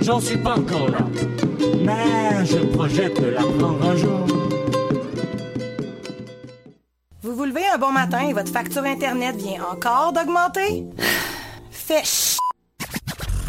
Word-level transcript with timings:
J'en 0.00 0.20
suis 0.20 0.36
pas 0.36 0.56
encore 0.56 0.88
là, 0.88 1.06
mais 1.80 2.44
je 2.44 2.58
projette 2.58 3.20
de 3.20 3.28
l'apprendre 3.28 3.88
un 3.88 3.96
jour. 3.96 4.26
Vous 7.22 7.36
vous 7.36 7.44
levez 7.44 7.66
un 7.72 7.78
bon 7.78 7.92
matin 7.92 8.28
et 8.28 8.32
votre 8.32 8.50
facture 8.50 8.82
Internet 8.82 9.36
vient 9.36 9.64
encore 9.70 10.12
d'augmenter? 10.12 10.84
Fait 11.70 12.04
ch... 12.04 12.36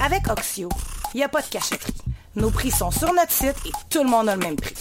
Avec 0.03 0.29
Oxio, 0.29 0.69
il 1.13 1.17
n'y 1.17 1.23
a 1.23 1.29
pas 1.29 1.41
de 1.41 1.47
cachotterie. 1.47 1.93
Nos 2.35 2.49
prix 2.49 2.71
sont 2.71 2.91
sur 2.91 3.13
notre 3.13 3.31
site 3.31 3.55
et 3.65 3.71
tout 3.89 4.03
le 4.03 4.09
monde 4.09 4.29
a 4.29 4.35
le 4.35 4.41
même 4.41 4.55
prix. 4.55 4.75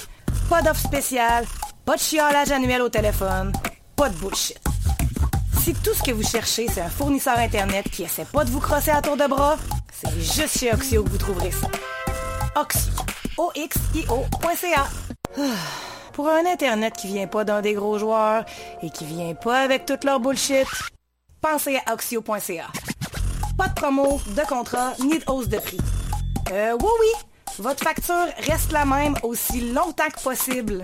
Pas 0.51 0.63
d'offre 0.63 0.81
spéciale, 0.81 1.47
pas 1.85 1.97
de 1.97 2.01
chiolage 2.01 2.51
annuel 2.51 2.83
au 2.83 2.89
téléphone, 2.89 3.53
pas 3.97 4.09
de 4.09 4.17
bullshit. 4.17 4.59
Si 5.63 5.75
tout 5.75 5.95
ce 5.95 6.03
que 6.03 6.11
vous 6.11 6.25
cherchez, 6.25 6.67
c'est 6.67 6.81
un 6.81 6.89
fournisseur 6.89 7.39
Internet 7.39 7.89
qui 7.89 8.03
essaie 8.03 8.25
pas 8.25 8.45
de 8.45 8.51
vous 8.51 8.59
crosser 8.59 8.91
à 8.91 9.01
tour 9.01 9.17
de 9.17 9.29
bras, 9.29 9.57
c'est 9.93 10.11
juste 10.21 10.59
chez 10.59 10.73
Oxio 10.73 11.05
que 11.05 11.11
vous 11.11 11.19
trouverez 11.19 11.53
ça. 11.53 11.69
Oxio. 12.57 12.91
O-X-I-O.ca. 13.39 14.89
Pour 16.15 16.29
un 16.29 16.45
Internet 16.47 16.95
qui 16.97 17.07
vient 17.07 17.29
pas 17.29 17.45
d'un 17.45 17.61
des 17.61 17.75
gros 17.75 17.97
joueurs 17.97 18.45
et 18.83 18.91
qui 18.91 19.05
vient 19.05 19.35
pas 19.35 19.61
avec 19.61 19.87
toute 19.87 20.03
leur 20.03 20.19
bullshit, 20.19 20.67
pensez 21.41 21.79
à 21.87 21.93
Oxio.ca. 21.93 22.67
Pas 23.57 23.69
de 23.69 23.75
promo, 23.75 24.21
de 24.35 24.43
contrat, 24.49 24.95
ni 24.99 25.21
de 25.21 25.25
hausse 25.31 25.49
de 25.49 25.59
prix. 25.59 25.79
Euh, 26.51 26.77
oui, 26.81 26.91
oui, 27.01 27.23
votre 27.61 27.85
facture 27.85 28.27
reste 28.51 28.73
la 28.73 28.85
même 28.85 29.15
aussi 29.23 29.73
longtemps 29.73 30.11
que 30.13 30.21
possible. 30.21 30.83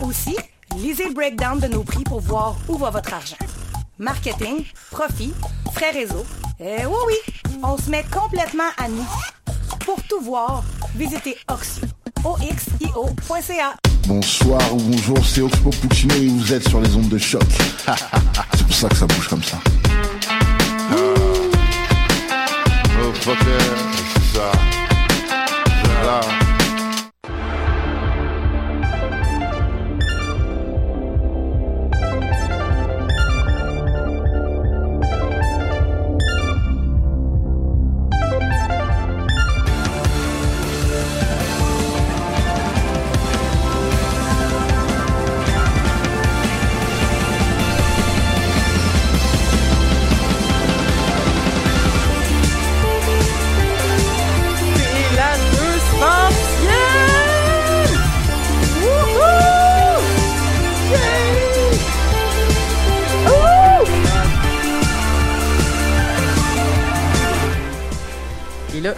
Aussi, 0.00 0.36
lisez 0.76 1.08
le 1.08 1.14
breakdown 1.14 1.58
de 1.58 1.66
nos 1.66 1.82
prix 1.82 2.04
pour 2.04 2.20
voir 2.20 2.54
où 2.68 2.76
va 2.76 2.90
votre 2.90 3.12
argent. 3.12 3.36
Marketing, 3.98 4.64
profit, 4.90 5.32
frais 5.72 5.92
réseau. 5.92 6.26
Euh, 6.60 6.78
oui, 6.88 6.96
oui, 7.06 7.14
on 7.62 7.78
se 7.78 7.88
met 7.90 8.04
complètement 8.12 8.64
à 8.76 8.88
nous. 8.88 9.06
Pour 9.84 10.02
tout 10.02 10.20
voir, 10.20 10.64
visitez 10.96 11.36
Oxio. 11.48 11.84
O-X-I-O.ca. 12.24 13.74
Bonsoir 14.08 14.74
ou 14.74 14.78
bonjour, 14.78 15.24
c'est 15.24 15.42
Oxpo 15.42 15.70
Puccino 15.70 16.12
et 16.16 16.26
vous 16.26 16.52
êtes 16.52 16.68
sur 16.68 16.80
les 16.80 16.96
ondes 16.96 17.08
de 17.08 17.18
choc. 17.18 17.44
c'est 18.54 18.66
pour 18.66 18.74
ça 18.74 18.88
que 18.88 18.96
ça 18.96 19.06
bouge 19.06 19.28
comme 19.28 19.44
ça. 19.44 19.58
Oh, 20.90 21.14
fucker, 23.20 23.58
c'est 24.02 24.38
ça. 24.38 24.50
Voilà. 25.84 26.20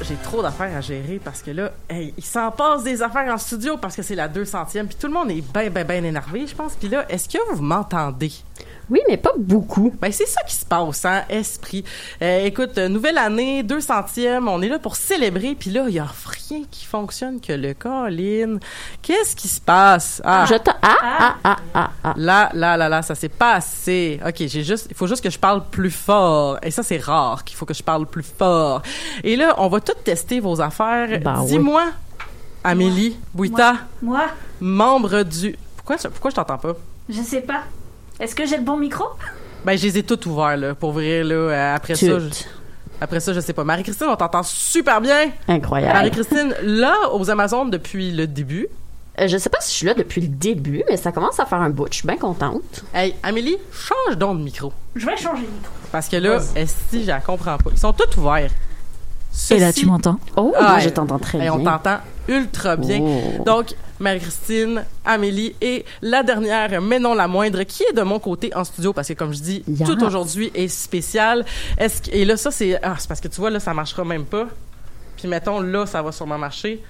J'ai 0.09 0.17
trop 0.17 0.41
d'affaires 0.41 0.77
à 0.77 0.81
gérer 0.81 1.21
parce 1.23 1.43
que 1.43 1.51
là, 1.51 1.73
hey, 1.89 2.15
il 2.17 2.25
s'en 2.25 2.51
passe 2.53 2.85
des 2.85 3.03
affaires 3.03 3.33
en 3.33 3.39
studio 3.39 3.77
parce 3.77 3.97
que 3.97 4.03
c'est 4.03 4.15
la 4.15 4.29
200e, 4.29 4.87
puis 4.87 4.97
tout 4.99 5.09
le 5.09 5.13
monde 5.13 5.31
est 5.31 5.41
bien, 5.53 5.69
bien, 5.69 5.85
bien 5.85 6.05
énervé, 6.05 6.47
je 6.47 6.55
pense. 6.55 6.75
Puis 6.75 6.89
là, 6.89 7.05
est-ce 7.09 7.29
que 7.29 7.39
vous 7.55 7.63
m'entendez? 7.63 8.33
Oui, 8.89 9.01
mais 9.09 9.17
pas 9.17 9.33
beaucoup. 9.37 9.93
Ben, 10.01 10.13
c'est 10.13 10.27
ça 10.27 10.43
qui 10.43 10.55
se 10.55 10.65
passe, 10.65 11.05
hein, 11.05 11.25
esprit. 11.29 11.85
Euh, 12.23 12.45
écoute, 12.45 12.79
euh, 12.79 12.89
nouvelle 12.89 13.19
année, 13.19 13.65
200e, 13.65 14.47
on 14.49 14.63
est 14.63 14.69
là 14.69 14.79
pour 14.79 14.95
célébrer, 14.95 15.57
puis 15.59 15.71
là, 15.71 15.87
il 15.89 15.95
y 15.95 15.99
a 15.99 16.07
rien 16.49 16.63
qui 16.71 16.85
fonctionne 16.87 17.41
que 17.41 17.53
le 17.53 17.75
Colin. 17.75 18.59
Qu'est-ce 19.03 19.35
qui 19.35 19.49
se 19.49 19.61
passe? 19.61 20.23
Ah, 20.25 20.47
Je 20.49 20.55
te... 20.55 20.71
Ah, 20.83 20.97
ah, 21.03 21.37
ah, 21.43 21.57
ah, 21.75 21.91
ah. 22.05 22.15
là, 22.17 22.51
là, 22.55 22.77
là, 22.77 22.89
là, 22.89 23.03
ça 23.03 23.17
s'est 23.17 23.29
passé. 23.29 24.21
OK, 24.25 24.37
j'ai 24.47 24.63
juste, 24.63 24.87
il 24.89 24.97
faut 24.97 25.09
juste 25.09 25.23
que 25.23 25.31
je 25.31 25.39
parle 25.39 25.65
plus 25.69 25.91
fort. 25.91 26.59
Et 26.63 26.71
ça, 26.71 26.85
c'est 26.85 26.99
rare 26.99 27.43
qu'il 27.43 27.57
faut 27.57 27.67
que 27.67 27.75
je 27.75 27.83
parle 27.83 28.07
plus 28.07 28.23
fort. 28.23 28.83
Et 29.25 29.35
là, 29.35 29.55
on 29.59 29.67
va 29.69 29.81
tout 29.81 29.95
tester 30.05 30.39
vos 30.39 30.61
affaires. 30.61 31.21
Ben 31.21 31.41
oui. 31.41 31.47
Dis-moi, 31.49 31.87
Amélie 32.63 33.17
Bouita, 33.35 33.75
Moi, 34.01 34.27
membre 34.61 35.25
du... 35.25 35.57
Pourquoi, 35.77 35.97
pourquoi 35.97 36.31
je 36.31 36.37
t'entends 36.37 36.59
pas? 36.59 36.77
je 37.09 37.23
sais 37.23 37.41
pas. 37.41 37.63
Est-ce 38.21 38.35
que 38.35 38.47
j'ai 38.47 38.57
le 38.57 38.63
bon 38.63 38.77
micro? 38.77 39.05
Ben, 39.65 39.77
je 39.77 39.83
les 39.85 39.99
ai 39.99 40.03
toutes 40.03 40.27
ouverts, 40.27 40.57
là, 40.57 40.75
pour 40.75 40.93
vrai, 40.93 41.23
là. 41.25 41.35
Euh, 41.35 41.75
Après 41.77 41.95
ça, 41.95 42.19
je, 42.19 42.29
après 43.01 43.21
ça, 43.21 43.33
je 43.33 43.41
sais 43.41 43.53
pas. 43.53 43.65
Marie-Christine, 43.65 44.07
on 44.09 44.17
t'entend 44.17 44.43
super 44.43 45.01
bien. 45.01 45.31
Incroyable. 45.49 45.93
Marie-Christine, 45.95 46.55
là, 46.63 46.95
aux 47.13 47.29
Amazones 47.31 47.71
depuis 47.71 48.11
le 48.13 48.27
début. 48.27 48.69
Euh, 49.19 49.29
je 49.29 49.39
sais 49.39 49.49
pas 49.49 49.59
si 49.61 49.71
je 49.71 49.75
suis 49.77 49.87
là 49.87 49.95
depuis 49.95 50.21
le 50.21 50.29
début, 50.29 50.83
mais 50.89 50.97
ça 50.97 51.11
commence 51.11 51.41
à 51.41 51.47
faire 51.47 51.61
un 51.61 51.71
bout. 51.71 51.87
Je 51.91 51.97
suis 51.99 52.07
bien 52.07 52.19
contente. 52.19 52.85
Hey, 52.95 53.15
Amélie, 53.23 53.57
change 53.73 54.17
donc 54.19 54.39
de 54.39 54.43
micro. 54.45 54.73
Je 54.95 55.07
vais 55.07 55.17
changer 55.17 55.43
de 55.43 55.49
micro. 55.49 55.73
Parce 55.91 56.09
que 56.09 56.17
là, 56.17 56.39
si 56.91 57.03
je 57.03 57.07
la 57.07 57.21
comprends 57.21 57.57
pas. 57.57 57.71
Ils 57.73 57.79
sont 57.79 57.93
tous 57.95 58.19
ouverts. 58.21 58.51
Et 59.51 59.59
là, 59.59 59.73
tu 59.73 59.87
m'entends? 59.87 60.19
Oh, 60.37 60.53
Ah, 60.57 60.63
moi, 60.63 60.79
hey, 60.79 60.85
je 60.85 60.89
t'entends 60.91 61.19
très 61.19 61.39
hey, 61.39 61.45
bien. 61.45 61.53
on 61.55 61.65
t'entend 61.65 61.99
ultra 62.29 62.77
bien. 62.77 63.01
Oh. 63.03 63.43
Donc, 63.45 63.75
Marie-Christine, 64.01 64.85
Amélie 65.05 65.55
et 65.61 65.85
la 66.03 66.23
dernière, 66.23 66.81
mais 66.83 66.99
non 66.99 67.15
la 67.15 67.29
moindre, 67.29 67.63
qui 67.65 67.83
est 67.85 67.93
de 67.93 68.03
mon 68.03 68.19
côté 68.19 68.55
en 68.55 68.65
studio, 68.65 68.93
parce 68.93 69.09
que 69.09 69.15
comme 69.15 69.33
je 69.33 69.41
dis, 69.41 69.65
tout 69.87 70.05
aujourd'hui 70.05 70.51
est 70.55 70.69
spécial. 70.69 71.45
Est-ce 71.79 72.03
que- 72.03 72.11
et 72.15 72.25
là, 72.25 72.37
ça, 72.37 72.51
c'est 72.51 72.79
ah, 72.83 72.97
c'est 72.99 73.09
parce 73.09 73.21
que 73.21 73.29
tu 73.29 73.41
vois, 73.41 73.51
là, 73.51 73.61
ça 73.61 73.73
marchera 73.75 74.05
même 74.05 74.25
pas. 74.25 74.47
Puis 75.17 75.29
mettons, 75.29 75.61
là, 75.61 75.87
ça 75.87 76.03
va 76.03 76.13
sûrement 76.13 76.39
marcher. 76.39 76.83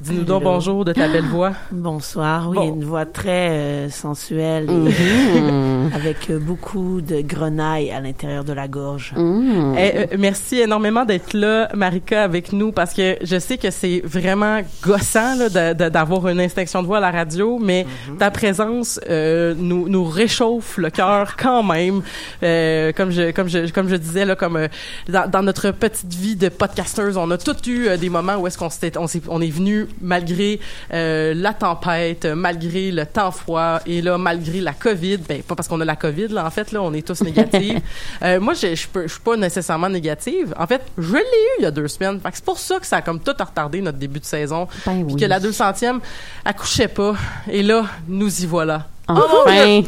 Dis-nous 0.00 0.22
donc 0.22 0.44
bonjour 0.44 0.84
de 0.84 0.92
ta 0.92 1.08
belle 1.08 1.24
voix. 1.32 1.54
Bonsoir, 1.72 2.48
oui, 2.50 2.54
Bon. 2.56 2.68
une 2.76 2.84
voix 2.84 3.04
très 3.04 3.48
euh, 3.50 3.90
sensuelle 3.90 4.66
Mhm. 4.70 5.90
avec 5.94 6.30
euh, 6.30 6.38
beaucoup 6.38 7.00
de 7.00 7.20
grenaille 7.20 7.90
à 7.90 8.00
l'intérieur 8.00 8.44
de 8.44 8.52
la 8.52 8.68
gorge. 8.68 9.12
Mhm. 9.16 9.74
Eh, 9.76 9.98
euh, 9.98 10.06
merci 10.16 10.60
énormément 10.60 11.04
d'être 11.04 11.32
là, 11.34 11.68
Marika, 11.74 12.22
avec 12.22 12.52
nous, 12.52 12.70
parce 12.70 12.94
que 12.94 13.16
je 13.22 13.40
sais 13.40 13.58
que 13.58 13.72
c'est 13.72 14.00
vraiment 14.04 14.60
gossant 14.84 15.34
d'avoir 15.50 16.28
une 16.28 16.40
inspection 16.40 16.80
de 16.82 16.86
voix 16.86 16.98
à 16.98 17.00
la 17.00 17.10
radio, 17.10 17.58
mais 17.60 17.84
ta 18.20 18.30
présence 18.30 19.00
euh, 19.10 19.52
nous, 19.58 19.88
nous 19.88 20.04
réchauffe 20.04 20.76
le 20.78 20.90
cœur 20.90 21.34
quand 21.36 21.64
même. 21.64 22.02
Euh, 22.44 22.92
comme 22.92 23.10
je 23.10 23.32
comme 23.32 23.48
je 23.48 23.68
comme 23.72 23.88
je 23.88 23.96
disais 23.96 24.24
là, 24.24 24.36
comme 24.36 24.56
euh, 24.58 24.68
dans, 25.08 25.28
dans 25.28 25.42
notre 25.42 25.72
petite 25.72 26.14
vie 26.14 26.36
de 26.36 26.50
podcasteuse, 26.50 27.16
on 27.16 27.28
a 27.32 27.36
tous 27.38 27.66
eu 27.68 27.88
euh, 27.88 27.96
des 27.96 28.10
moments 28.10 28.36
où 28.36 28.46
est-ce 28.46 28.56
qu'on 28.58 28.70
s'était 28.70 28.96
on 28.96 29.08
s'est 29.08 29.22
on 29.28 29.40
est 29.40 29.50
venu 29.50 29.86
malgré 30.00 30.60
euh, 30.92 31.34
la 31.34 31.52
tempête, 31.54 32.24
malgré 32.26 32.90
le 32.90 33.06
temps 33.06 33.30
froid 33.30 33.80
et 33.86 34.02
là 34.02 34.18
malgré 34.18 34.60
la 34.60 34.72
Covid, 34.72 35.18
ben 35.18 35.42
pas 35.42 35.54
parce 35.54 35.68
qu'on 35.68 35.80
a 35.80 35.84
la 35.84 35.96
Covid 35.96 36.28
là 36.28 36.46
en 36.46 36.50
fait 36.50 36.72
là, 36.72 36.82
on 36.82 36.92
est 36.92 37.06
tous 37.06 37.20
négatifs. 37.22 37.78
Euh, 38.22 38.40
moi 38.40 38.54
je 38.54 38.74
je 38.74 38.74
suis 38.74 39.20
pas 39.24 39.36
nécessairement 39.36 39.88
négative. 39.88 40.54
En 40.58 40.66
fait, 40.66 40.82
je 40.96 41.14
l'ai 41.14 41.20
eu 41.20 41.58
il 41.58 41.62
y 41.62 41.66
a 41.66 41.70
deux 41.70 41.86
semaines. 41.88 42.20
C'est 42.32 42.44
pour 42.44 42.58
ça 42.58 42.78
que 42.78 42.86
ça 42.86 42.96
a 42.96 43.02
comme 43.02 43.20
tout 43.20 43.32
retardé 43.38 43.80
notre 43.80 43.98
début 43.98 44.18
de 44.20 44.24
saison. 44.24 44.66
Ben 44.84 45.04
oui. 45.06 45.16
que 45.16 45.24
la 45.24 45.38
200e 45.40 46.00
accouchait 46.44 46.88
pas 46.88 47.14
et 47.50 47.62
là 47.62 47.86
nous 48.08 48.42
y 48.42 48.46
voilà. 48.46 48.86
Enfin. 49.06 49.82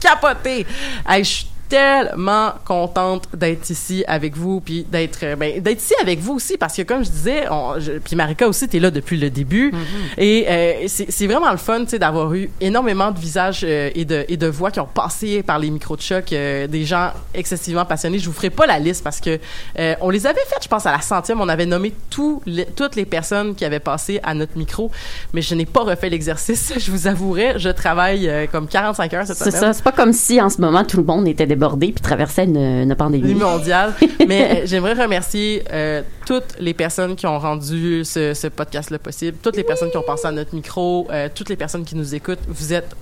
Capoté. 0.00 0.66
Hey, 1.08 1.24
je 1.24 1.30
suis 1.30 1.46
tellement 1.68 2.52
contente 2.64 3.28
d'être 3.34 3.68
ici 3.70 4.04
avec 4.06 4.36
vous 4.36 4.60
puis 4.60 4.84
d'être 4.90 5.20
euh, 5.22 5.36
ben, 5.36 5.60
d'être 5.60 5.80
ici 5.82 5.94
avec 6.00 6.20
vous 6.20 6.34
aussi 6.34 6.56
parce 6.56 6.76
que 6.76 6.82
comme 6.82 7.04
je 7.04 7.10
disais 7.10 7.44
on, 7.50 7.78
je- 7.78 7.92
puis 7.92 8.16
Marika 8.16 8.46
aussi 8.48 8.68
t'es 8.68 8.78
là 8.80 8.90
depuis 8.90 9.16
le 9.18 9.30
début. 9.30 9.72
Et 10.18 10.46
euh, 10.48 10.72
c'est 10.86 11.10
c'est 11.10 11.26
vraiment 11.26 11.50
le 11.50 11.56
fun 11.56 11.80
tu 11.84 11.90
sais 11.90 11.98
d'avoir 11.98 12.32
eu 12.34 12.50
énormément 12.60 13.10
de 13.10 13.18
visages 13.18 13.62
euh, 13.64 13.90
et 13.94 14.04
de 14.04 14.24
et 14.28 14.36
de 14.36 14.46
voix 14.46 14.70
qui 14.70 14.80
ont 14.80 14.86
passé 14.86 15.42
par 15.42 15.58
les 15.58 15.70
micros 15.70 15.96
de 15.96 16.02
choc 16.02 16.32
euh, 16.32 16.66
des 16.66 16.84
gens 16.84 17.10
excessivement 17.34 17.84
passionnés. 17.84 18.18
Je 18.18 18.26
vous 18.26 18.32
ferai 18.34 18.50
pas 18.50 18.66
la 18.66 18.78
liste 18.78 19.02
parce 19.04 19.20
que 19.20 19.38
euh, 19.78 19.94
on 20.00 20.10
les 20.10 20.26
avait 20.26 20.40
faites 20.48 20.62
je 20.62 20.68
pense 20.68 20.86
à 20.86 20.92
la 20.92 21.00
centième. 21.00 21.40
On 21.40 21.48
avait 21.48 21.66
nommé 21.66 21.92
tous 22.10 22.42
les, 22.46 22.66
toutes 22.66 22.96
les 22.96 23.04
personnes 23.04 23.54
qui 23.54 23.64
avaient 23.64 23.80
passé 23.80 24.20
à 24.22 24.34
notre 24.34 24.56
micro 24.56 24.90
mais 25.32 25.42
je 25.42 25.54
n'ai 25.54 25.66
pas 25.66 25.80
refait 25.82 26.10
l'exercice 26.10 26.72
je 26.78 26.90
vous 26.90 27.06
avouerai. 27.06 27.54
Je 27.58 27.68
travaille 27.70 28.28
euh, 28.28 28.46
comme 28.50 28.68
45 28.68 29.14
heures 29.14 29.26
cette 29.26 29.36
C'est 29.36 29.50
semaine. 29.50 29.60
ça. 29.60 29.72
C'est 29.72 29.82
pas 29.84 29.92
comme 29.92 30.12
si 30.12 30.40
en 30.40 30.50
ce 30.50 30.60
moment 30.60 30.84
tout 30.84 30.96
le 30.98 31.04
monde 31.04 31.26
était 31.28 31.46
débordé 31.54 31.92
puis 31.92 32.02
traversait 32.02 32.44
une, 32.44 32.56
une 32.56 32.94
pandémie. 32.94 33.34
mondiale. 33.34 33.94
Mais 34.28 34.62
euh, 34.62 34.66
j'aimerais 34.66 34.94
remercier 34.94 35.62
euh, 35.72 36.02
toutes 36.26 36.56
les 36.58 36.74
personnes 36.74 37.16
qui 37.16 37.26
ont 37.26 37.38
rendu 37.38 38.04
ce, 38.04 38.34
ce 38.34 38.46
podcast-là 38.48 38.98
possible, 38.98 39.38
toutes 39.42 39.56
les 39.56 39.64
personnes 39.64 39.90
qui 39.90 39.96
ont 39.96 40.02
pensé 40.02 40.26
à 40.26 40.32
notre 40.32 40.54
micro, 40.54 41.06
euh, 41.10 41.28
toutes 41.34 41.48
les 41.48 41.56
personnes 41.56 41.84
qui 41.84 41.96
nous 41.96 42.14
écoutent. 42.14 42.40
Vous 42.48 42.72
êtes 42.72 42.94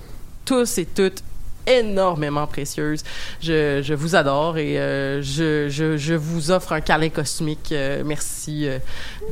tous 0.45 0.79
et 0.79 0.87
toutes 0.87 1.23
énormément 1.67 2.47
précieuses. 2.47 3.03
Je, 3.41 3.81
je 3.83 3.95
vous 3.95 4.17
adore 4.17 4.59
et 4.59 4.79
euh, 4.79 5.23
je, 5.23 5.69
je, 5.69 5.97
je 5.97 6.15
vous 6.15 6.51
offre 6.51 6.73
un 6.73 6.81
câlin 6.81 7.09
cosmique. 7.09 7.71
Euh, 7.73 8.03
merci 8.05 8.67
euh, 8.67 8.79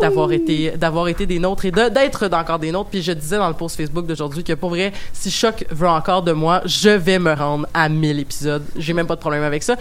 d'avoir 0.00 0.31
été 0.32 0.72
d'avoir 0.72 1.08
été 1.08 1.26
des 1.26 1.38
nôtres 1.38 1.64
et 1.64 1.70
de- 1.70 1.88
d'être 1.88 2.28
encore 2.32 2.58
des 2.58 2.70
nôtres. 2.72 2.90
Puis 2.90 3.02
je 3.02 3.12
disais 3.12 3.38
dans 3.38 3.48
le 3.48 3.54
post 3.54 3.76
Facebook 3.76 4.06
d'aujourd'hui 4.06 4.44
que 4.44 4.52
pour 4.52 4.70
vrai, 4.70 4.92
si 5.12 5.31
Choc 5.31 5.64
veut 5.70 5.88
encore 5.88 6.22
de 6.22 6.32
moi, 6.32 6.60
je 6.64 6.90
vais 6.90 7.19
me 7.19 7.32
rendre 7.34 7.66
à 7.75 7.88
1000 7.88 8.19
épisodes. 8.20 8.64
J'ai 8.76 8.92
même 8.92 9.06
pas 9.06 9.16
de 9.16 9.20
problème 9.20 9.42
avec 9.42 9.62
ça. 9.62 9.76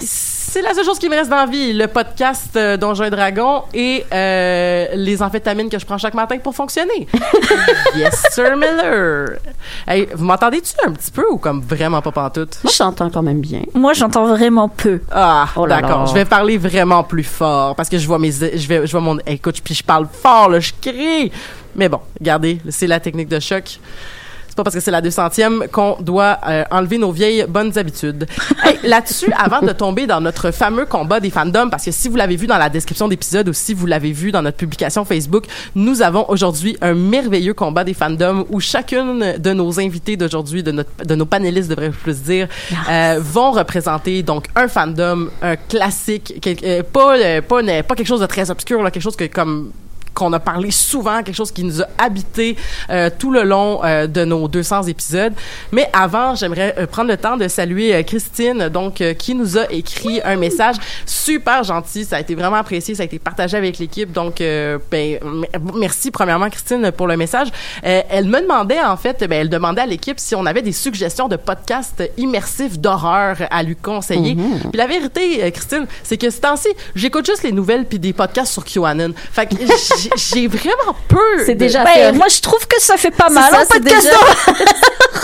C'est 0.00 0.62
la 0.62 0.72
seule 0.72 0.84
chose 0.84 0.98
qui 0.98 1.08
me 1.08 1.16
reste 1.16 1.30
dans 1.30 1.36
la 1.36 1.46
vie, 1.46 1.72
le 1.72 1.88
podcast 1.88 2.50
euh, 2.56 2.76
Donjons 2.76 3.04
et 3.04 3.10
Dragons 3.10 3.62
et 3.72 4.04
euh, 4.12 4.86
les 4.94 5.20
amphétamines 5.22 5.68
que 5.68 5.78
je 5.80 5.86
prends 5.86 5.98
chaque 5.98 6.14
matin 6.14 6.38
pour 6.38 6.54
fonctionner. 6.54 7.08
yes, 7.96 8.22
Sir 8.30 8.56
Miller. 8.56 9.30
Hey, 9.88 10.06
vous 10.14 10.24
m'entendez-tu 10.24 10.72
un 10.86 10.92
petit 10.92 11.10
peu 11.10 11.24
ou 11.30 11.38
comme 11.38 11.60
vraiment 11.62 12.00
pas 12.02 12.12
pantoute? 12.12 12.58
Moi, 12.62 12.72
je 12.72 12.78
t'entends 12.78 13.10
quand 13.10 13.22
même 13.22 13.40
bien. 13.40 13.62
Moi, 13.74 13.94
j'entends 13.94 14.26
vraiment 14.26 14.68
peu. 14.68 15.00
Ah, 15.10 15.48
Oh 15.56 15.66
d'accord. 15.66 16.06
Je 16.06 16.14
vais 16.14 16.24
parler 16.24 16.56
vraiment 16.58 17.02
plus 17.02 17.24
fort 17.24 17.74
parce 17.74 17.88
que 17.88 17.98
je 17.98 18.06
vois 18.06 18.18
mes, 18.20 18.30
je 18.30 18.68
vais, 18.68 18.86
je 18.86 18.92
vois 18.92 19.00
mon, 19.00 19.18
écoute, 19.34 19.60
puis 19.62 19.74
je 19.74 19.82
parle 19.82 20.08
fort, 20.10 20.60
je 20.60 20.72
crie. 20.80 21.30
Mais 21.76 21.88
bon, 21.88 22.00
regardez, 22.18 22.60
c'est 22.68 22.86
la 22.86 23.00
technique 23.00 23.28
de 23.28 23.40
choc. 23.40 23.78
C'est 24.54 24.58
pas 24.58 24.62
parce 24.62 24.76
que 24.76 24.80
c'est 24.80 24.92
la 24.92 25.02
200e 25.02 25.66
qu'on 25.68 25.96
doit 26.00 26.38
euh, 26.48 26.62
enlever 26.70 26.96
nos 26.98 27.10
vieilles 27.10 27.44
bonnes 27.48 27.76
habitudes. 27.76 28.28
Hey, 28.64 28.78
Là-dessus, 28.84 29.32
avant 29.36 29.60
de 29.60 29.72
tomber 29.72 30.06
dans 30.06 30.20
notre 30.20 30.52
fameux 30.52 30.86
combat 30.86 31.18
des 31.18 31.30
fandoms, 31.30 31.68
parce 31.70 31.84
que 31.84 31.90
si 31.90 32.08
vous 32.08 32.14
l'avez 32.16 32.36
vu 32.36 32.46
dans 32.46 32.56
la 32.56 32.68
description 32.70 33.08
d'épisode 33.08 33.48
ou 33.48 33.52
si 33.52 33.74
vous 33.74 33.84
l'avez 33.86 34.12
vu 34.12 34.30
dans 34.30 34.42
notre 34.42 34.56
publication 34.56 35.04
Facebook, 35.04 35.46
nous 35.74 36.02
avons 36.02 36.24
aujourd'hui 36.30 36.76
un 36.80 36.94
merveilleux 36.94 37.52
combat 37.52 37.82
des 37.82 37.94
fandoms 37.94 38.46
où 38.48 38.60
chacune 38.60 39.34
de 39.38 39.52
nos 39.52 39.80
invités 39.80 40.16
d'aujourd'hui, 40.16 40.62
de, 40.62 40.70
notre, 40.70 40.90
de 41.04 41.14
nos 41.16 41.26
panélistes, 41.26 41.68
devrais 41.68 41.90
plus 41.90 42.22
dire, 42.22 42.46
euh, 42.88 43.18
vont 43.20 43.50
représenter 43.50 44.22
donc 44.22 44.46
un 44.54 44.68
fandom, 44.68 45.28
un 45.42 45.56
classique, 45.56 46.34
quel- 46.40 46.58
euh, 46.62 46.82
pas, 46.84 47.16
pas, 47.42 47.60
une- 47.60 47.82
pas 47.82 47.96
quelque 47.96 48.06
chose 48.06 48.20
de 48.20 48.26
très 48.26 48.50
obscur, 48.52 48.82
là, 48.84 48.92
quelque 48.92 49.02
chose 49.02 49.16
que 49.16 49.24
comme 49.26 49.72
qu'on 50.14 50.32
a 50.32 50.40
parlé 50.40 50.70
souvent, 50.70 51.22
quelque 51.22 51.34
chose 51.36 51.52
qui 51.52 51.64
nous 51.64 51.82
a 51.82 51.86
habité 51.98 52.56
euh, 52.90 53.10
tout 53.18 53.32
le 53.32 53.42
long 53.42 53.80
euh, 53.84 54.06
de 54.06 54.24
nos 54.24 54.48
200 54.48 54.84
épisodes. 54.84 55.32
Mais 55.72 55.88
avant, 55.92 56.34
j'aimerais 56.34 56.74
euh, 56.78 56.86
prendre 56.86 57.10
le 57.10 57.16
temps 57.16 57.36
de 57.36 57.48
saluer 57.48 57.94
euh, 57.94 58.02
Christine, 58.02 58.68
donc 58.68 59.00
euh, 59.00 59.14
qui 59.14 59.34
nous 59.34 59.58
a 59.58 59.70
écrit 59.70 60.20
un 60.24 60.36
message 60.36 60.76
super 61.06 61.64
gentil. 61.64 62.04
Ça 62.04 62.16
a 62.16 62.20
été 62.20 62.34
vraiment 62.34 62.56
apprécié, 62.56 62.94
ça 62.94 63.02
a 63.02 63.06
été 63.06 63.18
partagé 63.18 63.56
avec 63.56 63.78
l'équipe. 63.78 64.12
Donc, 64.12 64.40
euh, 64.40 64.78
ben, 64.90 65.18
merci 65.74 66.10
premièrement 66.10 66.48
Christine 66.48 66.92
pour 66.92 67.06
le 67.06 67.16
message. 67.16 67.48
Euh, 67.84 68.02
elle 68.08 68.26
me 68.26 68.40
demandait 68.40 68.80
en 68.80 68.96
fait, 68.96 69.18
ben, 69.20 69.32
elle 69.32 69.48
demandait 69.48 69.82
à 69.82 69.86
l'équipe 69.86 70.20
si 70.20 70.34
on 70.34 70.46
avait 70.46 70.62
des 70.62 70.72
suggestions 70.72 71.28
de 71.28 71.36
podcasts 71.36 72.02
immersifs 72.16 72.78
d'horreur 72.78 73.36
à 73.50 73.62
lui 73.62 73.76
conseiller. 73.76 74.34
Puis 74.34 74.78
la 74.78 74.86
vérité, 74.86 75.50
Christine, 75.52 75.86
c'est 76.02 76.16
que 76.16 76.30
ce 76.30 76.40
temps-ci, 76.40 76.68
j'écoute 76.94 77.26
juste 77.26 77.42
les 77.42 77.52
nouvelles 77.52 77.84
puis 77.84 77.98
des 77.98 78.12
podcasts 78.12 78.52
sur 78.52 78.64
QAnon. 78.64 79.12
Fait 79.32 79.46
que 79.46 79.54
j'ai- 80.16 80.46
vraiment 80.46 80.94
peu. 81.08 81.18
C'est 81.46 81.54
de- 81.54 81.58
déjà 81.60 81.84
Ben, 81.84 82.14
moi, 82.16 82.26
je 82.28 82.40
trouve 82.40 82.66
que 82.66 82.80
ça 82.80 82.96
fait 82.96 83.10
pas 83.10 83.28
mal. 83.30 83.50
ça, 83.50 83.64
c'est 83.70 83.80
podcast 83.80 84.02
déjà- 84.06 84.14
d'horreur. 84.14 84.56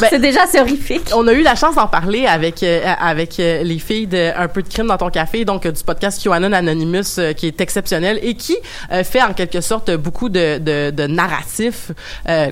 C'est 0.09 0.19
déjà 0.21 0.45
assez 0.45 0.59
horrifique. 0.61 1.11
On 1.15 1.27
a 1.29 1.33
eu 1.33 1.43
la 1.43 1.55
chance 1.57 1.75
d'en 1.75 1.87
parler 1.89 2.25
avec 2.25 2.63
euh, 2.63 2.81
avec 3.01 3.39
euh, 3.39 3.63
les 3.63 3.79
filles 3.79 4.07
de 4.07 4.31
Un 4.35 4.49
peu 4.49 4.63
de 4.63 4.69
crime 4.69 4.87
dans 4.87 4.97
ton 4.97 5.11
café, 5.11 5.45
donc 5.45 5.67
euh, 5.67 5.73
du 5.73 5.83
podcast 5.83 6.23
QAnon 6.23 6.53
Anonymous 6.53 7.19
euh, 7.19 7.33
qui 7.35 7.47
est 7.49 7.61
exceptionnel 7.61 8.19
et 8.23 8.35
qui 8.35 8.57
euh, 8.93 9.05
fait 9.05 9.21
en 9.23 9.35
quelque 9.35 9.61
sorte 9.61 9.91
beaucoup 9.97 10.29
de 10.31 10.57
de, 10.59 10.91
de 10.91 11.07
narratifs. 11.07 11.91
Euh, 12.29 12.49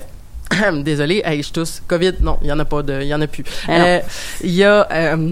Désolé, 0.83 1.21
hey, 1.25 1.41
je 1.41 1.51
tousse. 1.51 1.81
Covid, 1.87 2.13
non, 2.21 2.37
il 2.41 2.47
y 2.49 2.51
en 2.51 2.59
a 2.59 2.65
pas 2.65 2.81
de, 2.83 3.01
il 3.01 3.07
y 3.07 3.13
en 3.13 3.21
a 3.21 3.27
plus. 3.27 3.43
Euh, 3.69 3.99
Il 4.43 4.51
y 4.51 4.63
a, 4.63 4.87
euh, 4.91 5.31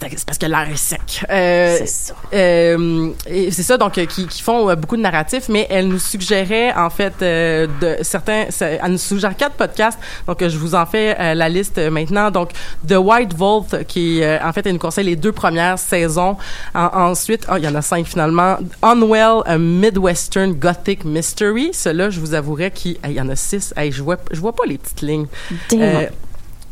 c'est 0.00 0.24
parce 0.24 0.38
que 0.38 0.46
l'air 0.46 0.68
est 0.70 0.76
sec. 0.76 1.24
Euh, 1.30 1.76
C'est 1.78 1.86
ça. 1.86 2.14
euh, 2.34 3.10
c'est 3.50 3.62
ça 3.62 3.76
donc 3.76 3.98
euh, 3.98 4.06
qui, 4.06 4.26
qui 4.26 4.42
font 4.42 4.74
beaucoup 4.74 4.96
de 4.96 5.02
narratifs 5.02 5.48
mais 5.48 5.66
elle 5.70 5.88
nous 5.88 5.98
suggérait 5.98 6.72
en 6.74 6.90
fait 6.90 7.14
euh, 7.22 7.66
de 7.80 7.96
certains 8.02 8.46
elle 8.60 8.92
nous 8.92 8.98
suggère 8.98 9.36
quatre 9.36 9.56
podcasts. 9.56 9.98
Donc 10.26 10.46
je 10.46 10.56
vous 10.56 10.74
en 10.74 10.86
fais 10.86 11.34
la 11.34 11.48
liste 11.48 11.78
maintenant. 11.78 12.30
Donc 12.30 12.50
The 12.88 12.96
White 12.96 13.34
Vault 13.34 13.66
qui 13.88 14.22
en 14.24 14.52
fait 14.52 14.66
elle 14.66 14.72
nous 14.74 14.78
conseille 14.78 15.06
les 15.06 15.16
deux 15.16 15.32
premières 15.32 15.78
saisons. 15.78 16.36
En- 16.74 17.10
ensuite 17.10 17.46
oh, 17.50 17.54
il 17.58 17.64
y 17.64 17.68
en 17.68 17.74
a 17.74 17.82
cinq 17.82 18.06
finalement. 18.06 18.56
Unwell 18.82 19.42
a 19.46 19.58
Midwestern 19.58 20.52
Gothic 20.54 21.04
Mystery. 21.04 21.70
Cela 21.72 22.10
je 22.10 22.20
vous 22.20 22.34
avouerai 22.34 22.70
qu'il 22.70 22.96
hey, 23.04 23.14
y 23.14 23.20
en 23.20 23.28
a 23.28 23.36
six. 23.36 23.72
Hey, 23.76 23.92
je 23.92 24.02
vois 24.02 24.16
je 24.30 24.40
vois 24.40 24.52
pas 24.54 24.64
les 24.66 24.78
petites 24.78 25.02
lignes 25.02 25.26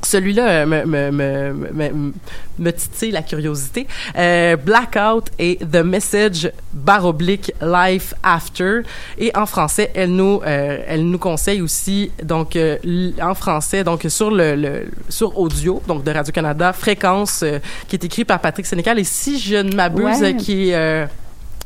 celui-là 0.02 0.48
euh, 0.48 0.66
me, 0.66 0.84
me, 0.84 1.10
me, 1.10 1.52
me, 1.72 2.12
me 2.58 2.72
titille 2.72 3.10
la 3.10 3.22
curiosité. 3.22 3.86
Euh, 4.16 4.56
Blackout 4.56 5.30
et 5.38 5.56
The 5.58 5.76
Message 5.84 6.50
barre 6.72 7.04
oblique 7.06 7.52
Life 7.62 8.14
After. 8.22 8.80
Et 9.18 9.30
en 9.36 9.46
français, 9.46 9.90
elle 9.94 10.14
nous, 10.14 10.40
euh, 10.46 10.78
elle 10.86 11.06
nous 11.08 11.18
conseille 11.18 11.60
aussi, 11.62 12.10
donc, 12.22 12.56
euh, 12.56 12.76
en 13.20 13.34
français, 13.34 13.84
donc, 13.84 14.04
sur 14.08 14.30
le, 14.30 14.54
le 14.56 14.90
sur 15.08 15.38
audio, 15.38 15.82
donc, 15.86 16.04
de 16.04 16.10
Radio-Canada, 16.10 16.72
Fréquence, 16.72 17.44
qui 17.88 17.96
est 17.96 18.04
écrit 18.04 18.24
par 18.24 18.40
Patrick 18.40 18.66
Sénécal. 18.66 18.98
Et 18.98 19.04
si 19.04 19.38
je 19.38 19.56
ne 19.56 19.74
m'abuse, 19.74 20.20
Ouais. 20.20 20.36
qui 20.36 20.70
est, 20.70 21.06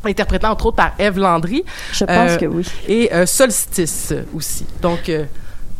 interprété 0.07 0.47
entre 0.47 0.67
autres 0.67 0.77
par 0.77 0.93
Eve 0.99 1.19
Landry. 1.19 1.65
Je 1.93 2.05
pense 2.05 2.37
que 2.37 2.45
oui. 2.45 2.67
Et 2.87 3.11
Solstice 3.27 4.13
aussi. 4.35 4.67
Donc, 4.83 5.09
euh, 5.09 5.25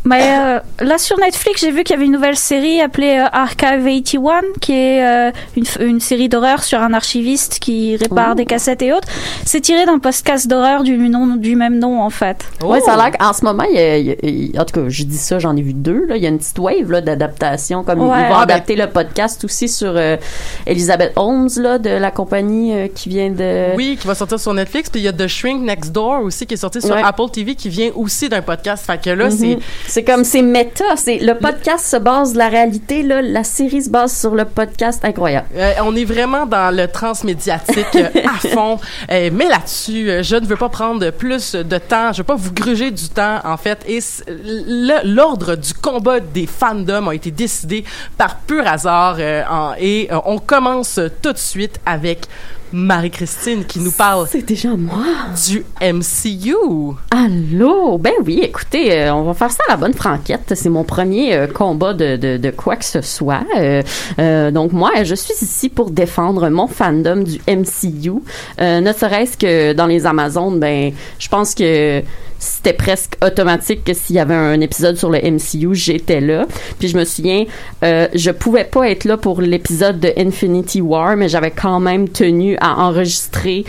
Mais 0.07 0.37
euh, 0.39 0.61
là 0.85 0.99
sur 0.99 1.19
Netflix, 1.19 1.63
j'ai 1.63 1.71
vu 1.71 1.83
qu'il 1.83 1.95
y 1.95 1.97
avait 1.97 2.05
une 2.05 2.13
nouvelle 2.13 2.37
série 2.37 2.81
appelée 2.83 3.19
euh, 3.19 3.27
Archive 3.33 3.85
81, 3.85 4.43
qui 4.61 4.73
est 4.73 5.03
euh, 5.07 5.31
une, 5.81 5.99
série 6.01 6.29
d'horreur 6.29 6.63
sur 6.63 6.81
un 6.81 6.93
archiviste 6.93 7.59
qui 7.59 7.97
répare 7.97 8.31
Oh. 8.33 8.35
des 8.35 8.45
cassettes 8.45 8.83
et 8.83 8.93
autres. 8.93 9.09
C'est 9.47 9.61
tiré 9.63 9.87
d'un 9.87 9.99
podcast 9.99 10.47
d'horreur 10.47 10.83
du, 10.83 10.97
nom- 11.09 11.37
du 11.37 11.57
même 11.57 11.79
nom 11.79 12.03
en 12.03 12.11
fait. 12.11 12.45
Ouais, 12.63 12.81
oh! 12.83 12.85
ça 12.85 12.95
a 12.95 12.97
l'air 12.97 13.19
qu'en 13.19 13.33
ce 13.33 13.45
moment, 13.45 13.65
il 13.71 13.77
y 13.77 13.79
a- 13.79 13.97
il 13.99 14.53
y 14.55 14.59
a- 14.59 14.61
en 14.61 14.65
tout 14.67 14.81
cas, 14.81 14.89
je 14.89 15.05
dis 15.05 15.17
ça, 15.17 15.39
j'en 15.39 15.57
ai 15.57 15.63
vu 15.63 15.73
deux. 15.73 16.05
Là. 16.07 16.17
Il 16.17 16.23
y 16.23 16.27
a 16.27 16.29
une 16.29 16.39
petite 16.39 16.59
wave 16.59 16.91
là, 16.91 17.01
d'adaptation. 17.01 17.83
Comme 17.83 18.01
ils- 18.01 18.03
Ouais. 18.05 18.25
ils 18.25 18.29
vont 18.29 18.35
Ah, 18.37 18.47
ben- 18.47 18.55
adapter 18.55 18.77
le 18.77 18.87
podcast 18.89 19.43
aussi 19.45 19.69
sur 19.69 19.93
euh, 19.97 20.17
Elizabeth 20.67 21.13
Holmes 21.17 21.49
là, 21.57 21.79
de 21.79 21.91
la 21.91 22.11
compagnie 22.11 22.75
euh, 22.75 22.89
qui 22.95 23.09
vient 23.09 23.31
de. 23.31 23.75
Oui, 23.77 23.97
qui 24.01 24.07
va 24.07 24.15
sortir 24.15 24.39
sur 24.39 24.53
Netflix. 24.53 24.91
Puis 24.91 25.01
il 25.01 25.05
y 25.05 25.09
a 25.09 25.13
The 25.15 25.27
Shrink 25.29 25.63
Next 25.63 25.93
Door 25.93 26.25
aussi 26.25 26.47
qui 26.47 26.55
est 26.55 26.59
sorti 26.59 26.81
sur 26.83 26.95
Ouais. 26.95 27.03
Apple 27.03 27.31
TV 27.33 27.55
qui 27.55 27.69
vient 27.71 27.91
aussi 27.95 28.29
d'un 28.29 28.43
podcast. 28.43 28.85
Fait 28.87 29.01
que 29.01 29.09
là, 29.11 29.27
Mhm. 29.27 29.31
c'est. 29.31 29.59
C'est 29.95 30.03
comme 30.03 30.25
c'est 30.25 30.43
méta. 30.43 30.97
C'est 30.97 31.19
le 31.19 31.35
podcast 31.39 31.87
se 31.87 31.97
base 31.99 32.33
de 32.33 32.39
la 32.39 32.49
réalité 32.49 33.05
là. 33.05 33.23
La 33.23 33.45
série 33.45 33.81
se 33.81 33.89
base 33.89 34.13
sur 34.19 34.35
le 34.35 34.45
podcast. 34.45 35.05
Incroyable. 35.05 35.47
euh, 35.55 35.73
on 35.85 35.95
est 35.95 36.05
vraiment 36.05 36.47
dans 36.47 36.75
le 36.77 36.89
transmédiatique 36.89 37.95
euh, 37.95 38.09
à 38.25 38.49
fond. 38.49 38.81
Euh, 39.13 39.31
mais 39.33 39.47
là-dessus, 39.49 40.11
je 40.25 40.35
ne 40.35 40.47
veux 40.47 40.57
pas 40.57 40.69
prendre 40.69 41.11
plus 41.11 41.55
de 41.55 41.79
temps. 41.79 42.13
Je 42.13 42.19
veux 42.19 42.25
pas 42.25 42.35
vous 42.35 42.53
gruger 42.53 42.91
du 42.91 43.09
temps, 43.09 43.39
en 43.45 43.57
fait. 43.57 43.85
Et 43.87 44.01
l'ordre 45.05 45.55
du 45.55 45.73
combat 45.75 46.19
des 46.19 46.49
fandoms 46.49 47.07
a 47.11 47.15
été 47.15 47.31
décidé 47.31 47.85
par 48.19 48.39
pur 48.41 48.67
hasard. 48.67 49.19
euh, 49.21 49.45
en- 49.49 49.75
et 49.79 50.09
on 50.27 50.39
commence 50.39 50.99
tout 51.23 51.33
de 51.33 51.39
suite 51.39 51.79
avec 51.87 52.27
Marie-Christine 52.73 53.65
qui 53.65 53.79
nous 53.79 53.93
parle 53.93 54.27
C'est 54.31 54.43
déjà 54.47 54.71
moi. 54.77 55.05
du 55.47 55.65
MCU. 55.81 56.55
Allô? 57.11 57.99
Ben 57.99 58.13
oui, 58.25 58.41
écoutez, 58.43 58.93
euh, 58.93 59.15
on 59.15 59.23
va 59.23 59.35
faire 59.35 59.51
ça 59.51 59.63
à 59.69 59.73
la 59.73 59.77
bonne 59.77 59.95
franquette. 59.95 60.53
C'est 60.55 60.69
mon 60.69 60.85
premier 60.85 61.35
euh, 61.35 61.47
combat 61.47 61.95
de, 61.95 62.17
de, 62.17 62.37
de 62.37 62.51
quoi 62.51 62.77
que 62.77 62.85
ce 62.85 63.01
soit. 63.01 63.45
Euh, 63.57 64.51
donc 64.51 64.73
moi, 64.73 64.91
je 65.05 65.15
suis 65.15 65.35
ici 65.41 65.69
pour 65.69 65.91
défendre 65.91 66.49
mon 66.49 66.67
fandom 66.67 67.23
du 67.23 67.41
MCU. 67.49 68.21
Ne 68.61 68.93
serait-ce 68.93 69.37
que 69.37 69.73
dans 69.73 69.87
les 69.87 70.07
Amazones, 70.07 70.59
ben 70.59 70.93
je 71.19 71.29
pense 71.29 71.55
que 71.55 72.03
c'était 72.45 72.75
presque 72.75 73.17
automatique 73.25 73.85
que 73.85 73.95
s'il 73.95 74.17
y 74.17 74.19
avait 74.19 74.35
un 74.35 74.61
épisode 74.61 74.97
sur 74.97 75.11
le 75.11 75.19
MCU, 75.19 75.75
j'étais 75.75 76.21
là. 76.21 76.47
Puis 76.79 76.89
je 76.89 76.97
me 76.97 77.05
souviens, 77.05 77.45
euh, 77.83 78.07
je 78.15 78.31
pouvais 78.31 78.65
pas 78.65 78.91
être 78.91 79.05
là 79.05 79.17
pour 79.17 79.41
l'épisode 79.41 79.99
de 79.99 80.13
Infinity 80.17 80.81
War, 80.81 81.17
mais 81.17 81.29
j'avais 81.29 81.51
quand 81.51 81.81
même 81.81 82.09
tenu 82.09 82.57
à 82.61 82.77
enregistrer 82.85 83.65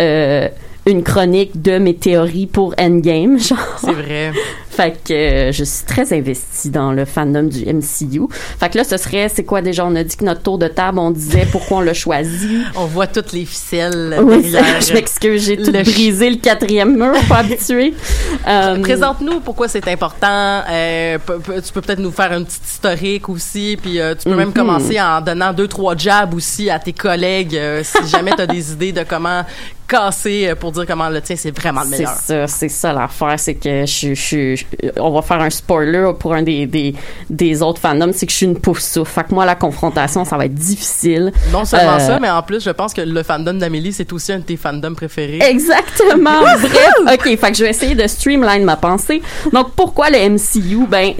euh, 0.00 0.48
une 0.86 1.02
chronique 1.02 1.62
de 1.62 1.78
mes 1.78 1.94
théories 1.94 2.46
pour 2.46 2.74
Endgame. 2.78 3.38
C'est 3.38 3.92
vrai. 3.92 4.32
Fait 4.78 4.96
que 5.04 5.12
euh, 5.12 5.50
je 5.52 5.64
suis 5.64 5.84
très 5.84 6.12
investie 6.16 6.70
dans 6.70 6.92
le 6.92 7.04
fandom 7.04 7.42
du 7.42 7.64
MCU. 7.66 8.28
Fait 8.60 8.68
que 8.70 8.78
là, 8.78 8.84
ce 8.84 8.96
serait, 8.96 9.28
c'est 9.28 9.42
quoi 9.42 9.60
déjà? 9.60 9.84
On 9.84 9.96
a 9.96 10.04
dit 10.04 10.16
que 10.16 10.24
notre 10.24 10.42
tour 10.42 10.56
de 10.56 10.68
table, 10.68 11.00
on 11.00 11.10
disait 11.10 11.48
pourquoi 11.50 11.78
on 11.78 11.80
l'a 11.80 11.94
choisi. 11.94 12.62
On 12.76 12.84
voit 12.86 13.08
toutes 13.08 13.32
les 13.32 13.44
ficelles 13.44 14.16
Oui, 14.22 14.52
derrière. 14.52 14.80
je 14.80 14.92
m'excuse, 14.92 15.46
j'ai 15.46 15.56
tout 15.56 15.72
brisé 15.72 16.30
le 16.30 16.36
quatrième 16.36 16.96
mur, 16.96 17.12
pas 17.28 17.38
habitué. 17.38 17.92
Euh, 18.46 18.80
Présente-nous 18.80 19.40
pourquoi 19.40 19.68
c'est 19.68 19.86
important. 19.88 20.62
Euh, 20.70 21.18
tu 21.64 21.72
peux 21.72 21.80
peut-être 21.82 21.98
nous 21.98 22.12
faire 22.12 22.32
un 22.32 22.44
petit 22.44 22.60
historique 22.64 23.28
aussi, 23.28 23.76
puis 23.82 24.00
euh, 24.00 24.14
tu 24.14 24.24
peux 24.28 24.34
même 24.36 24.48
Mhm. 24.48 24.54
commencer 24.54 24.98
en 25.00 25.20
donnant 25.20 25.52
deux 25.52 25.66
trois 25.68 25.96
jabs 25.96 26.32
aussi 26.34 26.70
à 26.70 26.78
tes 26.78 26.92
collègues 26.92 27.58
si 27.82 28.08
jamais 28.08 28.30
tu 28.36 28.42
as 28.42 28.46
des 28.46 28.72
idées 28.72 28.92
de 28.92 29.02
comment 29.02 29.44
casser 29.86 30.52
pour 30.60 30.72
dire 30.72 30.84
comment 30.86 31.08
le 31.08 31.20
tien 31.20 31.34
c'est 31.36 31.50
vraiment 31.58 31.80
le 31.82 31.86
C'est 31.88 31.98
meilleur. 31.98 32.12
ça, 32.14 32.46
c'est 32.46 32.68
ça 32.68 32.92
l'affaire, 32.92 33.34
c'est 33.38 33.54
que 33.54 33.86
je, 33.86 34.14
je, 34.14 34.54
je- 34.56 34.64
on 34.98 35.10
va 35.10 35.22
faire 35.22 35.40
un 35.40 35.50
spoiler 35.50 36.10
pour 36.18 36.34
un 36.34 36.42
des, 36.42 36.66
des, 36.66 36.94
des 37.30 37.62
autres 37.62 37.80
fandoms, 37.80 38.12
c'est 38.12 38.26
que 38.26 38.32
je 38.32 38.36
suis 38.36 38.46
une 38.46 38.56
souffle. 38.78 39.10
Fait 39.10 39.24
que 39.24 39.34
moi, 39.34 39.44
la 39.46 39.54
confrontation, 39.54 40.24
ça 40.24 40.36
va 40.36 40.44
être 40.46 40.54
difficile. 40.54 41.32
Non 41.52 41.64
seulement 41.64 41.94
Euh, 41.96 41.98
ça, 41.98 42.18
mais 42.20 42.30
en 42.30 42.42
plus, 42.42 42.62
je 42.62 42.70
pense 42.70 42.92
que 42.94 43.00
le 43.00 43.22
fandom 43.22 43.54
d'Amélie, 43.54 43.92
c'est 43.92 44.12
aussi 44.12 44.32
un 44.32 44.38
de 44.38 44.44
tes 44.44 44.56
fandoms 44.56 44.94
préférés. 44.94 45.38
Exactement. 45.42 46.40
Bref, 46.42 46.94
ok, 47.14 47.24
fait 47.38 47.50
que 47.50 47.56
je 47.56 47.64
vais 47.64 47.70
essayer 47.70 47.94
de 47.94 48.06
streamline 48.06 48.64
ma 48.64 48.76
pensée. 48.76 49.22
Donc, 49.52 49.72
pourquoi 49.74 50.10
le 50.10 50.18
MCU 50.30 50.86
Ben, 50.88 51.12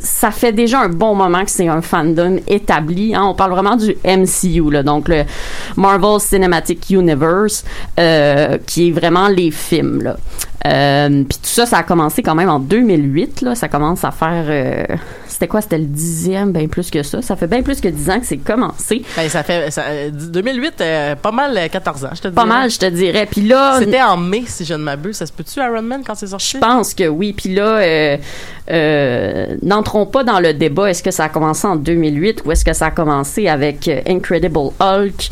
ça 0.00 0.30
fait 0.30 0.52
déjà 0.52 0.80
un 0.80 0.88
bon 0.88 1.14
moment 1.14 1.44
que 1.44 1.50
c'est 1.50 1.68
un 1.68 1.82
fandom 1.82 2.38
établi. 2.46 3.14
hein. 3.14 3.22
On 3.24 3.34
parle 3.34 3.52
vraiment 3.52 3.76
du 3.76 3.96
MCU, 4.04 4.70
là, 4.70 4.82
donc 4.82 5.08
le 5.08 5.24
Marvel 5.76 6.20
Cinematic 6.20 6.88
Universe, 6.90 7.64
euh, 7.98 8.58
qui 8.66 8.88
est 8.88 8.92
vraiment 8.92 9.28
les 9.28 9.50
films. 9.50 10.02
Là. 10.02 10.16
Euh, 10.66 11.08
Puis 11.28 11.38
tout 11.38 11.48
ça, 11.48 11.66
ça 11.66 11.78
a 11.78 11.82
commencé 11.82 12.22
quand 12.22 12.34
même 12.34 12.48
en 12.48 12.60
2008. 12.60 13.40
Là, 13.42 13.54
ça 13.54 13.68
commence 13.68 14.04
à 14.04 14.10
faire. 14.10 14.44
euh, 14.48 14.96
c'était 15.26 15.48
quoi? 15.48 15.60
C'était 15.60 15.78
le 15.78 15.86
dixième, 15.86 16.52
bien 16.52 16.68
plus 16.68 16.90
que 16.90 17.02
ça. 17.02 17.20
Ça 17.22 17.34
fait 17.36 17.46
bien 17.48 17.62
plus 17.62 17.80
que 17.80 17.88
dix 17.88 18.08
ans 18.10 18.20
que 18.20 18.26
c'est 18.26 18.36
commencé. 18.36 19.02
Ben, 19.16 19.28
ça 19.28 19.42
fait 19.42 19.70
ça, 19.70 19.82
euh, 19.88 20.10
2008, 20.10 20.74
euh, 20.80 21.14
pas 21.16 21.32
mal 21.32 21.56
euh, 21.56 21.68
14 21.68 22.04
ans, 22.04 22.10
je 22.14 22.20
te 22.22 22.28
dis. 22.28 22.34
Pas 22.34 22.44
mal, 22.44 22.70
je 22.70 22.78
te 22.78 22.86
dirais. 22.86 23.26
Puis 23.30 23.40
là, 23.40 23.76
C'était 23.80 24.02
en 24.02 24.16
mai, 24.16 24.44
si 24.46 24.64
je 24.64 24.74
ne 24.74 24.78
m'abuse. 24.84 25.16
Ça 25.16 25.26
se 25.26 25.32
peut-tu, 25.32 25.58
Iron 25.58 25.82
Man, 25.82 26.02
quand 26.06 26.14
c'est 26.14 26.28
sorti? 26.28 26.52
Je 26.54 26.58
pense 26.58 26.94
que 26.94 27.08
oui. 27.08 27.32
Puis 27.32 27.54
là, 27.54 27.78
euh, 27.78 28.16
euh, 28.70 29.56
n'entrons 29.62 30.06
pas 30.06 30.22
dans 30.22 30.38
le 30.38 30.54
débat. 30.54 30.90
Est-ce 30.90 31.02
que 31.02 31.10
ça 31.10 31.24
a 31.24 31.28
commencé 31.28 31.66
en 31.66 31.76
2008 31.76 32.42
ou 32.44 32.52
est-ce 32.52 32.64
que 32.64 32.72
ça 32.72 32.86
a 32.86 32.90
commencé 32.90 33.48
avec 33.48 33.88
euh, 33.88 34.00
Incredible 34.06 34.70
Hulk? 34.78 35.30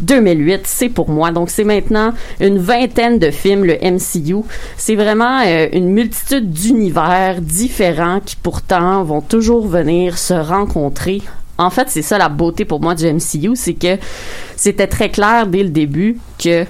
Euh, 0.00 0.04
2008, 0.04 0.66
c'est 0.66 0.88
pour 0.88 1.10
moi. 1.10 1.30
Donc, 1.30 1.50
c'est 1.50 1.64
maintenant 1.64 2.12
une 2.40 2.58
vingtaine 2.58 3.18
de 3.18 3.30
films, 3.30 3.64
le 3.64 3.74
MCU. 3.74 4.44
C'est 4.76 4.94
vraiment 4.94 5.40
euh, 5.44 5.68
une 5.72 5.88
multitude 5.88 6.50
d'univers 6.50 7.40
différents 7.40 8.20
qui 8.20 8.36
pourtant 8.36 9.02
vont 9.04 9.20
toujours 9.20 9.66
venir 9.66 10.18
se 10.18 10.34
rencontrer. 10.34 11.22
En 11.58 11.70
fait, 11.70 11.88
c'est 11.88 12.02
ça 12.02 12.18
la 12.18 12.28
beauté 12.28 12.64
pour 12.64 12.80
moi 12.80 12.94
du 12.94 13.06
MCU, 13.10 13.52
c'est 13.54 13.74
que 13.74 13.96
c'était 14.56 14.86
très 14.86 15.08
clair 15.08 15.46
dès 15.46 15.62
le 15.62 15.70
début 15.70 16.18
que 16.38 16.64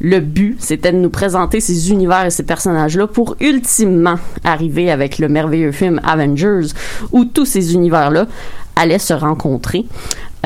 le 0.00 0.20
but, 0.20 0.56
c'était 0.58 0.92
de 0.92 0.98
nous 0.98 1.10
présenter 1.10 1.60
ces 1.60 1.90
univers 1.90 2.26
et 2.26 2.30
ces 2.30 2.42
personnages-là 2.42 3.06
pour 3.06 3.36
ultimement 3.40 4.16
arriver 4.44 4.90
avec 4.90 5.18
le 5.18 5.28
merveilleux 5.28 5.72
film 5.72 6.00
Avengers, 6.04 6.68
où 7.12 7.24
tous 7.24 7.46
ces 7.46 7.72
univers-là 7.72 8.26
allaient 8.74 8.98
se 8.98 9.14
rencontrer. 9.14 9.86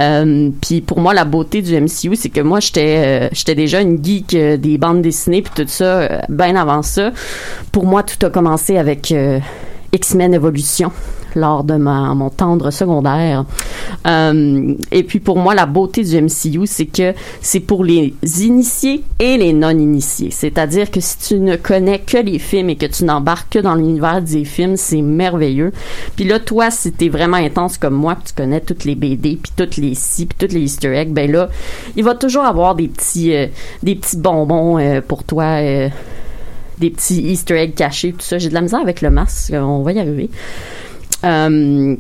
Euh, 0.00 0.50
puis 0.62 0.80
pour 0.80 1.00
moi, 1.00 1.14
la 1.14 1.24
beauté 1.24 1.62
du 1.62 1.78
MCU, 1.78 2.16
c'est 2.16 2.30
que 2.30 2.40
moi, 2.40 2.60
j'étais 2.60 2.96
euh, 2.98 3.28
j'étais 3.32 3.54
déjà 3.54 3.80
une 3.80 4.02
geek 4.02 4.34
euh, 4.34 4.56
des 4.56 4.78
bandes 4.78 5.02
dessinées 5.02 5.42
puis 5.42 5.52
tout 5.54 5.68
ça, 5.68 6.22
bien 6.28 6.56
avant 6.56 6.82
ça. 6.82 7.12
Pour 7.72 7.86
moi, 7.86 8.02
tout 8.02 8.24
a 8.24 8.30
commencé 8.30 8.76
avec 8.78 9.14
X-Men 9.92 10.34
Evolution 10.34 10.92
lors 11.36 11.64
de 11.64 11.74
mon 11.74 12.30
tendre 12.30 12.70
secondaire. 12.70 13.44
Euh, 14.06 14.74
et 14.90 15.02
puis 15.02 15.20
pour 15.20 15.38
moi, 15.38 15.54
la 15.54 15.66
beauté 15.66 16.02
du 16.02 16.20
MCU, 16.20 16.66
c'est 16.66 16.86
que 16.86 17.14
c'est 17.40 17.60
pour 17.60 17.84
les 17.84 18.14
initiés 18.40 19.04
et 19.18 19.36
les 19.36 19.52
non-initiés. 19.52 20.30
C'est-à-dire 20.30 20.90
que 20.90 21.00
si 21.00 21.18
tu 21.18 21.38
ne 21.38 21.56
connais 21.56 21.98
que 21.98 22.18
les 22.18 22.38
films 22.38 22.70
et 22.70 22.76
que 22.76 22.86
tu 22.86 23.04
n'embarques 23.04 23.52
que 23.52 23.58
dans 23.58 23.74
l'univers 23.74 24.22
des 24.22 24.44
films, 24.44 24.76
c'est 24.76 25.02
merveilleux. 25.02 25.72
Puis 26.16 26.24
là, 26.24 26.38
toi, 26.38 26.70
si 26.70 26.92
t'es 26.92 27.08
vraiment 27.08 27.36
intense 27.36 27.78
comme 27.78 27.94
moi, 27.94 28.14
que 28.14 28.28
tu 28.28 28.34
connais 28.34 28.60
toutes 28.60 28.84
les 28.84 28.94
BD, 28.94 29.38
puis 29.42 29.52
toutes 29.56 29.76
les 29.76 29.94
si, 29.94 30.26
puis 30.26 30.36
toutes 30.38 30.52
les 30.52 30.62
Easter 30.62 30.94
eggs, 30.94 31.12
ben 31.12 31.30
là, 31.30 31.48
il 31.96 32.04
va 32.04 32.14
toujours 32.14 32.44
avoir 32.44 32.74
des 32.74 32.88
petits, 32.88 33.34
euh, 33.34 33.46
des 33.82 33.96
petits 33.96 34.16
bonbons 34.16 34.78
euh, 34.78 35.00
pour 35.00 35.24
toi. 35.24 35.60
des 35.60 36.90
petits 36.90 37.20
Easter 37.20 37.56
eggs 37.56 37.74
cachés, 37.74 38.12
tout 38.12 38.20
ça. 38.20 38.38
J'ai 38.38 38.48
de 38.48 38.54
la 38.54 38.62
misère 38.62 38.80
avec 38.80 39.02
le 39.02 39.10
masque, 39.10 39.52
on 39.54 39.82
va 39.82 39.92
y 39.92 39.98
arriver. 39.98 40.30
Euh, 41.24 41.96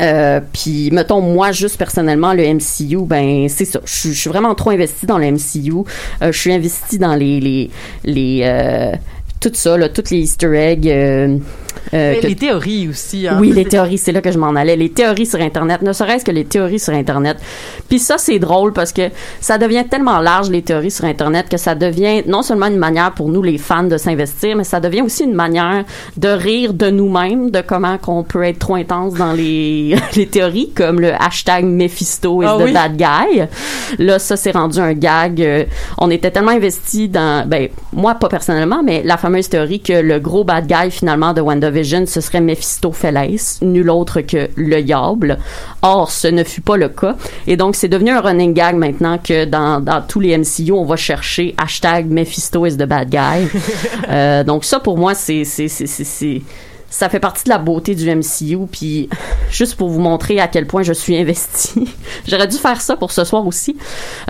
euh, 0.00 0.40
puis 0.52 0.90
mettons 0.92 1.20
moi 1.20 1.50
juste 1.50 1.76
personnellement 1.76 2.32
le 2.32 2.44
MCU 2.54 2.98
ben 3.04 3.48
c'est 3.48 3.64
ça. 3.64 3.80
Je 3.84 4.10
suis- 4.12 4.28
vraiment 4.30 4.54
trop 4.54 4.70
investie 4.70 5.06
dans 5.06 5.18
le 5.18 5.26
MCU 5.32 5.72
Euh, 6.22 6.30
je 6.32 6.38
suis 6.38 6.52
investie 6.52 6.98
dans 6.98 7.16
les 7.16 7.40
les 7.40 7.70
les 8.04 8.40
euh, 8.44 8.92
tout 9.40 9.50
ça 9.54 9.76
là 9.76 9.88
toutes 9.88 10.10
les 10.10 10.18
Easter 10.18 10.54
eggs 10.54 10.86
euh, 11.94 12.12
Mais 12.14 12.20
que- 12.20 12.26
les 12.26 12.36
théories 12.36 12.88
aussi. 12.88 13.26
hein. 13.28 13.38
oui, 13.40 13.52
les 13.52 13.64
théories, 13.64 13.98
c'est 13.98 14.12
là 14.12 14.20
que 14.20 14.30
je 14.32 14.38
m'en 14.38 14.54
allais. 14.54 14.76
Les 14.76 14.90
théories 14.90 15.26
sur 15.26 15.40
Internet, 15.40 15.82
ne 15.82 15.92
serait-ce 15.92 16.24
que 16.24 16.30
les 16.30 16.44
théories 16.44 16.78
sur 16.78 16.92
Internet. 16.94 17.38
Puis 17.88 17.98
ça, 17.98 18.18
c'est 18.18 18.38
drôle 18.38 18.72
parce 18.72 18.92
que 18.92 19.02
ça 19.40 19.58
devient 19.58 19.84
tellement 19.88 20.20
large, 20.20 20.50
les 20.50 20.62
théories 20.62 20.90
sur 20.90 21.04
Internet, 21.04 21.48
que 21.48 21.56
ça 21.56 21.74
devient 21.74 22.22
non 22.26 22.42
seulement 22.42 22.66
une 22.66 22.76
manière 22.78 23.12
pour 23.12 23.28
nous, 23.28 23.42
les 23.42 23.58
fans, 23.58 23.84
de 23.84 23.96
s'investir, 23.96 24.56
mais 24.56 24.64
ça 24.64 24.80
devient 24.80 25.02
aussi 25.02 25.24
une 25.24 25.34
manière 25.34 25.84
de 26.16 26.28
rire 26.28 26.72
de 26.74 26.90
nous-mêmes, 26.90 27.50
de 27.50 27.60
comment 27.60 27.98
qu'on 27.98 28.22
peut 28.22 28.42
être 28.42 28.58
trop 28.58 28.74
intense 28.74 29.14
dans 29.14 29.32
les, 29.32 29.94
les 30.16 30.26
théories, 30.26 30.70
comme 30.74 31.00
le 31.00 31.12
hashtag 31.14 31.64
Mephisto 31.64 32.42
is 32.42 32.46
Ah 32.48 32.56
the 32.58 32.64
oui. 32.64 32.72
bad 32.72 32.96
guy. 32.96 33.42
Là, 33.98 34.18
ça, 34.18 34.36
c'est 34.36 34.50
rendu 34.52 34.78
un 34.78 34.92
gag. 34.92 35.40
Euh, 35.40 35.64
on 35.98 36.10
était 36.10 36.30
tellement 36.30 36.50
investis 36.52 37.10
dans, 37.10 37.46
ben, 37.48 37.68
moi, 37.92 38.14
pas 38.14 38.28
personnellement, 38.28 38.82
mais 38.84 39.02
la 39.04 39.16
fameuse 39.16 39.48
théorie 39.48 39.80
que 39.80 39.92
le 39.92 40.18
gros 40.18 40.44
bad 40.44 40.66
guy, 40.66 40.90
finalement, 40.90 41.32
de 41.32 41.40
WandaVision, 41.68 42.06
ce 42.06 42.20
serait 42.20 42.40
Mephistopheles, 42.40 43.38
nul 43.62 43.90
autre 43.90 44.20
que 44.22 44.48
le 44.56 44.82
diable. 44.82 45.38
Or, 45.82 46.10
ce 46.10 46.28
ne 46.28 46.44
fut 46.44 46.60
pas 46.60 46.76
le 46.76 46.88
cas. 46.88 47.16
Et 47.46 47.56
donc, 47.56 47.76
c'est 47.76 47.88
devenu 47.88 48.10
un 48.10 48.20
running 48.20 48.54
gag 48.54 48.76
maintenant 48.76 49.18
que 49.18 49.44
dans, 49.44 49.80
dans 49.80 50.00
tous 50.02 50.20
les 50.20 50.36
MCU, 50.36 50.72
on 50.72 50.84
va 50.84 50.96
chercher 50.96 51.54
hashtag 51.58 52.06
Mephisto 52.10 52.64
is 52.66 52.76
the 52.76 52.84
bad 52.84 53.10
guy. 53.10 53.46
Euh, 54.10 54.42
donc, 54.42 54.64
ça, 54.64 54.80
pour 54.80 54.96
moi, 54.96 55.14
c'est, 55.14 55.44
c'est, 55.44 55.68
c'est, 55.68 55.86
c'est, 55.86 56.04
c'est- 56.04 56.40
ça 56.88 57.10
fait 57.10 57.20
partie 57.20 57.44
de 57.44 57.50
la 57.50 57.58
beauté 57.58 57.94
du 57.94 58.08
MCU. 58.10 58.66
Puis, 58.70 59.08
juste 59.50 59.74
pour 59.76 59.90
vous 59.90 60.00
montrer 60.00 60.40
à 60.40 60.48
quel 60.48 60.66
point 60.66 60.82
je 60.82 60.94
suis 60.94 61.16
investie, 61.18 61.94
j'aurais 62.26 62.46
dû 62.48 62.56
faire 62.56 62.80
ça 62.80 62.96
pour 62.96 63.12
ce 63.12 63.24
soir 63.24 63.46
aussi. 63.46 63.76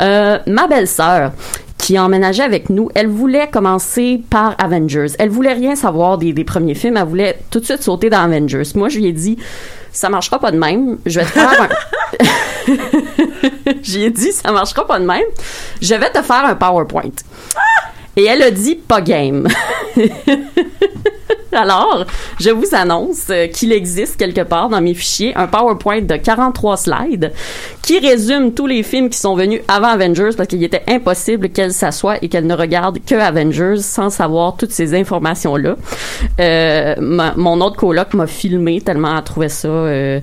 Euh, 0.00 0.38
ma 0.46 0.66
belle-sœur, 0.66 1.32
qui 1.78 1.96
a 1.96 2.04
emménagé 2.04 2.42
avec 2.42 2.68
nous, 2.70 2.90
elle 2.94 3.06
voulait 3.06 3.48
commencer 3.48 4.20
par 4.28 4.54
Avengers. 4.58 5.06
Elle 5.18 5.30
voulait 5.30 5.52
rien 5.52 5.74
savoir 5.76 6.18
des, 6.18 6.32
des 6.32 6.44
premiers 6.44 6.74
films. 6.74 6.96
Elle 6.96 7.06
voulait 7.06 7.38
tout 7.50 7.60
de 7.60 7.64
suite 7.64 7.82
sauter 7.82 8.10
dans 8.10 8.18
Avengers. 8.18 8.64
Moi, 8.74 8.88
je 8.88 8.98
lui 8.98 9.06
ai 9.06 9.12
dit, 9.12 9.38
ça 9.92 10.08
marchera 10.08 10.38
pas 10.38 10.50
de 10.50 10.58
même. 10.58 10.98
Je 11.06 11.20
vais 11.20 11.26
te 11.26 11.30
faire 11.30 11.62
un... 11.62 11.68
J'y 13.82 14.04
ai 14.04 14.10
dit, 14.10 14.32
ça 14.32 14.52
marchera 14.52 14.86
pas 14.86 14.98
de 14.98 15.06
même. 15.06 15.24
Je 15.80 15.94
vais 15.94 16.10
te 16.10 16.20
faire 16.22 16.44
un 16.44 16.54
PowerPoint. 16.54 17.10
Et 18.16 18.24
elle 18.24 18.42
a 18.42 18.50
dit, 18.50 18.74
pas 18.74 19.00
game. 19.00 19.46
Alors, 21.52 22.04
je 22.38 22.50
vous 22.50 22.74
annonce 22.74 23.26
euh, 23.30 23.46
qu'il 23.46 23.72
existe 23.72 24.16
quelque 24.16 24.42
part 24.42 24.68
dans 24.68 24.80
mes 24.80 24.94
fichiers 24.94 25.32
un 25.36 25.46
PowerPoint 25.46 26.02
de 26.02 26.16
43 26.16 26.76
slides 26.76 27.32
qui 27.82 27.98
résume 27.98 28.52
tous 28.52 28.66
les 28.66 28.82
films 28.82 29.08
qui 29.08 29.18
sont 29.18 29.34
venus 29.34 29.60
avant 29.66 29.88
Avengers 29.88 30.30
parce 30.36 30.48
qu'il 30.48 30.62
était 30.62 30.82
impossible 30.88 31.48
qu'elle 31.48 31.72
s'assoie 31.72 32.16
et 32.22 32.28
qu'elle 32.28 32.46
ne 32.46 32.54
regarde 32.54 32.98
que 33.04 33.14
Avengers 33.14 33.78
sans 33.78 34.10
savoir 34.10 34.56
toutes 34.56 34.72
ces 34.72 34.94
informations-là. 34.94 35.76
Euh, 36.40 36.94
mon 37.36 37.60
autre 37.60 37.76
coloc 37.76 38.14
m'a 38.14 38.26
filmé 38.26 38.80
tellement 38.80 39.16
elle 39.16 39.24
trouvait 39.24 39.48
ça 39.48 39.68
euh, 39.68 40.20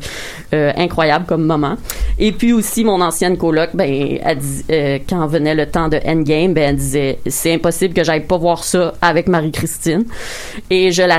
incroyable 0.77 1.25
comme 1.25 1.44
moment. 1.46 1.75
Et 2.17 2.32
puis 2.32 2.53
aussi, 2.53 2.86
mon 2.86 3.01
ancienne 3.01 3.38
coloc, 3.38 3.72
ben, 3.74 4.20
elle 4.24 4.39
euh, 4.72 5.00
quand 5.08 5.25
venait 5.27 5.55
le 5.55 5.65
temps 5.65 5.89
de 5.89 6.00
Endgame, 6.05 6.53
ben, 6.53 6.70
elle 6.70 6.75
disait 6.77 7.20
c'est 7.25 7.53
impossible 7.53 7.94
que 7.94 8.03
j'aille 8.03 8.25
pas 8.25 8.38
voir 8.38 8.63
ça 8.63 8.94
avec 9.01 9.27
Marie-Christine. 9.27 10.05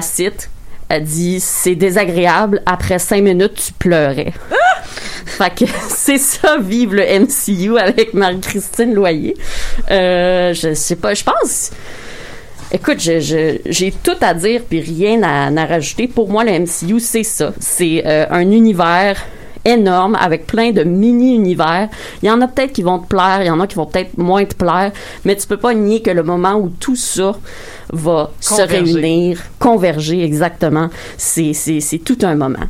Cite. 0.00 0.50
Elle 0.88 1.04
dit 1.04 1.40
c'est 1.40 1.74
désagréable. 1.74 2.62
Après 2.66 2.98
cinq 2.98 3.22
minutes, 3.22 3.54
tu 3.54 3.72
pleurais. 3.72 4.32
fait 5.24 5.54
que 5.54 5.64
c'est 5.88 6.18
ça, 6.18 6.58
vive 6.58 6.94
le 6.94 7.02
MCU 7.20 7.78
avec 7.78 8.14
Marie-Christine 8.14 8.94
Loyer. 8.94 9.34
Euh, 9.90 10.54
je 10.54 10.74
sais 10.74 10.96
pas, 10.96 11.14
je 11.14 11.24
pense. 11.24 11.70
Écoute, 12.72 12.98
j'ai 12.98 13.94
tout 14.02 14.16
à 14.20 14.34
dire 14.34 14.62
puis 14.68 14.80
rien 14.80 15.22
à, 15.22 15.46
à 15.46 15.66
rajouter. 15.66 16.08
Pour 16.08 16.28
moi, 16.28 16.44
le 16.44 16.58
MCU, 16.58 16.98
c'est 17.00 17.22
ça. 17.22 17.52
C'est 17.60 18.02
euh, 18.04 18.26
un 18.30 18.50
univers 18.50 19.16
énorme 19.66 20.16
avec 20.18 20.46
plein 20.46 20.70
de 20.70 20.84
mini-univers. 20.84 21.88
Il 22.22 22.26
y 22.26 22.30
en 22.30 22.40
a 22.40 22.48
peut-être 22.48 22.72
qui 22.72 22.82
vont 22.82 22.98
te 22.98 23.08
plaire, 23.08 23.38
il 23.42 23.46
y 23.46 23.50
en 23.50 23.60
a 23.60 23.66
qui 23.66 23.74
vont 23.74 23.86
peut-être 23.86 24.16
moins 24.16 24.44
te 24.44 24.54
plaire, 24.54 24.92
mais 25.24 25.36
tu 25.36 25.46
peux 25.46 25.56
pas 25.56 25.74
nier 25.74 26.00
que 26.02 26.10
le 26.10 26.22
moment 26.22 26.54
où 26.54 26.68
tout 26.68 26.96
ça 26.96 27.36
va 27.92 28.30
se 28.40 28.62
réunir, 28.62 29.40
converger 29.58 30.22
exactement, 30.24 30.90
c'est, 31.16 31.52
c'est, 31.52 31.80
c'est 31.80 31.98
tout 31.98 32.18
un 32.22 32.34
moment. 32.34 32.64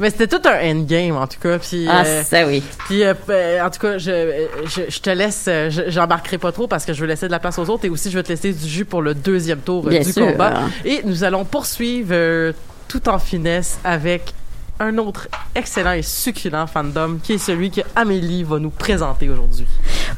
Mais 0.00 0.10
c'était 0.10 0.26
tout 0.26 0.42
un 0.48 0.70
endgame, 0.72 1.16
en 1.16 1.26
tout 1.28 1.38
cas. 1.40 1.56
Puis, 1.60 1.86
Ah, 1.88 2.02
euh, 2.04 2.22
ça 2.24 2.44
oui. 2.48 2.64
Puis, 2.86 3.04
euh, 3.04 3.14
euh, 3.30 3.64
en 3.64 3.70
tout 3.70 3.78
cas, 3.78 3.96
je, 3.96 4.46
je, 4.66 4.82
je 4.88 4.98
te 5.00 5.10
laisse, 5.10 5.44
euh, 5.46 5.70
je- 5.70 5.88
j'embarquerai 5.88 6.36
pas 6.38 6.50
trop 6.50 6.66
parce 6.66 6.84
que 6.84 6.92
je 6.92 7.00
veux 7.00 7.06
laisser 7.06 7.26
de 7.26 7.30
la 7.30 7.38
place 7.38 7.60
aux 7.60 7.70
autres 7.70 7.84
et 7.84 7.90
aussi 7.90 8.10
je 8.10 8.16
veux 8.16 8.24
te 8.24 8.30
laisser 8.30 8.52
du 8.52 8.68
jus 8.68 8.84
pour 8.84 9.02
le 9.02 9.14
deuxième 9.14 9.60
tour 9.60 9.86
Bien 9.86 10.00
du 10.00 10.12
sûr. 10.12 10.26
combat. 10.32 10.62
Et 10.84 11.02
nous 11.04 11.22
allons 11.22 11.44
poursuivre 11.44 12.08
euh, 12.12 12.52
tout 12.88 13.08
en 13.08 13.20
finesse 13.20 13.78
avec 13.84 14.32
un 14.80 14.98
autre 14.98 15.28
excellent 15.54 15.92
et 15.92 16.02
succulent 16.02 16.66
fandom 16.66 17.18
qui 17.22 17.34
est 17.34 17.38
celui 17.38 17.70
que 17.70 17.80
Amélie 17.94 18.42
va 18.42 18.58
nous 18.58 18.70
présenter 18.70 19.28
aujourd'hui. 19.28 19.66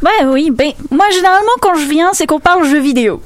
Ben 0.02 0.28
oui, 0.28 0.50
ben 0.50 0.72
moi 0.90 1.08
généralement 1.10 1.52
quand 1.60 1.74
je 1.74 1.86
viens, 1.86 2.10
c'est 2.12 2.26
qu'on 2.26 2.40
parle 2.40 2.66
jeux 2.66 2.80
vidéo. 2.80 3.22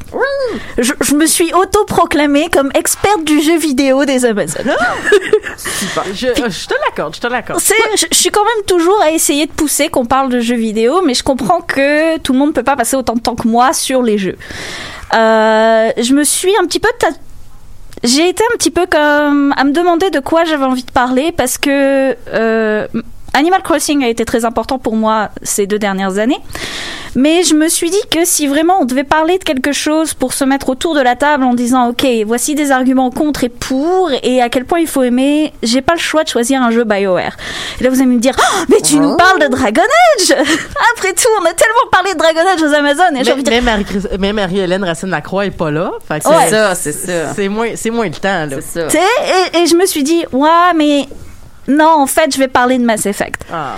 Je, 0.78 0.92
je 1.00 1.14
me 1.14 1.26
suis 1.26 1.52
auto-proclamée 1.52 2.48
comme 2.50 2.70
experte 2.74 3.24
du 3.24 3.40
jeu 3.40 3.58
vidéo 3.58 4.04
des 4.04 4.24
Amazones. 4.24 4.74
Je, 6.14 6.28
euh, 6.28 6.50
je 6.50 6.66
te 6.66 6.74
l'accorde, 6.86 7.14
je 7.14 7.20
te 7.20 7.26
l'accorde. 7.26 7.60
Je, 7.60 8.06
je 8.10 8.16
suis 8.16 8.30
quand 8.30 8.44
même 8.44 8.64
toujours 8.66 9.00
à 9.02 9.10
essayer 9.10 9.46
de 9.46 9.52
pousser 9.52 9.88
qu'on 9.88 10.06
parle 10.06 10.30
de 10.30 10.40
jeux 10.40 10.56
vidéo, 10.56 11.02
mais 11.04 11.14
je 11.14 11.22
comprends 11.22 11.60
que 11.60 12.18
tout 12.18 12.32
le 12.32 12.38
monde 12.38 12.54
peut 12.54 12.62
pas 12.62 12.76
passer 12.76 12.96
autant 12.96 13.14
de 13.14 13.20
temps 13.20 13.36
que 13.36 13.46
moi 13.48 13.72
sur 13.72 14.02
les 14.02 14.18
jeux. 14.18 14.36
Euh, 15.14 15.90
je 15.96 16.14
me 16.14 16.24
suis 16.24 16.56
un 16.60 16.66
petit 16.66 16.80
peu 16.80 16.88
j'ai 18.02 18.28
été 18.28 18.42
un 18.52 18.56
petit 18.56 18.70
peu 18.70 18.86
comme 18.86 19.52
à 19.56 19.64
me 19.64 19.72
demander 19.72 20.10
de 20.10 20.20
quoi 20.20 20.44
j'avais 20.44 20.64
envie 20.64 20.84
de 20.84 20.90
parler 20.90 21.32
parce 21.32 21.58
que 21.58 22.16
euh, 22.28 22.86
Animal 23.34 23.62
Crossing 23.62 24.04
a 24.04 24.08
été 24.08 24.24
très 24.24 24.44
important 24.44 24.78
pour 24.78 24.96
moi 24.96 25.30
ces 25.42 25.66
deux 25.66 25.78
dernières 25.78 26.18
années. 26.18 26.38
Mais 27.16 27.42
je 27.42 27.54
me 27.56 27.68
suis 27.68 27.90
dit 27.90 28.00
que 28.12 28.24
si 28.24 28.46
vraiment 28.46 28.78
on 28.80 28.84
devait 28.84 29.02
parler 29.04 29.36
de 29.38 29.42
quelque 29.42 29.72
chose 29.72 30.14
pour 30.14 30.32
se 30.32 30.44
mettre 30.44 30.68
autour 30.68 30.94
de 30.94 31.00
la 31.00 31.16
table 31.16 31.42
en 31.42 31.54
disant 31.54 31.88
ok 31.88 32.06
voici 32.24 32.54
des 32.54 32.70
arguments 32.70 33.10
contre 33.10 33.42
et 33.42 33.48
pour 33.48 34.10
et 34.22 34.40
à 34.40 34.48
quel 34.48 34.64
point 34.64 34.78
il 34.78 34.86
faut 34.86 35.02
aimer, 35.02 35.52
j'ai 35.64 35.82
pas 35.82 35.94
le 35.94 35.98
choix 35.98 36.22
de 36.22 36.28
choisir 36.28 36.62
un 36.62 36.70
jeu 36.70 36.84
BioWare. 36.84 37.36
Et 37.80 37.84
là 37.84 37.90
vous 37.90 37.96
allez 38.00 38.06
me 38.06 38.20
dire 38.20 38.36
oh, 38.38 38.64
mais 38.68 38.80
tu 38.80 38.96
nous 39.00 39.16
parles 39.16 39.40
de 39.40 39.48
Dragon 39.48 39.82
Age 39.82 40.30
Après 40.96 41.12
tout 41.14 41.28
on 41.40 41.44
a 41.46 41.52
tellement 41.52 41.90
parlé 41.90 42.12
de 42.14 42.18
Dragon 42.18 42.40
Age 42.54 42.62
aux 42.62 42.74
Amazones 42.74 43.16
et 43.16 43.24
j'ai 43.24 43.30
Mais, 43.30 43.32
envie 43.32 43.42
de 43.42 43.50
mais 43.50 43.60
Marie- 43.60 43.84
mais 44.20 44.32
Marie-Hélène 44.32 44.84
Racine-Lacroix 44.84 45.46
est 45.46 45.50
pas 45.50 45.72
là. 45.72 45.90
Ouais. 46.08 46.18
c'est 46.20 46.50
Ça, 46.50 46.74
c'est 46.76 46.92
ça. 46.92 47.34
c'est 47.34 47.48
moins, 47.48 47.70
c'est 47.74 47.90
moins 47.90 48.06
le 48.06 48.12
temps, 48.12 48.46
là. 48.46 48.56
C'est 48.60 48.88
ça. 48.88 48.98
Et, 49.54 49.58
et 49.58 49.66
je 49.66 49.74
me 49.74 49.84
suis 49.86 50.04
dit, 50.04 50.24
ouais, 50.32 50.48
mais 50.76 51.06
non, 51.68 51.90
en 51.90 52.06
fait, 52.06 52.34
je 52.34 52.38
vais 52.38 52.48
parler 52.48 52.78
de 52.78 52.84
Mass 52.84 53.06
Effect. 53.06 53.42
Ah. 53.52 53.74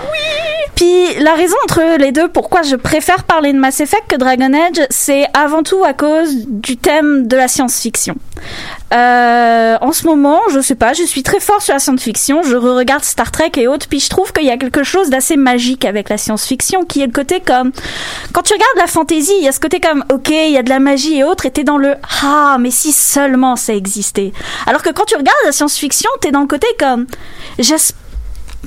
Puis 0.75 1.13
la 1.19 1.35
raison 1.35 1.55
entre 1.65 1.97
les 1.99 2.11
deux, 2.11 2.27
pourquoi 2.27 2.63
je 2.63 2.75
préfère 2.75 3.23
parler 3.23 3.53
de 3.53 3.57
Mass 3.57 3.79
Effect 3.79 4.07
que 4.07 4.15
Dragon 4.15 4.51
Age, 4.53 4.85
c'est 4.89 5.25
avant 5.33 5.63
tout 5.63 5.83
à 5.83 5.93
cause 5.93 6.47
du 6.47 6.77
thème 6.77 7.27
de 7.27 7.37
la 7.37 7.47
science-fiction. 7.47 8.15
Euh, 8.93 9.77
en 9.81 9.91
ce 9.91 10.05
moment, 10.05 10.39
je 10.51 10.59
sais 10.59 10.75
pas, 10.75 10.93
je 10.93 11.03
suis 11.03 11.23
très 11.23 11.39
fort 11.39 11.61
sur 11.61 11.73
la 11.73 11.79
science-fiction, 11.79 12.43
je 12.43 12.55
re-regarde 12.55 13.03
Star 13.03 13.31
Trek 13.31 13.51
et 13.57 13.67
autres, 13.67 13.87
puis 13.87 13.99
je 13.99 14.09
trouve 14.09 14.31
qu'il 14.31 14.45
y 14.45 14.51
a 14.51 14.57
quelque 14.57 14.83
chose 14.83 15.09
d'assez 15.09 15.35
magique 15.35 15.83
avec 15.83 16.09
la 16.09 16.17
science-fiction, 16.17 16.85
qui 16.85 17.01
est 17.01 17.07
le 17.07 17.11
côté 17.11 17.39
comme... 17.39 17.71
Quand 18.33 18.43
tu 18.43 18.53
regardes 18.53 18.77
la 18.77 18.87
fantasy, 18.87 19.33
il 19.39 19.43
y 19.43 19.47
a 19.47 19.51
ce 19.51 19.59
côté 19.59 19.79
comme, 19.79 20.03
ok, 20.11 20.29
il 20.29 20.51
y 20.51 20.57
a 20.57 20.63
de 20.63 20.69
la 20.69 20.79
magie 20.79 21.17
et 21.17 21.23
autres, 21.23 21.47
et 21.47 21.51
t'es 21.51 21.63
dans 21.63 21.77
le, 21.77 21.95
ah, 22.23 22.57
mais 22.59 22.71
si 22.71 22.91
seulement 22.91 23.55
ça 23.55 23.73
existait. 23.73 24.31
Alors 24.67 24.83
que 24.83 24.91
quand 24.91 25.05
tu 25.05 25.15
regardes 25.15 25.37
la 25.45 25.51
science-fiction, 25.51 26.09
t'es 26.21 26.31
dans 26.31 26.41
le 26.41 26.47
côté 26.47 26.67
comme, 26.77 27.07
j'espère 27.57 28.02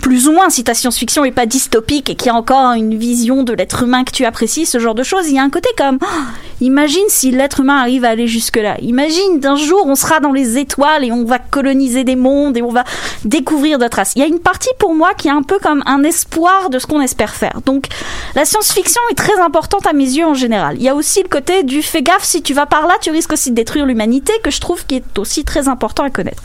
plus 0.00 0.28
ou 0.28 0.32
moins 0.32 0.50
si 0.50 0.62
ta 0.62 0.74
science-fiction 0.74 1.24
est 1.24 1.32
pas 1.32 1.46
dystopique 1.46 2.10
et 2.10 2.14
qu'il 2.14 2.26
y 2.26 2.30
a 2.30 2.34
encore 2.34 2.72
une 2.72 2.96
vision 2.96 3.42
de 3.42 3.52
l'être 3.52 3.82
humain 3.82 4.04
que 4.04 4.12
tu 4.12 4.24
apprécies, 4.24 4.66
ce 4.66 4.78
genre 4.78 4.94
de 4.94 5.02
choses, 5.02 5.28
il 5.28 5.34
y 5.34 5.38
a 5.38 5.42
un 5.42 5.50
côté 5.50 5.68
comme 5.76 5.98
Ah, 6.02 6.32
imagine 6.60 7.04
si 7.08 7.30
l'être 7.30 7.60
humain 7.60 7.78
arrive 7.78 8.04
à 8.04 8.10
aller 8.10 8.26
jusque 8.26 8.56
là. 8.56 8.76
Imagine 8.80 9.40
d'un 9.40 9.56
jour 9.56 9.82
on 9.86 9.94
sera 9.94 10.20
dans 10.20 10.32
les 10.32 10.58
étoiles 10.58 11.04
et 11.04 11.12
on 11.12 11.24
va 11.24 11.38
coloniser 11.38 12.04
des 12.04 12.16
mondes 12.16 12.56
et 12.56 12.62
on 12.62 12.70
va 12.70 12.84
découvrir 13.24 13.78
d'autres 13.78 13.96
races. 13.96 14.12
Il 14.16 14.20
y 14.20 14.22
a 14.22 14.28
une 14.28 14.38
partie 14.38 14.70
pour 14.78 14.94
moi 14.94 15.14
qui 15.14 15.28
est 15.28 15.32
un 15.32 15.42
peu 15.42 15.58
comme 15.58 15.82
un 15.86 16.02
espoir 16.02 16.70
de 16.70 16.78
ce 16.78 16.86
qu'on 16.86 17.00
espère 17.00 17.34
faire. 17.34 17.60
Donc 17.64 17.86
la 18.34 18.44
science-fiction 18.44 19.00
est 19.10 19.16
très 19.16 19.38
importante 19.40 19.86
à 19.86 19.92
mes 19.92 20.04
yeux 20.04 20.26
en 20.26 20.34
général. 20.34 20.76
Il 20.78 20.82
y 20.82 20.88
a 20.88 20.94
aussi 20.94 21.22
le 21.22 21.28
côté 21.28 21.62
du 21.62 21.82
fais 21.82 22.02
gaffe 22.02 22.24
si 22.24 22.42
tu 22.42 22.54
vas 22.54 22.66
par 22.66 22.86
là, 22.86 22.94
tu 23.00 23.10
risques 23.10 23.32
aussi 23.32 23.50
de 23.50 23.56
détruire 23.56 23.86
l'humanité 23.86 24.32
que 24.44 24.50
je 24.50 24.60
trouve 24.60 24.86
qui 24.86 24.96
est 24.96 25.18
aussi 25.18 25.44
très 25.44 25.68
important 25.68 26.04
à 26.04 26.10
connaître. 26.10 26.42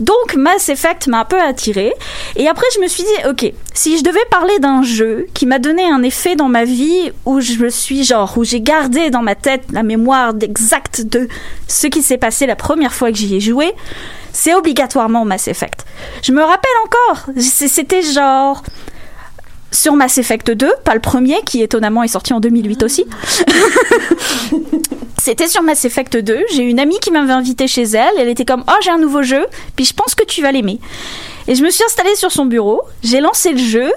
Donc 0.00 0.34
Mass 0.34 0.68
Effect 0.68 1.06
m'a 1.08 1.20
un 1.20 1.24
peu 1.24 1.40
attiré 1.40 1.92
et 2.36 2.48
après 2.48 2.66
je 2.74 2.80
me 2.80 2.85
suis 2.88 3.02
dit 3.02 3.28
ok 3.28 3.52
si 3.74 3.98
je 3.98 4.02
devais 4.02 4.24
parler 4.30 4.58
d'un 4.58 4.82
jeu 4.82 5.26
qui 5.34 5.46
m'a 5.46 5.58
donné 5.58 5.84
un 5.84 6.02
effet 6.02 6.36
dans 6.36 6.48
ma 6.48 6.64
vie 6.64 7.12
où 7.24 7.40
je 7.40 7.54
me 7.58 7.68
suis 7.68 8.04
genre 8.04 8.36
où 8.36 8.44
j'ai 8.44 8.60
gardé 8.60 9.10
dans 9.10 9.22
ma 9.22 9.34
tête 9.34 9.64
la 9.72 9.82
mémoire 9.82 10.34
exacte 10.40 11.02
de 11.02 11.28
ce 11.68 11.86
qui 11.86 12.02
s'est 12.02 12.18
passé 12.18 12.46
la 12.46 12.56
première 12.56 12.92
fois 12.92 13.10
que 13.10 13.18
j'y 13.18 13.34
ai 13.34 13.40
joué 13.40 13.72
c'est 14.32 14.54
obligatoirement 14.54 15.24
Mass 15.24 15.48
Effect 15.48 15.84
je 16.22 16.32
me 16.32 16.42
rappelle 16.42 16.70
encore 16.84 17.26
c'était 17.38 18.02
genre 18.02 18.62
sur 19.72 19.94
Mass 19.94 20.16
Effect 20.16 20.50
2, 20.50 20.72
pas 20.84 20.94
le 20.94 21.00
premier 21.00 21.42
qui 21.44 21.62
étonnamment 21.62 22.02
est 22.02 22.08
sorti 22.08 22.32
en 22.32 22.40
2008 22.40 22.82
aussi. 22.82 23.04
C'était 25.22 25.48
sur 25.48 25.62
Mass 25.62 25.84
Effect 25.84 26.16
2. 26.16 26.44
J'ai 26.54 26.62
une 26.62 26.78
amie 26.78 26.98
qui 27.00 27.10
m'avait 27.10 27.32
invité 27.32 27.66
chez 27.66 27.82
elle. 27.82 28.14
Elle 28.18 28.28
était 28.28 28.44
comme 28.44 28.64
Oh, 28.68 28.76
j'ai 28.82 28.90
un 28.90 28.98
nouveau 28.98 29.22
jeu, 29.22 29.46
puis 29.74 29.84
je 29.84 29.92
pense 29.92 30.14
que 30.14 30.24
tu 30.24 30.40
vas 30.40 30.52
l'aimer. 30.52 30.78
Et 31.48 31.54
je 31.54 31.62
me 31.62 31.70
suis 31.70 31.84
installée 31.84 32.14
sur 32.16 32.32
son 32.32 32.46
bureau. 32.46 32.82
J'ai 33.02 33.20
lancé 33.20 33.52
le 33.52 33.58
jeu. 33.58 33.92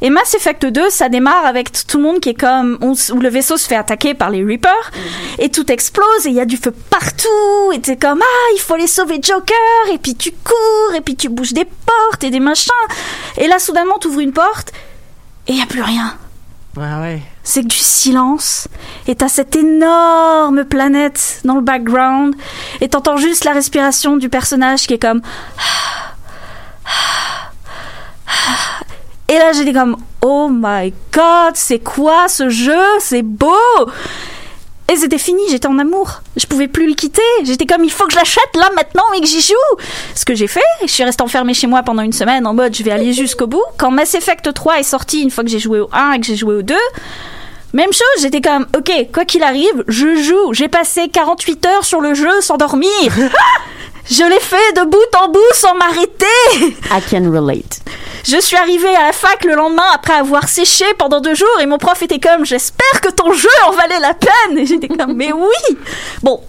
Et 0.00 0.10
Mass 0.10 0.34
Effect 0.34 0.66
2, 0.66 0.90
ça 0.90 1.08
démarre 1.08 1.46
avec 1.46 1.70
tout 1.86 1.98
le 1.98 2.02
monde 2.02 2.20
qui 2.20 2.30
est 2.30 2.38
comme 2.38 2.78
on 2.82 2.92
où 2.92 3.20
le 3.20 3.28
vaisseau 3.28 3.56
se 3.56 3.66
fait 3.66 3.76
attaquer 3.76 4.14
par 4.14 4.30
les 4.30 4.42
Reapers. 4.42 4.90
Et 5.38 5.50
tout 5.50 5.70
explose 5.70 6.26
et 6.26 6.30
il 6.30 6.34
y 6.34 6.40
a 6.40 6.44
du 6.44 6.56
feu 6.56 6.72
partout. 6.90 7.72
Et 7.72 7.80
t'es 7.80 7.96
comme 7.96 8.20
ah 8.22 8.50
il 8.54 8.60
faut 8.60 8.74
aller 8.74 8.86
sauver 8.86 9.18
Joker. 9.22 9.92
Et 9.92 9.98
puis 9.98 10.14
tu 10.14 10.32
cours. 10.32 10.94
Et 10.94 11.00
puis 11.00 11.16
tu 11.16 11.28
bouges 11.28 11.52
des 11.52 11.64
portes 11.64 12.24
et 12.24 12.30
des 12.30 12.40
machins. 12.40 12.72
Et 13.38 13.46
là 13.46 13.58
soudainement 13.58 13.98
t'ouvres 13.98 14.20
une 14.20 14.32
porte 14.32 14.72
et 15.46 15.52
il 15.52 15.58
y 15.58 15.62
a 15.62 15.66
plus 15.66 15.82
rien. 15.82 16.14
Ouais, 16.76 16.82
ouais. 16.82 17.22
c'est 17.44 17.62
que 17.62 17.68
du 17.68 17.76
silence. 17.76 18.66
Et 19.06 19.14
t'as 19.14 19.28
cette 19.28 19.54
énorme 19.54 20.64
planète 20.64 21.40
dans 21.44 21.54
le 21.54 21.60
background. 21.60 22.34
Et 22.80 22.88
t'entends 22.88 23.16
juste 23.16 23.44
la 23.44 23.52
respiration 23.52 24.16
du 24.16 24.28
personnage 24.28 24.86
qui 24.86 24.94
est 24.94 24.98
comme 24.98 25.20
et 29.28 29.38
là 29.38 29.52
j'étais 29.52 29.72
comme 29.72 29.96
oh 30.22 30.48
my 30.50 30.92
god 31.12 31.54
c'est 31.54 31.80
quoi 31.80 32.28
ce 32.28 32.48
jeu? 32.48 32.82
C'est 33.00 33.22
beau 33.22 33.52
et 34.92 34.96
c'était 34.96 35.18
fini, 35.18 35.40
j'étais 35.50 35.66
en 35.66 35.78
amour. 35.78 36.20
Je 36.36 36.44
pouvais 36.46 36.68
plus 36.68 36.86
le 36.86 36.94
quitter. 36.94 37.22
J'étais 37.42 37.64
comme, 37.64 37.84
il 37.84 37.90
faut 37.90 38.04
que 38.04 38.12
je 38.12 38.18
l'achète 38.18 38.54
là 38.54 38.68
maintenant 38.76 39.02
et 39.16 39.20
que 39.20 39.26
j'y 39.26 39.40
joue. 39.40 39.82
Ce 40.14 40.26
que 40.26 40.34
j'ai 40.34 40.46
fait, 40.46 40.60
je 40.82 40.88
suis 40.88 41.02
restée 41.02 41.22
enfermée 41.22 41.54
chez 41.54 41.66
moi 41.66 41.82
pendant 41.82 42.02
une 42.02 42.12
semaine 42.12 42.46
en 42.46 42.52
mode, 42.52 42.76
je 42.76 42.82
vais 42.82 42.90
aller 42.90 43.14
jusqu'au 43.14 43.46
bout. 43.46 43.64
Quand 43.78 43.90
Mass 43.90 44.14
Effect 44.14 44.52
3 44.52 44.80
est 44.80 44.82
sorti, 44.82 45.22
une 45.22 45.30
fois 45.30 45.42
que 45.42 45.48
j'ai 45.48 45.58
joué 45.58 45.80
au 45.80 45.88
1 45.92 46.12
et 46.12 46.20
que 46.20 46.26
j'ai 46.26 46.36
joué 46.36 46.56
au 46.56 46.62
2, 46.62 46.74
même 47.72 47.92
chose, 47.92 48.22
j'étais 48.22 48.42
comme, 48.42 48.66
ok, 48.76 49.10
quoi 49.12 49.24
qu'il 49.24 49.42
arrive, 49.42 49.84
je 49.88 50.16
joue. 50.16 50.52
J'ai 50.52 50.68
passé 50.68 51.08
48 51.08 51.66
heures 51.66 51.84
sur 51.84 52.00
le 52.00 52.12
jeu 52.12 52.40
sans 52.42 52.58
dormir. 52.58 52.90
je 54.10 54.22
l'ai 54.24 54.40
fait 54.40 54.72
de 54.76 54.84
bout 54.84 55.18
en 55.22 55.28
bout 55.28 55.40
sans 55.54 55.74
m'arrêter. 55.74 56.76
I 56.90 57.00
can 57.10 57.30
relate. 57.32 57.80
Je 58.26 58.40
suis 58.40 58.56
arrivée 58.56 58.94
à 58.96 59.02
la 59.02 59.12
fac 59.12 59.44
le 59.44 59.54
lendemain 59.54 59.84
après 59.94 60.14
avoir 60.14 60.48
séché 60.48 60.84
pendant 60.98 61.20
deux 61.20 61.34
jours 61.34 61.60
et 61.60 61.66
mon 61.66 61.78
prof 61.78 62.00
était 62.02 62.20
comme 62.20 62.44
j'espère 62.46 63.00
que 63.02 63.10
ton 63.10 63.32
jeu 63.32 63.48
en 63.66 63.72
valait 63.72 64.00
la 64.00 64.14
peine. 64.14 64.58
Et 64.58 64.66
j'étais 64.66 64.88
comme 64.88 65.14
mais 65.14 65.32
oui. 65.32 65.76
Bon. 66.22 66.40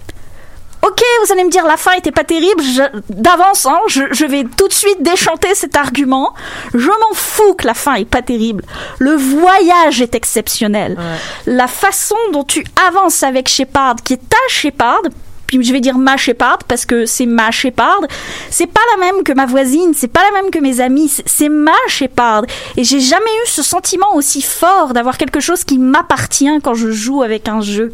Ok 0.81 1.01
vous 1.25 1.33
allez 1.33 1.43
me 1.43 1.49
dire 1.49 1.65
la 1.65 1.77
fin 1.77 1.93
était 1.93 2.11
pas 2.11 2.23
terrible. 2.23 2.63
D'avance 3.09 3.65
hein, 3.65 3.79
je, 3.87 4.03
je 4.11 4.25
vais 4.25 4.43
tout 4.57 4.67
de 4.67 4.73
suite 4.73 5.01
déchanter 5.01 5.55
cet 5.55 5.75
argument. 5.75 6.33
Je 6.73 6.87
m'en 6.87 7.13
fous 7.13 7.55
que 7.55 7.65
la 7.65 7.73
fin 7.73 7.95
est 7.95 8.05
pas 8.05 8.21
terrible. 8.21 8.63
Le 8.99 9.15
voyage 9.15 10.01
est 10.01 10.13
exceptionnel. 10.13 10.97
La 11.45 11.67
façon 11.67 12.17
dont 12.31 12.43
tu 12.43 12.63
avances 12.87 13.23
avec 13.23 13.49
Shepard 13.49 13.95
qui 14.03 14.13
est 14.13 14.29
ta 14.29 14.37
Shepard 14.47 15.01
puis 15.47 15.63
je 15.63 15.71
vais 15.71 15.79
dire 15.81 15.97
ma 15.97 16.17
Shepard 16.17 16.60
parce 16.67 16.86
que 16.86 17.05
c'est 17.05 17.25
ma 17.25 17.51
Shepard. 17.51 18.01
C'est 18.49 18.67
pas 18.67 18.81
la 18.95 19.05
même 19.05 19.23
que 19.23 19.34
ma 19.34 19.45
voisine, 19.45 19.93
c'est 19.95 20.08
pas 20.08 20.21
la 20.31 20.41
même 20.41 20.51
que 20.51 20.60
mes 20.60 20.81
amis, 20.81 21.12
c'est- 21.25 21.49
ma 21.49 21.71
Shepard. 21.88 22.43
Et 22.77 22.84
j'ai 22.84 22.99
jamais 22.99 23.25
eu 23.43 23.47
ce 23.47 23.62
sentiment 23.63 24.15
aussi 24.15 24.41
fort 24.41 24.93
d'avoir 24.93 25.17
quelque 25.17 25.39
chose 25.39 25.63
qui 25.63 25.77
m'appartient 25.77 26.60
quand 26.63 26.73
je 26.73 26.91
joue 26.91 27.21
avec 27.23 27.47
un 27.47 27.62
jeu. 27.62 27.93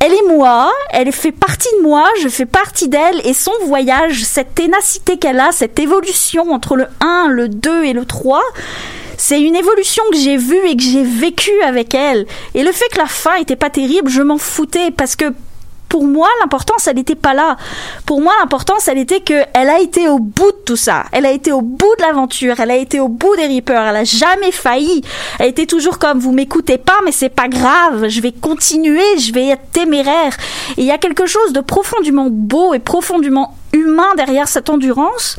Elle 0.00 0.12
est 0.12 0.28
moi, 0.28 0.72
elle 0.90 1.10
fait 1.10 1.32
partie 1.32 1.68
de 1.78 1.82
moi, 1.82 2.06
je 2.22 2.28
fais 2.28 2.46
partie 2.46 2.88
d'elle 2.88 3.20
et 3.26 3.34
son 3.34 3.50
voyage, 3.64 4.22
cette 4.24 4.54
ténacité 4.54 5.18
qu'elle 5.18 5.40
a, 5.40 5.50
cette 5.50 5.78
évolution 5.80 6.52
entre 6.52 6.76
le 6.76 6.86
1, 7.00 7.26
le 7.30 7.48
2 7.48 7.82
et 7.84 7.92
le 7.92 8.04
3, 8.04 8.40
c'est 9.16 9.40
une 9.42 9.56
évolution 9.56 10.04
que 10.12 10.16
j'ai 10.18 10.36
vue 10.36 10.64
et 10.68 10.76
que 10.76 10.82
j'ai 10.84 11.02
vécue 11.02 11.60
avec 11.66 11.94
elle. 11.96 12.26
Et 12.54 12.62
le 12.62 12.70
fait 12.70 12.88
que 12.92 12.98
la 12.98 13.06
fin 13.06 13.34
était 13.36 13.56
pas 13.56 13.70
terrible, 13.70 14.08
je 14.08 14.22
m'en 14.22 14.38
foutais 14.38 14.92
parce 14.92 15.16
que 15.16 15.24
pour 15.88 16.04
moi, 16.04 16.28
l'importance, 16.40 16.86
elle 16.86 16.96
n'était 16.96 17.14
pas 17.14 17.34
là. 17.34 17.56
Pour 18.06 18.20
moi, 18.20 18.32
l'importance, 18.40 18.88
elle 18.88 18.98
était 18.98 19.20
que 19.20 19.44
elle 19.54 19.70
a 19.70 19.80
été 19.80 20.08
au 20.08 20.18
bout 20.18 20.52
de 20.52 20.58
tout 20.64 20.76
ça. 20.76 21.04
Elle 21.12 21.26
a 21.26 21.30
été 21.30 21.52
au 21.52 21.62
bout 21.62 21.94
de 21.98 22.02
l'aventure. 22.02 22.60
Elle 22.60 22.70
a 22.70 22.76
été 22.76 23.00
au 23.00 23.08
bout 23.08 23.34
des 23.36 23.46
Reapers. 23.46 23.88
Elle 23.88 23.96
a 23.96 24.04
jamais 24.04 24.52
failli. 24.52 25.02
Elle 25.38 25.48
était 25.48 25.66
toujours 25.66 25.98
comme, 25.98 26.18
vous 26.18 26.32
m'écoutez 26.32 26.78
pas, 26.78 26.98
mais 27.04 27.12
c'est 27.12 27.28
pas 27.28 27.48
grave. 27.48 28.08
Je 28.08 28.20
vais 28.20 28.32
continuer. 28.32 29.18
Je 29.18 29.32
vais 29.32 29.48
être 29.48 29.70
téméraire. 29.72 30.36
Et 30.76 30.82
il 30.82 30.86
y 30.86 30.92
a 30.92 30.98
quelque 30.98 31.26
chose 31.26 31.52
de 31.52 31.60
profondément 31.60 32.28
beau 32.30 32.74
et 32.74 32.78
profondément 32.78 33.56
humain 33.72 34.14
derrière 34.16 34.48
cette 34.48 34.70
endurance 34.70 35.36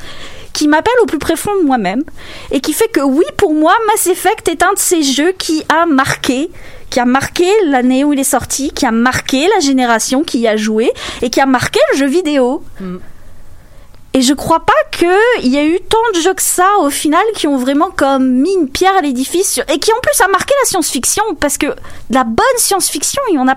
qui 0.53 0.67
m'appelle 0.67 0.93
au 1.03 1.05
plus 1.05 1.19
profond 1.19 1.51
de 1.61 1.65
moi-même 1.65 2.03
et 2.51 2.59
qui 2.59 2.73
fait 2.73 2.87
que 2.87 3.01
oui, 3.01 3.25
pour 3.37 3.53
moi, 3.53 3.73
Mass 3.87 4.07
Effect 4.07 4.47
est 4.49 4.63
un 4.63 4.73
de 4.73 4.79
ces 4.79 5.03
jeux 5.03 5.31
qui 5.31 5.63
a 5.69 5.85
marqué, 5.85 6.49
qui 6.89 6.99
a 6.99 7.05
marqué 7.05 7.49
l'année 7.65 8.03
où 8.03 8.13
il 8.13 8.19
est 8.19 8.23
sorti, 8.23 8.71
qui 8.71 8.85
a 8.85 8.91
marqué 8.91 9.47
la 9.47 9.59
génération 9.59 10.23
qui 10.23 10.39
y 10.39 10.47
a 10.47 10.57
joué 10.57 10.91
et 11.21 11.29
qui 11.29 11.39
a 11.39 11.45
marqué 11.45 11.79
le 11.93 11.97
jeu 11.99 12.07
vidéo. 12.07 12.63
Et 12.81 14.19
Et 14.19 14.21
je 14.21 14.33
crois 14.33 14.61
pas 14.61 14.73
qu'il 14.91 15.51
y 15.51 15.57
a 15.57 15.63
eu 15.63 15.79
tant 15.87 15.97
de 16.15 16.19
jeux 16.19 16.33
que 16.33 16.41
ça 16.41 16.67
au 16.79 16.89
final 16.89 17.23
qui 17.35 17.47
ont 17.47 17.57
vraiment 17.57 17.91
comme 17.91 18.27
mis 18.27 18.53
une 18.53 18.67
pierre 18.67 18.97
à 18.97 19.01
l'édifice 19.01 19.59
et 19.71 19.79
qui 19.79 19.91
en 19.93 19.99
plus 20.01 20.19
a 20.21 20.27
marqué 20.29 20.53
la 20.63 20.69
science-fiction 20.69 21.23
parce 21.39 21.57
que 21.57 21.67
de 21.67 22.15
la 22.15 22.23
bonne 22.23 22.57
science-fiction, 22.57 23.21
il 23.29 23.35
y 23.35 23.37
en 23.37 23.47
a 23.47 23.55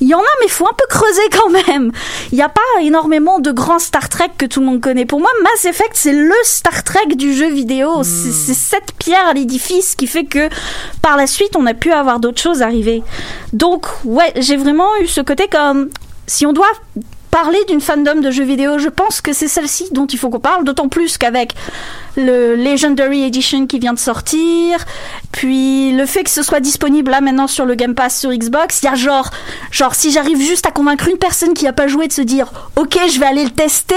il 0.00 0.08
y 0.08 0.14
en 0.14 0.20
a, 0.20 0.34
mais 0.42 0.48
faut 0.48 0.66
un 0.66 0.74
peu 0.76 0.86
creuser 0.88 1.28
quand 1.32 1.50
même. 1.50 1.92
Il 2.32 2.36
n'y 2.36 2.42
a 2.42 2.48
pas 2.48 2.60
énormément 2.80 3.38
de 3.38 3.50
grands 3.52 3.78
Star 3.78 4.08
Trek 4.08 4.30
que 4.36 4.46
tout 4.46 4.60
le 4.60 4.66
monde 4.66 4.80
connaît. 4.80 5.06
Pour 5.06 5.20
moi, 5.20 5.30
Mass 5.42 5.64
Effect, 5.64 5.92
c'est 5.94 6.12
le 6.12 6.34
Star 6.42 6.84
Trek 6.84 7.14
du 7.16 7.34
jeu 7.34 7.50
vidéo. 7.50 8.02
C'est 8.02 8.32
c'est 8.32 8.54
cette 8.54 8.92
pierre 8.98 9.26
à 9.28 9.32
l'édifice 9.32 9.94
qui 9.94 10.06
fait 10.06 10.24
que 10.24 10.48
par 11.02 11.16
la 11.16 11.26
suite, 11.26 11.56
on 11.56 11.66
a 11.66 11.74
pu 11.74 11.92
avoir 11.92 12.20
d'autres 12.20 12.40
choses 12.40 12.62
arriver. 12.62 13.02
Donc, 13.52 13.86
ouais, 14.04 14.32
j'ai 14.36 14.56
vraiment 14.56 14.88
eu 15.00 15.06
ce 15.06 15.20
côté 15.20 15.48
comme 15.48 15.90
si 16.26 16.46
on 16.46 16.52
doit 16.52 16.70
parler 17.34 17.58
d'une 17.66 17.80
fandom 17.80 18.20
de 18.20 18.30
jeux 18.30 18.44
vidéo, 18.44 18.78
je 18.78 18.88
pense 18.88 19.20
que 19.20 19.32
c'est 19.32 19.48
celle-ci 19.48 19.88
dont 19.90 20.06
il 20.06 20.16
faut 20.20 20.30
qu'on 20.30 20.38
parle, 20.38 20.62
d'autant 20.62 20.88
plus 20.88 21.18
qu'avec 21.18 21.52
le 22.16 22.54
Legendary 22.54 23.24
Edition 23.24 23.66
qui 23.66 23.80
vient 23.80 23.92
de 23.92 23.98
sortir, 23.98 24.78
puis 25.32 25.90
le 25.96 26.06
fait 26.06 26.22
que 26.22 26.30
ce 26.30 26.44
soit 26.44 26.60
disponible 26.60 27.10
là 27.10 27.20
maintenant 27.20 27.48
sur 27.48 27.64
le 27.66 27.74
Game 27.74 27.96
Pass 27.96 28.20
sur 28.20 28.30
Xbox, 28.30 28.82
il 28.82 28.86
y 28.86 28.88
a 28.88 28.94
genre, 28.94 29.30
genre 29.72 29.96
si 29.96 30.12
j'arrive 30.12 30.38
juste 30.38 30.64
à 30.66 30.70
convaincre 30.70 31.08
une 31.08 31.18
personne 31.18 31.54
qui 31.54 31.66
a 31.66 31.72
pas 31.72 31.88
joué 31.88 32.06
de 32.06 32.12
se 32.12 32.22
dire, 32.22 32.52
ok, 32.76 32.96
je 33.12 33.18
vais 33.18 33.26
aller 33.26 33.42
le 33.42 33.50
tester, 33.50 33.96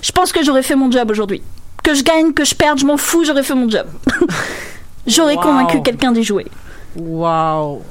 je 0.00 0.10
pense 0.12 0.32
que 0.32 0.42
j'aurais 0.42 0.62
fait 0.62 0.74
mon 0.76 0.90
job 0.90 1.10
aujourd'hui. 1.10 1.42
Que 1.84 1.92
je 1.94 2.02
gagne, 2.02 2.32
que 2.32 2.46
je 2.46 2.54
perde, 2.54 2.78
je 2.78 2.86
m'en 2.86 2.96
fous, 2.96 3.22
j'aurais 3.24 3.42
fait 3.42 3.54
mon 3.54 3.68
job. 3.68 3.86
j'aurais 5.06 5.34
Wow. 5.34 5.42
convaincu 5.42 5.82
quelqu'un 5.82 6.12
d'y 6.12 6.24
jouer. 6.24 6.46
Wow! 6.96 7.82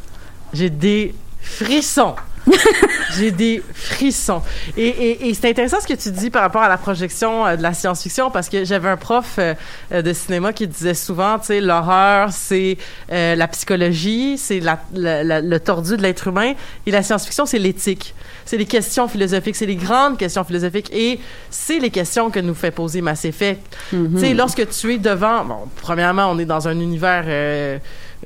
J'ai 0.54 0.72
des 0.72 1.13
frissons. 1.39 2.15
J'ai 3.18 3.32
des 3.32 3.62
frissons. 3.74 4.42
Et, 4.78 4.88
et, 4.88 5.30
et 5.30 5.34
c'est 5.34 5.50
intéressant 5.50 5.80
ce 5.82 5.88
que 5.88 5.94
tu 5.94 6.12
dis 6.12 6.30
par 6.30 6.42
rapport 6.42 6.62
à 6.62 6.70
la 6.70 6.78
projection 6.78 7.46
euh, 7.46 7.56
de 7.56 7.62
la 7.64 7.74
science-fiction 7.74 8.32
parce 8.32 8.50
que 8.50 8.64
j'avais 8.66 8.90
un 8.90 8.98
prof 8.98 9.36
euh, 9.38 9.54
euh, 9.92 10.02
de 10.02 10.14
cinéma 10.14 10.54
qui 10.54 10.68
disait 10.68 10.94
souvent, 10.94 11.38
tu 11.40 11.48
sais, 11.48 11.62
l'horreur, 11.62 12.30
c'est 12.32 12.78
euh, 13.12 13.36
la 13.36 13.48
psychologie, 13.48 14.38
c'est 14.38 14.60
la, 14.60 14.80
la- 14.94 15.24
la- 15.24 15.42
le 15.42 15.60
tordu 15.60 15.98
de 15.98 16.02
l'être 16.02 16.28
humain 16.28 16.54
et 16.86 16.92
la 16.92 17.04
science-fiction, 17.04 17.46
c'est 17.46 17.60
l'éthique. 17.60 18.14
C'est 18.46 18.58
les 18.58 18.66
questions 18.66 19.08
philosophiques, 19.08 19.56
c'est 19.56 19.66
les 19.66 19.76
grandes 19.76 20.18
questions 20.18 20.44
philosophiques 20.44 20.92
et 20.94 21.20
c'est 21.50 21.80
les 21.80 21.90
questions 21.92 22.30
que 22.32 22.40
nous 22.40 22.56
fait 22.56 22.72
poser 22.72 23.02
Mass 23.02 23.24
Effect. 23.26 23.62
Tu 23.92 24.20
sais, 24.20 24.34
lorsque 24.34 24.68
tu 24.70 24.94
es 24.94 24.98
devant, 24.98 25.46
bon, 25.46 25.58
premièrement, 25.82 26.28
on 26.32 26.40
est 26.40 26.46
dans 26.46 26.68
un 26.68 26.80
univers 26.80 27.24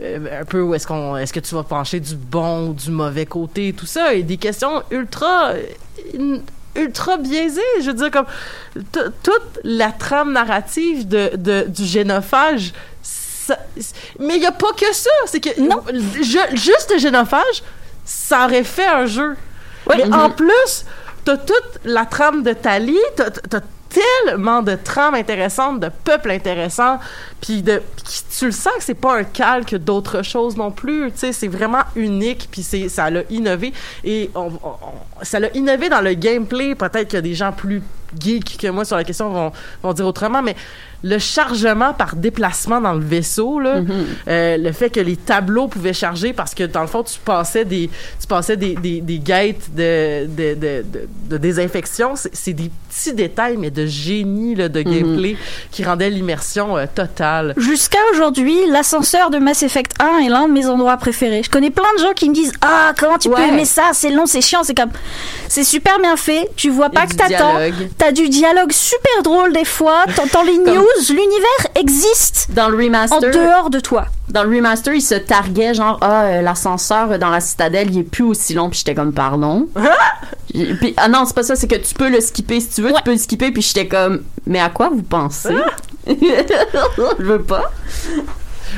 euh, 0.01 0.41
un 0.41 0.45
peu 0.45 0.61
où 0.61 0.73
est-ce 0.75 0.85
qu'on, 0.87 1.15
est-ce 1.17 1.31
que 1.33 1.39
tu 1.39 1.55
vas 1.55 1.63
pencher 1.63 1.99
du 1.99 2.15
bon 2.15 2.69
ou 2.69 2.73
du 2.73 2.91
mauvais 2.91 3.25
côté, 3.25 3.73
tout 3.73 3.85
ça, 3.85 4.13
et 4.13 4.23
des 4.23 4.37
questions 4.37 4.83
ultra, 4.91 5.51
euh, 5.53 6.37
ultra 6.75 7.17
biaisées. 7.17 7.61
Je 7.81 7.87
veux 7.87 7.93
dire, 7.93 8.11
comme 8.11 8.25
toute 9.23 9.59
la 9.63 9.91
trame 9.91 10.33
narrative 10.33 11.07
de, 11.07 11.31
de- 11.35 11.65
du 11.67 11.85
génophage. 11.85 12.73
ça- 13.01 13.59
mais 14.19 14.35
il 14.35 14.39
n'y 14.39 14.45
a 14.47 14.51
pas 14.51 14.73
que 14.75 14.91
ça. 14.93 15.09
C'est 15.27 15.39
que 15.39 15.59
Non. 15.61 15.83
je- 15.93 16.55
juste 16.55 16.91
le 16.93 16.97
génophage, 16.99 17.63
ça 18.03 18.45
aurait 18.45 18.63
fait 18.63 18.87
un 18.87 19.05
jeu. 19.05 19.35
Oui. 19.87 19.95
Mais 19.97 20.15
en 20.15 20.31
plus, 20.31 20.85
t'as 21.23 21.37
toute 21.37 21.79
la 21.83 22.05
trame 22.05 22.41
de 22.43 22.53
Tali, 22.53 22.97
t'as 23.15 23.61
tellement 24.25 24.61
de 24.61 24.75
trames 24.75 25.15
intéressantes, 25.15 25.79
de 25.79 25.89
peuples 26.03 26.31
intéressants, 26.31 26.99
puis 27.41 27.61
de 27.61 27.81
tu 28.37 28.45
le 28.45 28.51
sens 28.51 28.73
que 28.77 28.83
c'est 28.83 28.93
pas 28.93 29.17
un 29.17 29.23
calque 29.23 29.75
d'autre 29.75 30.21
chose 30.21 30.57
non 30.57 30.71
plus, 30.71 31.11
tu 31.11 31.19
sais, 31.19 31.33
c'est 31.33 31.47
vraiment 31.47 31.83
unique, 31.95 32.49
puis 32.51 32.63
c'est 32.63 32.89
ça 32.89 33.09
l'a 33.09 33.21
innové. 33.29 33.73
Et 34.03 34.29
on- 34.35 34.51
ça 35.25 35.39
l'a 35.39 35.49
innové 35.55 35.89
dans 35.89 36.01
le 36.01 36.13
gameplay. 36.13 36.75
Peut-être 36.75 37.11
que 37.11 37.17
des 37.17 37.33
gens 37.33 37.51
plus 37.51 37.81
geeks 38.19 38.57
que 38.57 38.67
moi 38.67 38.85
sur 38.85 38.95
la 38.95 39.03
question 39.03 39.29
vont, 39.29 39.51
vont 39.83 39.93
dire 39.93 40.05
autrement, 40.05 40.41
mais 40.41 40.55
le 41.03 41.19
chargement 41.19 41.93
par 41.93 42.15
déplacement 42.15 42.81
dans 42.81 42.93
le 42.93 43.03
vaisseau, 43.03 43.59
là, 43.59 43.81
euh, 44.27 44.57
le 44.57 44.71
fait 44.71 44.89
que 44.89 44.99
les 44.99 45.15
tableaux 45.15 45.67
pouvaient 45.67 45.93
charger 45.93 46.33
parce 46.33 46.55
que 46.55 46.63
dans 46.63 46.81
le 46.81 46.87
fond 46.87 47.03
tu 47.03 47.19
passais 47.19 47.63
des 47.63 47.91
tu 48.19 48.27
passais 48.27 48.57
des, 48.57 48.73
des, 48.73 49.01
des 49.01 49.19
gates 49.19 49.69
de, 49.75 50.25
de, 50.25 50.83
de, 51.29 51.37
désinfection, 51.37 52.13
c'est 52.15 52.53
des 52.53 52.71
petits 52.89 53.13
détails 53.13 53.57
mais 53.57 53.69
de 53.69 53.85
génie 53.85 54.55
là, 54.55 54.67
de 54.67 54.81
gameplay 54.81 55.37
qui 55.69 55.83
rendaient 55.83 56.09
l'immersion 56.09 56.75
euh, 56.75 56.85
totale. 56.93 57.53
Jusqu'à 57.57 57.99
aujourd'hui, 58.13 58.57
l'ascenseur 58.71 59.29
de 59.29 59.37
Mass 59.37 59.61
Effect 59.61 59.93
1 59.99 60.25
est 60.25 60.29
l'un 60.29 60.47
de 60.47 60.53
mes 60.53 60.65
endroits 60.65 60.97
préférés. 60.97 61.43
Je 61.43 61.51
connais 61.51 61.69
plein 61.69 61.93
de 61.97 62.01
gens 62.01 62.13
qui 62.15 62.29
me 62.29 62.33
disent 62.33 62.53
Ah, 62.61 62.93
comment 62.97 63.19
tu 63.19 63.29
peux 63.29 63.41
aimer 63.41 63.65
ça? 63.65 63.91
C'est 63.93 64.09
long, 64.09 64.25
c'est 64.25 64.41
chiant, 64.41 64.63
c'est 64.63 64.75
comme. 64.75 64.91
C'est 65.47 65.63
super 65.63 65.99
bien 65.99 66.17
fait, 66.17 66.49
tu 66.55 66.69
vois 66.69 66.89
pas 66.89 67.05
que 67.07 67.15
t'attends. 67.15 67.55
T'as 67.97 68.11
du 68.11 68.29
dialogue 68.29 68.71
super 68.71 69.23
drôle 69.23 69.53
des 69.53 69.65
fois, 69.65 70.03
t'entends 70.15 70.43
les 70.43 70.55
Comme- 70.57 70.75
news, 70.75 70.85
l'univers 71.09 71.67
existe 71.75 72.47
Dans 72.51 72.69
le 72.69 72.75
en 72.77 72.83
remaster, 72.83 73.31
dehors 73.31 73.69
de 73.69 73.79
toi. 73.79 74.05
dans 74.29 74.43
le 74.43 74.55
remaster, 74.55 74.93
il 74.93 75.01
se 75.01 75.15
targuait 75.15 75.73
genre 75.73 75.97
ah 76.01 76.23
euh, 76.25 76.41
l'ascenseur 76.41 77.17
dans 77.19 77.29
la 77.29 77.39
citadelle, 77.41 77.89
il 77.91 77.99
est 77.99 78.03
plus 78.03 78.23
aussi 78.23 78.53
long. 78.53 78.69
Puis 78.69 78.79
j'étais 78.79 78.95
comme 78.95 79.13
pardon? 79.13 79.67
Puis 80.53 80.93
ah 80.97 81.07
non, 81.07 81.25
c'est 81.25 81.35
pas 81.35 81.43
ça, 81.43 81.55
c'est 81.55 81.67
que 81.67 81.75
tu 81.75 81.93
peux 81.93 82.09
le 82.09 82.21
skipper. 82.21 82.59
Si 82.59 82.69
tu 82.69 82.81
veux, 82.81 82.93
tu 82.93 83.01
peux 83.03 83.11
le 83.11 83.17
skipper. 83.17 83.51
Puis 83.51 83.61
j'étais 83.61 83.87
comme 83.87 84.23
mais 84.45 84.59
à 84.59 84.69
quoi 84.69 84.89
vous 84.89 85.03
pensez? 85.03 85.55
Je 86.07 87.23
veux 87.23 87.41
pas. 87.41 87.71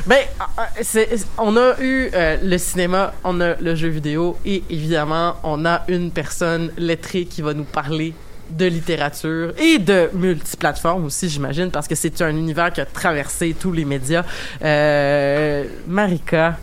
Ben, 0.06 0.18
euh, 0.40 0.62
c'est- 0.82 1.26
on 1.38 1.56
a 1.56 1.80
eu 1.80 2.10
euh, 2.14 2.36
le 2.42 2.58
cinéma, 2.58 3.12
on 3.24 3.40
a 3.40 3.54
le 3.56 3.74
jeu 3.74 3.88
vidéo 3.88 4.36
et 4.44 4.62
évidemment, 4.70 5.36
on 5.42 5.64
a 5.66 5.82
une 5.88 6.10
personne 6.10 6.72
lettrée 6.78 7.24
qui 7.24 7.42
va 7.42 7.54
nous 7.54 7.64
parler 7.64 8.14
de 8.50 8.64
littérature 8.64 9.52
et 9.58 9.78
de 9.78 10.08
multiplateformes 10.14 11.04
aussi, 11.04 11.28
j'imagine, 11.28 11.70
parce 11.70 11.86
que 11.86 11.94
c'est 11.94 12.22
un 12.22 12.30
univers 12.30 12.72
qui 12.72 12.80
a 12.80 12.86
traversé 12.86 13.54
tous 13.58 13.72
les 13.72 13.84
médias. 13.84 14.24
Euh, 14.64 15.64
Marika, 15.86 16.56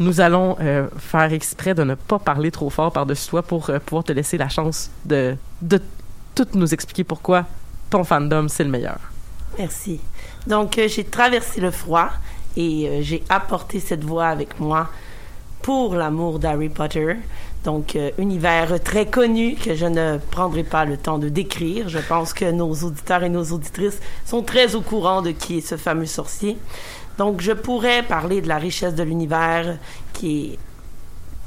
nous 0.00 0.20
allons 0.20 0.56
euh, 0.60 0.88
faire 0.98 1.32
exprès 1.32 1.74
de 1.74 1.84
ne 1.84 1.94
pas 1.94 2.18
parler 2.18 2.50
trop 2.50 2.70
fort 2.70 2.92
par-dessus 2.92 3.28
toi 3.30 3.42
pour 3.42 3.70
pouvoir 3.86 4.02
te 4.04 4.12
laisser 4.12 4.36
la 4.36 4.48
chance 4.48 4.90
de, 5.04 5.36
de 5.62 5.80
tout 6.34 6.46
nous 6.54 6.72
expliquer 6.74 7.04
pourquoi 7.04 7.44
ton 7.90 8.02
fandom, 8.02 8.48
c'est 8.48 8.64
le 8.64 8.70
meilleur. 8.70 8.98
Merci. 9.58 10.00
Donc, 10.46 10.80
j'ai 10.88 11.04
traversé 11.04 11.60
le 11.60 11.70
froid 11.70 12.10
et 12.58 12.88
euh, 12.88 12.98
j'ai 13.02 13.22
apporté 13.30 13.80
cette 13.80 14.04
voix 14.04 14.26
avec 14.26 14.60
moi 14.60 14.88
pour 15.62 15.94
l'amour 15.94 16.38
d'Harry 16.38 16.68
Potter. 16.68 17.16
Donc, 17.64 17.96
euh, 17.96 18.10
univers 18.18 18.82
très 18.82 19.06
connu 19.06 19.54
que 19.54 19.74
je 19.74 19.86
ne 19.86 20.18
prendrai 20.30 20.64
pas 20.64 20.84
le 20.84 20.96
temps 20.96 21.18
de 21.18 21.28
décrire. 21.28 21.88
Je 21.88 21.98
pense 21.98 22.32
que 22.32 22.50
nos 22.50 22.72
auditeurs 22.72 23.22
et 23.22 23.28
nos 23.28 23.44
auditrices 23.44 24.00
sont 24.26 24.42
très 24.42 24.74
au 24.74 24.80
courant 24.80 25.22
de 25.22 25.30
qui 25.30 25.58
est 25.58 25.66
ce 25.66 25.76
fameux 25.76 26.06
sorcier. 26.06 26.58
Donc, 27.16 27.40
je 27.40 27.52
pourrais 27.52 28.02
parler 28.02 28.40
de 28.40 28.48
la 28.48 28.58
richesse 28.58 28.94
de 28.94 29.02
l'univers 29.02 29.76
qui 30.12 30.52
est 30.52 30.58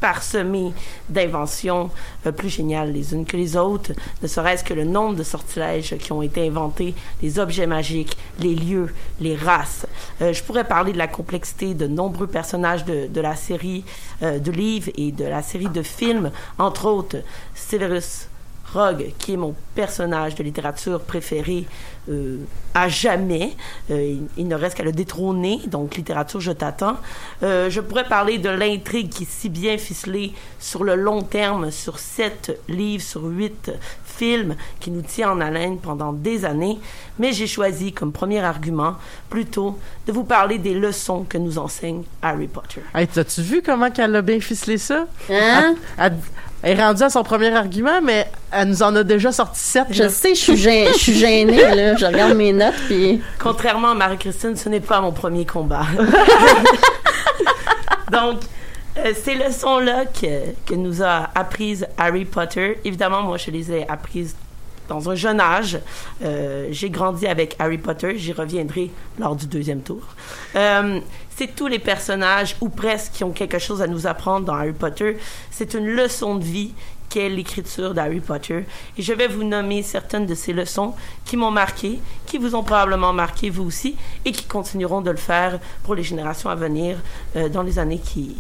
parsemé 0.02 0.74
d'inventions 1.08 1.90
euh, 2.26 2.34
plus 2.34 2.50
géniales 2.50 2.92
les 2.92 3.14
unes 3.14 3.26
que 3.26 3.38
les 3.38 3.56
autres, 3.56 3.94
ne 4.22 4.28
serait-ce 4.28 4.66
que 4.66 4.74
le 4.74 4.84
nombre 4.84 5.16
de 5.16 5.24
sortilèges 5.24 5.96
qui 5.98 6.12
ont 6.12 6.22
été 6.22 6.46
inventés, 6.46 6.94
les 7.22 7.40
objets 7.40 7.68
magiques, 7.68 8.18
les 8.40 8.56
lieux, 8.56 8.94
les 9.22 9.36
races. 9.36 9.86
Euh, 10.22 10.34
je 10.34 10.44
pourrais 10.44 10.68
parler 10.68 10.92
de 10.92 10.98
la 10.98 11.08
complexité 11.08 11.74
de 11.74 11.88
nombreux 11.88 12.28
personnages 12.28 12.84
de, 12.84 13.22
la 13.22 13.36
série 13.36 13.86
euh, 14.24 14.40
de 14.40 14.52
livres 14.52 14.92
et 14.98 15.12
de 15.12 15.26
la 15.26 15.44
série 15.44 15.70
de 15.70 15.84
films, 15.84 16.32
entre 16.58 16.88
autres 16.88 17.18
Severus 17.54 18.28
Rogue, 18.74 19.14
qui 19.20 19.34
est 19.34 19.38
mon 19.38 19.54
personnage 19.76 20.34
de 20.36 20.44
littérature 20.44 21.02
préféré 21.02 21.68
euh, 22.10 22.38
à 22.74 22.88
jamais. 22.90 23.54
Euh, 23.92 24.02
il, 24.02 24.22
il 24.38 24.48
ne 24.48 24.56
reste 24.56 24.76
qu'à 24.78 24.84
le 24.84 24.92
détrôner, 24.92 25.60
donc 25.68 25.96
littérature, 25.96 26.40
je 26.42 26.52
t'attends. 26.52 26.98
Euh, 27.44 27.70
je 27.70 27.80
pourrais 27.82 28.08
parler 28.08 28.38
de 28.38 28.50
l'intrigue 28.50 29.10
qui 29.10 29.24
est 29.24 29.30
si 29.30 29.50
bien 29.50 29.78
ficelée 29.78 30.34
sur 30.60 30.84
le 30.84 30.96
long 30.96 31.22
terme, 31.22 31.72
sur 31.72 32.00
sept 32.00 32.60
livres, 32.68 33.04
sur 33.04 33.24
huit 33.26 33.72
films, 34.06 34.56
qui 34.80 34.92
nous 34.92 35.02
tient 35.02 35.32
en 35.32 35.42
haleine 35.42 35.78
pendant 35.80 36.14
des 36.14 36.46
années. 36.46 36.80
Mais 37.20 37.34
j'ai 37.34 37.48
choisi 37.48 37.92
comme 37.94 38.12
premier 38.12 38.40
argument 38.42 38.96
plutôt 39.30 39.78
de 40.08 40.12
vous 40.12 40.24
parler 40.24 40.58
des 40.58 40.74
leçons 40.74 41.24
que 41.28 41.38
nous 41.38 41.58
enseigne 41.58 42.04
Harry 42.22 42.48
Potter. 42.48 42.82
Hey, 42.96 43.08
t'as-tu 43.08 43.42
vu 43.42 43.62
comment 43.62 43.90
qu'elle 43.92 44.16
a 44.16 44.22
bien 44.22 44.40
ficelé 44.40 44.78
ça? 44.78 45.06
Hein? 45.30 45.76
Elle, 45.98 46.04
elle- 46.06 46.18
elle 46.64 46.80
est 46.80 46.84
rendue 46.84 47.04
à 47.04 47.10
son 47.10 47.24
premier 47.24 47.54
argument, 47.56 48.02
mais 48.04 48.28
elle 48.52 48.70
nous 48.70 48.84
en 48.84 48.96
a 48.96 49.04
déjà 49.04 49.32
sorti 49.32 49.60
sept. 49.60 49.88
Je 49.92 50.04
là. 50.04 50.10
sais, 50.10 50.36
je 50.36 50.40
suis 50.40 50.56
gê- 50.56 50.88
je 50.94 50.98
suis 50.98 51.14
gênée 51.18 51.58
là, 51.76 51.96
je 51.96 52.06
regarde 52.06 52.34
mes 52.36 52.54
notes 52.54 52.76
puis 52.88 53.22
Contrairement 53.40 53.92
à 53.92 53.96
Marie-Christine, 53.96 54.56
ce 54.56 54.70
n'est 54.70 54.80
pas 54.80 55.02
mon 55.02 55.12
premier 55.12 55.46
combat. 55.46 55.86
Donc, 58.12 58.42
euh, 58.98 59.14
ces 59.24 59.36
leçons-là 59.36 60.06
que, 60.06 60.52
que 60.66 60.76
nous 60.76 61.02
a 61.02 61.30
apprises 61.34 61.88
Harry 61.98 62.26
Potter, 62.26 62.78
évidemment, 62.84 63.22
moi, 63.22 63.38
je 63.38 63.52
les 63.52 63.72
ai 63.72 63.88
apprises 63.90 64.36
dans 64.92 65.10
un 65.10 65.16
jeune 65.16 65.40
âge. 65.40 65.80
Euh, 66.22 66.68
j'ai 66.72 66.90
grandi 66.90 67.26
avec 67.26 67.56
Harry 67.60 67.78
Potter, 67.78 68.18
j'y 68.18 68.34
reviendrai 68.34 68.92
lors 69.20 69.36
du 69.36 69.48
deuxième 69.48 69.82
tour. 69.82 70.02
Euh, 70.56 71.00
c'est 71.38 71.56
tous 71.56 71.68
les 71.68 71.80
personnages, 71.80 72.58
ou 72.60 72.68
presque, 72.68 73.14
qui 73.14 73.24
ont 73.24 73.32
quelque 73.32 73.58
chose 73.58 73.82
à 73.82 73.88
nous 73.88 74.06
apprendre 74.06 74.46
dans 74.46 74.54
Harry 74.54 74.74
Potter. 74.74 75.18
C'est 75.50 75.74
une 75.74 75.88
leçon 75.88 76.36
de 76.36 76.44
vie 76.44 76.74
qu'est 77.10 77.30
l'écriture 77.30 77.94
d'Harry 77.94 78.20
Potter. 78.20 78.66
Et 78.98 79.02
je 79.02 79.14
vais 79.14 79.28
vous 79.28 79.44
nommer 79.44 79.82
certaines 79.82 80.26
de 80.26 80.36
ces 80.36 80.54
leçons 80.54 80.94
qui 81.26 81.36
m'ont 81.38 81.52
marqué, 81.52 82.00
qui 82.26 82.38
vous 82.38 82.54
ont 82.56 82.64
probablement 82.64 83.14
marqué 83.14 83.50
vous 83.50 83.64
aussi, 83.64 83.96
et 84.26 84.32
qui 84.32 84.46
continueront 84.46 85.02
de 85.02 85.12
le 85.12 85.18
faire 85.18 85.60
pour 85.84 85.96
les 85.96 86.04
générations 86.04 86.50
à 86.50 86.56
venir 86.56 86.98
euh, 87.36 87.50
dans 87.50 87.64
les 87.64 87.80
années 87.80 88.00
qui, 88.00 88.38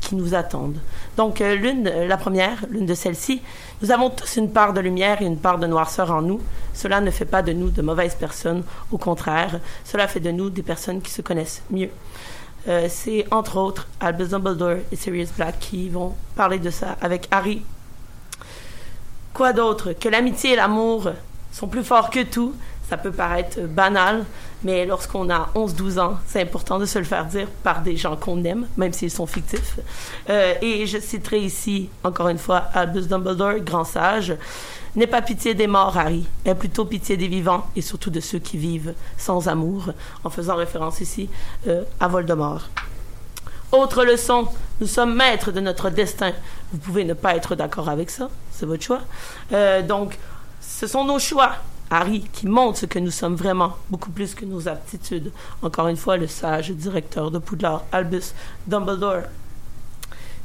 qui 0.00 0.14
nous 0.14 0.34
attendent. 0.34 0.80
Donc, 1.16 1.40
l'une, 1.40 1.84
la 1.84 2.16
première, 2.16 2.64
l'une 2.70 2.86
de 2.86 2.94
celles-ci, 2.94 3.42
nous 3.82 3.90
avons 3.90 4.10
tous 4.10 4.36
une 4.36 4.50
part 4.50 4.74
de 4.74 4.80
lumière 4.80 5.22
et 5.22 5.24
une 5.24 5.38
part 5.38 5.58
de 5.58 5.66
noirceur 5.66 6.10
en 6.10 6.20
nous. 6.20 6.40
Cela 6.74 7.00
ne 7.00 7.10
fait 7.10 7.24
pas 7.24 7.40
de 7.40 7.52
nous 7.52 7.70
de 7.70 7.80
mauvaises 7.80 8.14
personnes. 8.14 8.62
Au 8.92 8.98
contraire, 8.98 9.58
cela 9.84 10.06
fait 10.06 10.20
de 10.20 10.30
nous 10.30 10.50
des 10.50 10.62
personnes 10.62 11.00
qui 11.00 11.10
se 11.10 11.22
connaissent 11.22 11.62
mieux. 11.70 11.88
Euh, 12.68 12.88
c'est 12.90 13.26
entre 13.30 13.56
autres 13.56 13.88
Albus 14.00 14.28
Dumbledore 14.28 14.76
et 14.92 14.96
Sirius 14.96 15.32
Black 15.32 15.58
qui 15.60 15.88
vont 15.88 16.14
parler 16.36 16.58
de 16.58 16.68
ça 16.68 16.98
avec 17.00 17.26
Harry. 17.30 17.62
Quoi 19.32 19.54
d'autre? 19.54 19.94
Que 19.94 20.10
l'amitié 20.10 20.52
et 20.52 20.56
l'amour 20.56 21.12
sont 21.50 21.66
plus 21.66 21.84
forts 21.84 22.10
que 22.10 22.22
tout. 22.22 22.54
Ça 22.90 22.96
peut 22.96 23.12
paraître 23.12 23.60
banal, 23.60 24.24
mais 24.64 24.84
lorsqu'on 24.84 25.30
a 25.30 25.48
11-12 25.54 26.00
ans, 26.00 26.18
c'est 26.26 26.42
important 26.42 26.80
de 26.80 26.86
se 26.86 26.98
le 26.98 27.04
faire 27.04 27.24
dire 27.24 27.46
par 27.62 27.82
des 27.82 27.96
gens 27.96 28.16
qu'on 28.16 28.42
aime, 28.42 28.66
même 28.76 28.92
s'ils 28.92 29.12
sont 29.12 29.26
fictifs. 29.26 29.78
Euh, 30.28 30.54
et 30.60 30.88
je 30.88 30.98
citerai 30.98 31.38
ici, 31.38 31.88
encore 32.02 32.28
une 32.28 32.38
fois, 32.38 32.64
Albus 32.74 33.02
Dumbledore, 33.02 33.60
grand 33.60 33.84
sage. 33.84 34.34
N'aie 34.96 35.06
pas 35.06 35.22
pitié 35.22 35.54
des 35.54 35.68
morts, 35.68 35.96
Harry. 35.96 36.26
Aie 36.44 36.56
plutôt 36.56 36.84
pitié 36.84 37.16
des 37.16 37.28
vivants 37.28 37.64
et 37.76 37.80
surtout 37.80 38.10
de 38.10 38.18
ceux 38.18 38.40
qui 38.40 38.58
vivent 38.58 38.94
sans 39.16 39.46
amour, 39.46 39.92
en 40.24 40.30
faisant 40.30 40.56
référence 40.56 41.00
ici 41.00 41.30
euh, 41.68 41.84
à 42.00 42.08
Voldemort. 42.08 42.70
Autre 43.70 44.04
leçon, 44.04 44.48
nous 44.80 44.88
sommes 44.88 45.14
maîtres 45.14 45.52
de 45.52 45.60
notre 45.60 45.90
destin. 45.90 46.32
Vous 46.72 46.78
pouvez 46.78 47.04
ne 47.04 47.14
pas 47.14 47.36
être 47.36 47.54
d'accord 47.54 47.88
avec 47.88 48.10
ça, 48.10 48.30
c'est 48.50 48.66
votre 48.66 48.82
choix. 48.82 49.02
Euh, 49.52 49.80
donc, 49.80 50.18
ce 50.60 50.88
sont 50.88 51.04
nos 51.04 51.20
choix, 51.20 51.52
Harry, 51.90 52.22
qui 52.32 52.46
montrent 52.46 52.78
ce 52.78 52.86
que 52.86 52.98
nous 52.98 53.10
sommes 53.10 53.34
vraiment, 53.34 53.76
beaucoup 53.90 54.10
plus 54.10 54.34
que 54.34 54.44
nos 54.44 54.68
aptitudes. 54.68 55.32
Encore 55.62 55.88
une 55.88 55.96
fois, 55.96 56.16
le 56.16 56.28
sage 56.28 56.70
directeur 56.70 57.30
de 57.30 57.38
Poudlard, 57.38 57.82
Albus 57.92 58.34
Dumbledore. 58.66 59.22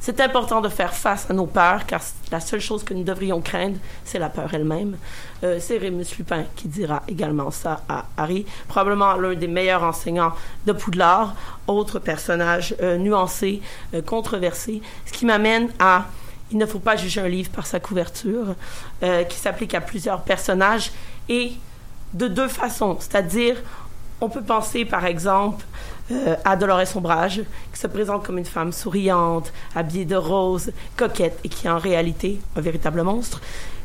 C'est 0.06 0.20
important 0.20 0.60
de 0.60 0.68
faire 0.68 0.94
face 0.94 1.28
à 1.30 1.34
nos 1.34 1.46
peurs, 1.46 1.86
car 1.86 2.00
la 2.30 2.38
seule 2.38 2.60
chose 2.60 2.84
que 2.84 2.94
nous 2.94 3.02
devrions 3.02 3.40
craindre, 3.40 3.78
c'est 4.04 4.18
la 4.18 4.28
peur 4.28 4.52
elle-même. 4.52 4.96
Euh, 5.42 5.58
c'est 5.60 5.78
Rémus 5.78 6.06
Lupin 6.18 6.44
qui 6.54 6.68
dira 6.68 7.02
également 7.08 7.50
ça 7.50 7.82
à 7.88 8.04
Harry, 8.16 8.46
probablement 8.68 9.14
l'un 9.16 9.34
des 9.34 9.48
meilleurs 9.48 9.82
enseignants 9.82 10.32
de 10.64 10.72
Poudlard, 10.72 11.34
autre 11.66 11.98
personnage 11.98 12.76
euh, 12.82 12.98
nuancé, 12.98 13.60
euh, 13.94 14.02
controversé, 14.02 14.80
ce 15.06 15.12
qui 15.12 15.26
m'amène 15.26 15.70
à 15.78 16.06
il 16.52 16.58
ne 16.58 16.66
faut 16.66 16.78
pas 16.78 16.94
juger 16.94 17.20
un 17.20 17.26
livre 17.26 17.50
par 17.50 17.66
sa 17.66 17.80
couverture, 17.80 18.54
qui 19.28 19.36
s'applique 19.36 19.74
à 19.74 19.80
plusieurs 19.80 20.22
personnages 20.22 20.92
et 21.28 21.52
de 22.14 22.28
deux 22.28 22.48
façons, 22.48 22.96
c'est-à-dire 23.00 23.56
on 24.20 24.28
peut 24.28 24.42
penser 24.42 24.84
par 24.84 25.04
exemple 25.04 25.64
euh, 26.10 26.36
à 26.44 26.56
Dolores 26.56 26.96
Ombrage, 26.96 27.42
qui 27.72 27.78
se 27.78 27.86
présente 27.86 28.24
comme 28.24 28.38
une 28.38 28.44
femme 28.44 28.72
souriante, 28.72 29.52
habillée 29.74 30.04
de 30.04 30.16
rose, 30.16 30.70
coquette 30.96 31.38
et 31.44 31.48
qui 31.48 31.66
est 31.66 31.70
en 31.70 31.78
réalité 31.78 32.40
un 32.54 32.60
véritable 32.60 33.02
monstre. 33.02 33.40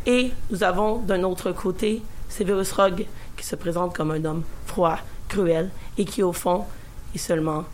Et 0.06 0.32
nous 0.49 0.63
avons 0.63 0.97
d'un 0.97 1.23
autre 1.23 1.51
côté 1.51 2.01
Severus 2.30 2.71
Rogue, 2.71 3.06
qui 3.36 3.45
se 3.45 3.56
présente 3.56 3.95
comme 3.95 4.12
un 4.12 4.23
homme 4.23 4.43
froid, 4.65 4.97
cruel 5.27 5.69
et 5.97 6.06
qui 6.06 6.23
au 6.23 6.32
fond 6.34 6.65
est 7.13 7.17
seulement 7.17 7.65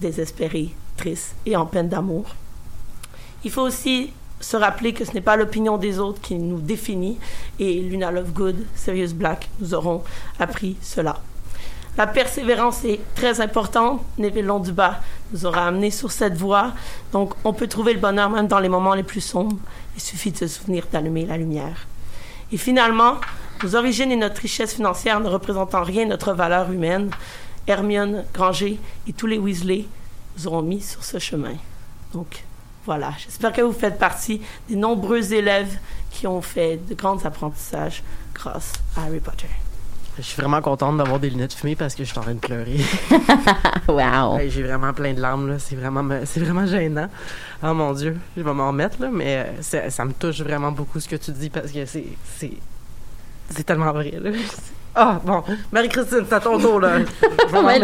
désespéré, 0.00 0.74
triste 0.96 1.34
et 1.46 1.56
en 1.56 1.66
peine 1.66 1.88
d'amour. 1.88 2.34
Il 3.44 3.50
faut 3.50 3.62
aussi 3.62 4.12
se 4.40 4.56
rappeler 4.56 4.92
que 4.92 5.04
ce 5.04 5.12
n'est 5.12 5.20
pas 5.20 5.36
l'opinion 5.36 5.76
des 5.76 5.98
autres 5.98 6.20
qui 6.20 6.34
nous 6.36 6.60
définit 6.60 7.18
et 7.58 7.80
Luna 7.80 8.10
Lovegood, 8.10 8.66
Sirius 8.74 9.12
Black 9.12 9.48
nous 9.60 9.74
auront 9.74 10.02
appris 10.38 10.76
cela. 10.80 11.20
La 11.96 12.06
persévérance 12.06 12.84
est 12.84 13.00
très 13.14 13.40
importante. 13.40 14.02
Neville 14.16 14.46
Londubat 14.46 15.00
nous 15.32 15.44
aura 15.44 15.66
amené 15.66 15.90
sur 15.90 16.12
cette 16.12 16.36
voie. 16.36 16.72
Donc, 17.12 17.34
on 17.44 17.52
peut 17.52 17.66
trouver 17.66 17.92
le 17.92 18.00
bonheur 18.00 18.30
même 18.30 18.46
dans 18.46 18.60
les 18.60 18.68
moments 18.68 18.94
les 18.94 19.02
plus 19.02 19.20
sombres. 19.20 19.56
Il 19.96 20.00
suffit 20.00 20.30
de 20.30 20.36
se 20.36 20.46
souvenir 20.46 20.86
d'allumer 20.90 21.26
la 21.26 21.36
lumière. 21.36 21.86
Et 22.52 22.56
finalement, 22.56 23.16
nos 23.62 23.76
origines 23.76 24.12
et 24.12 24.16
notre 24.16 24.40
richesse 24.40 24.74
financière 24.74 25.20
ne 25.20 25.28
représentent 25.28 25.74
en 25.74 25.82
rien 25.82 26.06
notre 26.06 26.32
valeur 26.32 26.70
humaine. 26.70 27.10
Hermione 27.66 28.24
Granger 28.32 28.80
et 29.06 29.12
tous 29.12 29.26
les 29.26 29.38
Weasley 29.38 29.86
nous 30.36 30.46
auront 30.46 30.62
mis 30.62 30.80
sur 30.80 31.04
ce 31.04 31.18
chemin. 31.18 31.54
Donc, 32.14 32.44
voilà. 32.86 33.12
J'espère 33.18 33.52
que 33.52 33.60
vous 33.62 33.72
faites 33.72 33.98
partie 33.98 34.40
des 34.68 34.76
nombreux 34.76 35.32
élèves 35.32 35.78
qui 36.10 36.26
ont 36.26 36.42
fait 36.42 36.78
de 36.88 36.94
grands 36.94 37.22
apprentissages 37.24 38.02
grâce 38.34 38.72
à 38.96 39.02
Harry 39.02 39.20
Potter. 39.20 39.48
Je 40.16 40.22
suis 40.22 40.40
vraiment 40.40 40.60
contente 40.60 40.96
d'avoir 40.98 41.18
des 41.20 41.30
lunettes 41.30 41.54
fumées 41.54 41.76
parce 41.76 41.94
que 41.94 42.04
je 42.04 42.10
suis 42.10 42.18
en 42.18 42.22
train 42.22 42.34
de 42.34 42.40
pleurer. 42.40 42.78
wow. 43.88 44.38
Hey, 44.38 44.50
J'ai 44.50 44.62
vraiment 44.62 44.92
plein 44.92 45.14
de 45.14 45.20
larmes, 45.20 45.48
là. 45.48 45.58
C'est 45.58 45.76
vraiment, 45.76 46.06
c'est 46.24 46.40
vraiment 46.40 46.66
gênant. 46.66 47.08
Oh 47.62 47.72
mon 47.72 47.92
Dieu, 47.92 48.16
je 48.36 48.42
vais 48.42 48.52
m'en 48.52 48.68
remettre, 48.68 49.00
là, 49.00 49.08
mais 49.10 49.36
euh, 49.38 49.44
c'est- 49.62 49.88
ça 49.90 50.04
me 50.04 50.12
touche 50.12 50.40
vraiment 50.42 50.72
beaucoup 50.72 51.00
ce 51.00 51.08
que 51.08 51.16
tu 51.16 51.30
dis 51.32 51.48
parce 51.48 51.70
que 51.70 51.86
c'est, 51.86 52.04
c'est, 52.36 52.52
c'est 53.50 53.64
tellement 53.64 53.92
vrai, 53.92 54.12
là. 54.20 54.30
Ah, 54.94 55.20
bon. 55.24 55.42
Marie-Christine, 55.72 56.24
c'est 56.28 56.34
à 56.34 56.40
ton 56.40 56.58
tour, 56.58 56.80
là. 56.80 56.98
Ouais, 57.52 57.80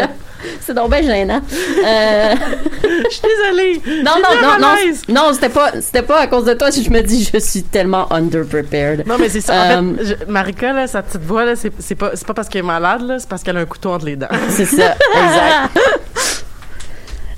c'est 0.60 0.74
donc 0.74 0.90
bien 0.90 1.02
gênant. 1.02 1.40
Euh, 1.84 2.34
Je 2.82 3.10
suis 3.10 3.22
désolée. 3.22 4.02
non, 4.04 4.12
non, 4.16 4.40
non, 4.42 4.58
non, 4.60 4.74
non, 5.08 5.32
c'était 5.32 5.48
pas, 5.48 5.72
c'était 5.80 6.02
pas 6.02 6.20
à 6.20 6.26
cause 6.26 6.44
de 6.44 6.54
toi 6.54 6.70
si 6.70 6.84
je 6.84 6.90
me 6.90 7.00
dis 7.02 7.28
je 7.32 7.38
suis 7.38 7.62
tellement 7.62 8.12
underprepared. 8.12 9.06
Non, 9.06 9.16
mais 9.18 9.28
c'est 9.28 9.40
ça. 9.40 9.54
En 9.54 9.84
Euh, 9.92 9.96
fait, 9.96 10.04
je- 10.26 10.30
Marika, 10.30 10.72
là, 10.72 10.86
sa 10.86 11.02
petite 11.02 11.22
voix, 11.22 11.44
là, 11.44 11.56
c'est, 11.56 11.72
c'est 11.78 11.94
pas, 11.94 12.10
c'est 12.14 12.26
pas 12.26 12.34
parce 12.34 12.48
qu'elle 12.48 12.60
est 12.64 12.66
malade, 12.66 13.02
là, 13.02 13.18
c'est 13.18 13.28
parce 13.28 13.42
qu'elle 13.42 13.56
a 13.56 13.60
un 13.60 13.66
couteau 13.66 13.90
entre 13.90 14.06
les 14.06 14.16
dents. 14.16 14.28
C'est 14.50 14.66
ça, 14.66 14.94
exact. 15.14 15.78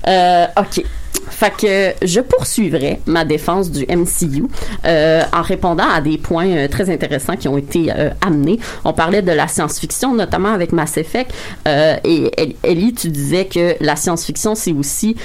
Euh, 0.07 0.45
OK. 0.57 0.83
Fait 1.29 1.53
que 1.55 2.05
je 2.05 2.19
poursuivrai 2.21 2.99
ma 3.05 3.25
défense 3.25 3.71
du 3.71 3.85
MCU 3.85 4.45
euh, 4.85 5.21
en 5.33 5.41
répondant 5.41 5.87
à 5.89 6.01
des 6.01 6.17
points 6.17 6.47
euh, 6.49 6.67
très 6.67 6.89
intéressants 6.89 7.35
qui 7.35 7.47
ont 7.47 7.57
été 7.57 7.91
euh, 7.91 8.09
amenés. 8.25 8.59
On 8.83 8.93
parlait 8.93 9.21
de 9.21 9.31
la 9.31 9.47
science-fiction, 9.47 10.13
notamment 10.15 10.49
avec 10.53 10.71
Mass 10.71 10.97
Effect. 10.97 11.31
Et 11.65 12.31
El- 12.37 12.55
Ellie, 12.63 12.93
tu 12.93 13.09
disais 13.09 13.45
que 13.45 13.75
la 13.79 13.95
science-fiction, 13.95 14.55
c'est 14.55 14.73
aussi, 14.73 15.15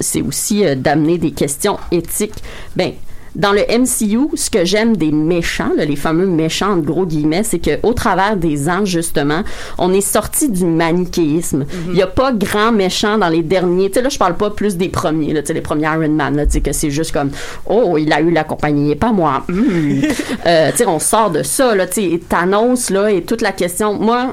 c'est 0.00 0.22
aussi 0.22 0.64
d'amener 0.76 1.18
des 1.18 1.30
questions 1.32 1.78
éthiques. 1.90 2.34
Ben, 2.74 2.92
dans 3.36 3.52
le 3.52 3.60
MCU, 3.60 4.34
ce 4.34 4.48
que 4.50 4.64
j'aime 4.64 4.96
des 4.96 5.12
méchants, 5.12 5.70
là, 5.76 5.84
les 5.84 5.94
fameux 5.94 6.26
méchants 6.26 6.72
entre 6.72 6.84
gros 6.84 7.04
guillemets, 7.04 7.42
c'est 7.42 7.58
que 7.58 7.78
au 7.82 7.92
travers 7.92 8.36
des 8.36 8.68
ans 8.68 8.84
justement, 8.84 9.42
on 9.78 9.92
est 9.92 10.00
sorti 10.00 10.48
du 10.48 10.64
manichéisme. 10.64 11.66
Il 11.88 11.96
y 11.96 12.02
a 12.02 12.06
pas 12.06 12.32
grand 12.32 12.72
méchant 12.72 13.18
dans 13.18 13.28
les 13.28 13.42
derniers. 13.42 13.90
Tu 13.90 13.94
sais 13.94 14.02
là, 14.02 14.08
je 14.08 14.18
parle 14.18 14.36
pas 14.36 14.50
plus 14.50 14.76
des 14.76 14.88
premiers, 14.88 15.34
là, 15.34 15.42
les 15.46 15.60
premiers 15.60 15.86
Iron 15.86 16.08
Man, 16.08 16.36
là, 16.36 16.46
que 16.46 16.72
c'est 16.72 16.90
juste 16.90 17.12
comme 17.12 17.30
oh 17.66 17.96
il 17.98 18.12
a 18.12 18.20
eu 18.20 18.30
la 18.30 18.44
compagnie 18.44 18.92
et 18.92 18.96
pas 18.96 19.12
moi. 19.12 19.44
Hmm. 19.48 20.00
Euh, 20.46 20.70
tu 20.70 20.78
sais 20.78 20.86
on 20.86 20.98
sort 20.98 21.30
de 21.30 21.42
ça 21.42 21.74
là, 21.74 21.86
tu 21.86 21.94
sais 21.94 22.20
Thanos 22.28 22.90
là 22.90 23.10
et 23.10 23.22
toute 23.22 23.42
la 23.42 23.52
question. 23.52 23.94
Moi, 23.94 24.32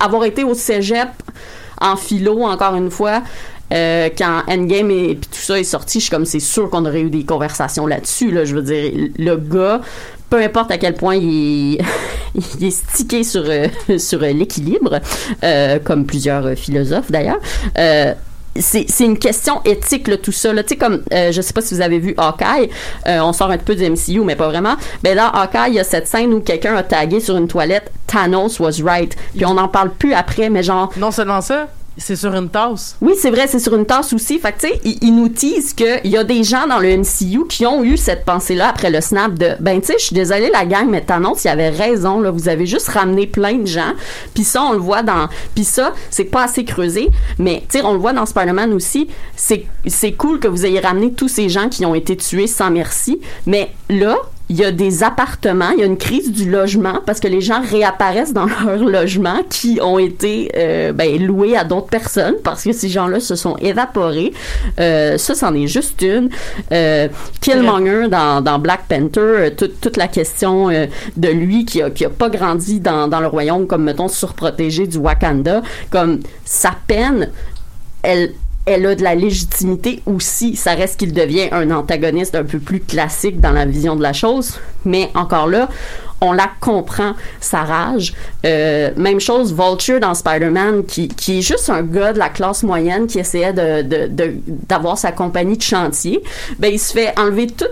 avoir 0.00 0.24
été 0.24 0.44
au 0.44 0.54
cégep 0.54 1.08
en 1.80 1.96
philo 1.96 2.42
encore 2.42 2.74
une 2.74 2.90
fois. 2.90 3.22
Euh, 3.72 4.08
quand 4.16 4.42
Endgame 4.48 4.90
et 4.90 5.14
puis 5.16 5.28
tout 5.30 5.40
ça 5.40 5.58
est 5.58 5.64
sorti, 5.64 5.98
je 5.98 6.04
suis 6.04 6.10
comme 6.10 6.24
c'est 6.24 6.40
sûr 6.40 6.70
qu'on 6.70 6.84
aurait 6.86 7.00
eu 7.00 7.10
des 7.10 7.24
conversations 7.24 7.86
là-dessus. 7.86 8.30
Là, 8.30 8.44
je 8.44 8.54
veux 8.54 8.62
dire, 8.62 9.10
le 9.18 9.36
gars, 9.36 9.80
peu 10.30 10.40
importe 10.40 10.70
à 10.70 10.78
quel 10.78 10.94
point 10.94 11.16
il 11.16 11.74
est, 11.74 11.84
il 12.60 12.72
stické 12.72 13.24
sur 13.24 13.44
euh, 13.46 13.68
sur 13.98 14.22
euh, 14.22 14.32
l'équilibre, 14.32 15.00
comme 15.84 16.06
plusieurs 16.06 16.56
philosophes 16.56 17.10
d'ailleurs. 17.10 17.38
C'est 18.58 19.00
une 19.00 19.18
question 19.18 19.60
éthique 19.66 20.08
là, 20.08 20.16
tout 20.16 20.32
ça 20.32 20.50
là 20.50 20.62
tu 20.62 20.70
sais 20.70 20.76
comme 20.76 21.02
je 21.12 21.40
sais 21.42 21.52
pas 21.52 21.60
si 21.60 21.74
vous 21.74 21.82
avez 21.82 21.98
vu 21.98 22.14
Hawkeye 22.16 22.70
on 23.06 23.34
sort 23.34 23.50
un 23.50 23.58
peu 23.58 23.74
du 23.74 23.84
MCU 23.84 24.20
mais 24.20 24.34
pas 24.34 24.48
vraiment 24.48 24.76
ben 25.02 25.14
dans 25.14 25.28
Hawkeye 25.28 25.68
il 25.68 25.74
y 25.74 25.78
a 25.78 25.84
cette 25.84 26.06
scène 26.06 26.32
où 26.32 26.40
quelqu'un 26.40 26.74
a 26.74 26.82
tagué 26.82 27.20
sur 27.20 27.36
une 27.36 27.48
toilette 27.48 27.92
Thanos 28.06 28.58
was 28.58 28.82
right 28.82 29.14
puis 29.36 29.44
on 29.44 29.52
n'en 29.52 29.68
parle 29.68 29.90
plus 29.90 30.14
après 30.14 30.48
mais 30.48 30.62
genre 30.62 30.90
Non 30.96 31.10
seulement 31.10 31.42
ça, 31.42 31.68
c'est 31.98 32.16
sur 32.16 32.34
une 32.34 32.48
tasse. 32.48 32.96
oui, 33.00 33.14
c'est 33.18 33.30
vrai, 33.30 33.46
c'est 33.46 33.58
sur 33.58 33.74
une 33.74 33.86
tasse 33.86 34.12
aussi. 34.12 34.38
Fait 34.38 34.52
que, 34.52 34.60
tu 34.60 34.68
sais, 34.68 34.80
ils 35.00 35.14
nous 35.14 35.28
disent 35.28 35.72
qu'il 35.72 36.00
y 36.04 36.16
a 36.16 36.24
des 36.24 36.44
gens 36.44 36.66
dans 36.66 36.78
le 36.78 36.96
MCU 36.98 37.46
qui 37.48 37.64
ont 37.66 37.82
eu 37.82 37.96
cette 37.96 38.24
pensée-là 38.24 38.68
après 38.68 38.90
le 38.90 39.00
snap 39.00 39.34
de, 39.34 39.52
ben, 39.60 39.80
tu 39.80 39.88
sais, 39.88 39.94
je 39.98 40.04
suis 40.04 40.14
désolée, 40.14 40.50
la 40.50 40.66
gang, 40.66 40.88
mais 40.88 41.00
Thanos, 41.00 41.44
il 41.44 41.48
avait 41.48 41.70
raison, 41.70 42.20
là. 42.20 42.30
Vous 42.30 42.48
avez 42.48 42.66
juste 42.66 42.88
ramené 42.88 43.26
plein 43.26 43.54
de 43.54 43.66
gens. 43.66 43.92
Puis 44.34 44.44
ça, 44.44 44.62
on 44.62 44.72
le 44.72 44.78
voit 44.78 45.02
dans, 45.02 45.28
puis 45.54 45.64
ça, 45.64 45.92
c'est 46.10 46.24
pas 46.24 46.44
assez 46.44 46.64
creusé. 46.64 47.08
Mais, 47.38 47.62
tu 47.68 47.78
sais, 47.78 47.84
on 47.84 47.92
le 47.92 47.98
voit 47.98 48.12
dans 48.12 48.26
Spider-Man 48.26 48.72
aussi. 48.72 49.08
C'est, 49.34 49.64
c'est 49.86 50.12
cool 50.12 50.38
que 50.38 50.48
vous 50.48 50.66
ayez 50.66 50.80
ramené 50.80 51.12
tous 51.12 51.28
ces 51.28 51.48
gens 51.48 51.68
qui 51.68 51.86
ont 51.86 51.94
été 51.94 52.16
tués 52.16 52.46
sans 52.46 52.70
merci. 52.70 53.20
Mais 53.46 53.70
là, 53.88 54.16
il 54.48 54.56
y 54.56 54.64
a 54.64 54.70
des 54.70 55.02
appartements, 55.02 55.70
il 55.70 55.80
y 55.80 55.82
a 55.82 55.86
une 55.86 55.96
crise 55.96 56.30
du 56.30 56.48
logement 56.48 57.00
parce 57.04 57.18
que 57.18 57.26
les 57.26 57.40
gens 57.40 57.60
réapparaissent 57.62 58.32
dans 58.32 58.46
leurs 58.64 58.84
logements 58.84 59.40
qui 59.50 59.80
ont 59.82 59.98
été 59.98 60.52
euh, 60.56 60.92
ben, 60.92 61.20
loués 61.24 61.56
à 61.56 61.64
d'autres 61.64 61.88
personnes 61.88 62.36
parce 62.44 62.62
que 62.62 62.72
ces 62.72 62.88
gens-là 62.88 63.18
se 63.18 63.34
sont 63.34 63.56
évaporés. 63.56 64.32
Euh, 64.78 65.18
ça, 65.18 65.34
c'en 65.34 65.52
est 65.54 65.66
juste 65.66 66.00
une. 66.02 66.30
Euh, 66.70 67.08
Killmonger 67.40 68.08
dans, 68.08 68.40
dans 68.40 68.58
Black 68.60 68.84
Panther, 68.88 69.20
euh, 69.20 69.50
toute, 69.50 69.80
toute 69.80 69.96
la 69.96 70.06
question 70.08 70.70
euh, 70.70 70.86
de 71.16 71.28
lui 71.28 71.64
qui 71.64 71.82
a, 71.82 71.90
qui 71.90 72.04
a 72.04 72.10
pas 72.10 72.28
grandi 72.28 72.78
dans, 72.78 73.08
dans 73.08 73.20
le 73.20 73.26
royaume 73.26 73.66
comme, 73.66 73.82
mettons, 73.82 74.08
surprotégé 74.08 74.86
du 74.86 74.98
Wakanda, 74.98 75.62
comme 75.90 76.20
sa 76.44 76.72
peine, 76.86 77.30
elle, 78.02 78.32
elle 78.66 78.84
a 78.86 78.94
de 78.94 79.02
la 79.02 79.14
légitimité 79.14 80.02
aussi. 80.06 80.56
Ça 80.56 80.74
reste 80.74 80.98
qu'il 80.98 81.12
devient 81.12 81.48
un 81.52 81.70
antagoniste 81.70 82.34
un 82.34 82.44
peu 82.44 82.58
plus 82.58 82.80
classique 82.80 83.40
dans 83.40 83.52
la 83.52 83.64
vision 83.64 83.96
de 83.96 84.02
la 84.02 84.12
chose. 84.12 84.58
Mais 84.84 85.10
encore 85.14 85.46
là, 85.46 85.68
on 86.20 86.32
la 86.32 86.50
comprend, 86.60 87.12
sa 87.40 87.62
rage. 87.62 88.14
Euh, 88.44 88.90
même 88.96 89.20
chose, 89.20 89.54
Vulture 89.54 90.00
dans 90.00 90.14
Spider-Man, 90.14 90.84
qui, 90.84 91.08
qui 91.08 91.38
est 91.38 91.42
juste 91.42 91.70
un 91.70 91.82
gars 91.82 92.12
de 92.12 92.18
la 92.18 92.28
classe 92.28 92.62
moyenne 92.62 93.06
qui 93.06 93.18
essayait 93.18 93.52
de, 93.52 93.82
de, 93.82 94.06
de- 94.08 94.34
d'avoir 94.46 94.98
sa 94.98 95.12
compagnie 95.12 95.56
de 95.56 95.62
chantier. 95.62 96.22
Ben, 96.58 96.72
il 96.72 96.78
se 96.80 96.92
fait 96.92 97.16
enlever 97.18 97.46
tout 97.48 97.64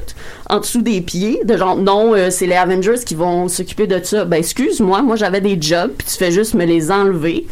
en 0.49 0.61
dessous 0.61 0.83
des 0.83 1.01
pieds, 1.01 1.41
de 1.45 1.57
genre, 1.57 1.77
non, 1.77 2.15
euh, 2.15 2.31
c'est 2.31 2.47
les 2.47 2.55
Avengers 2.57 3.03
qui 3.05 3.15
vont 3.15 3.49
s'occuper 3.49 3.87
de 3.87 3.99
ça. 4.05 4.25
Ben, 4.27 4.37
excuse-moi, 4.37 5.03
moi 5.03 5.17
j'avais 5.17 5.41
des 5.41 5.57
jobs, 5.61 5.91
puis 5.97 6.07
tu 6.07 6.17
fais 6.17 6.31
juste 6.31 6.55
me 6.55 6.65
les 6.67 6.91
enlever. 6.91 7.47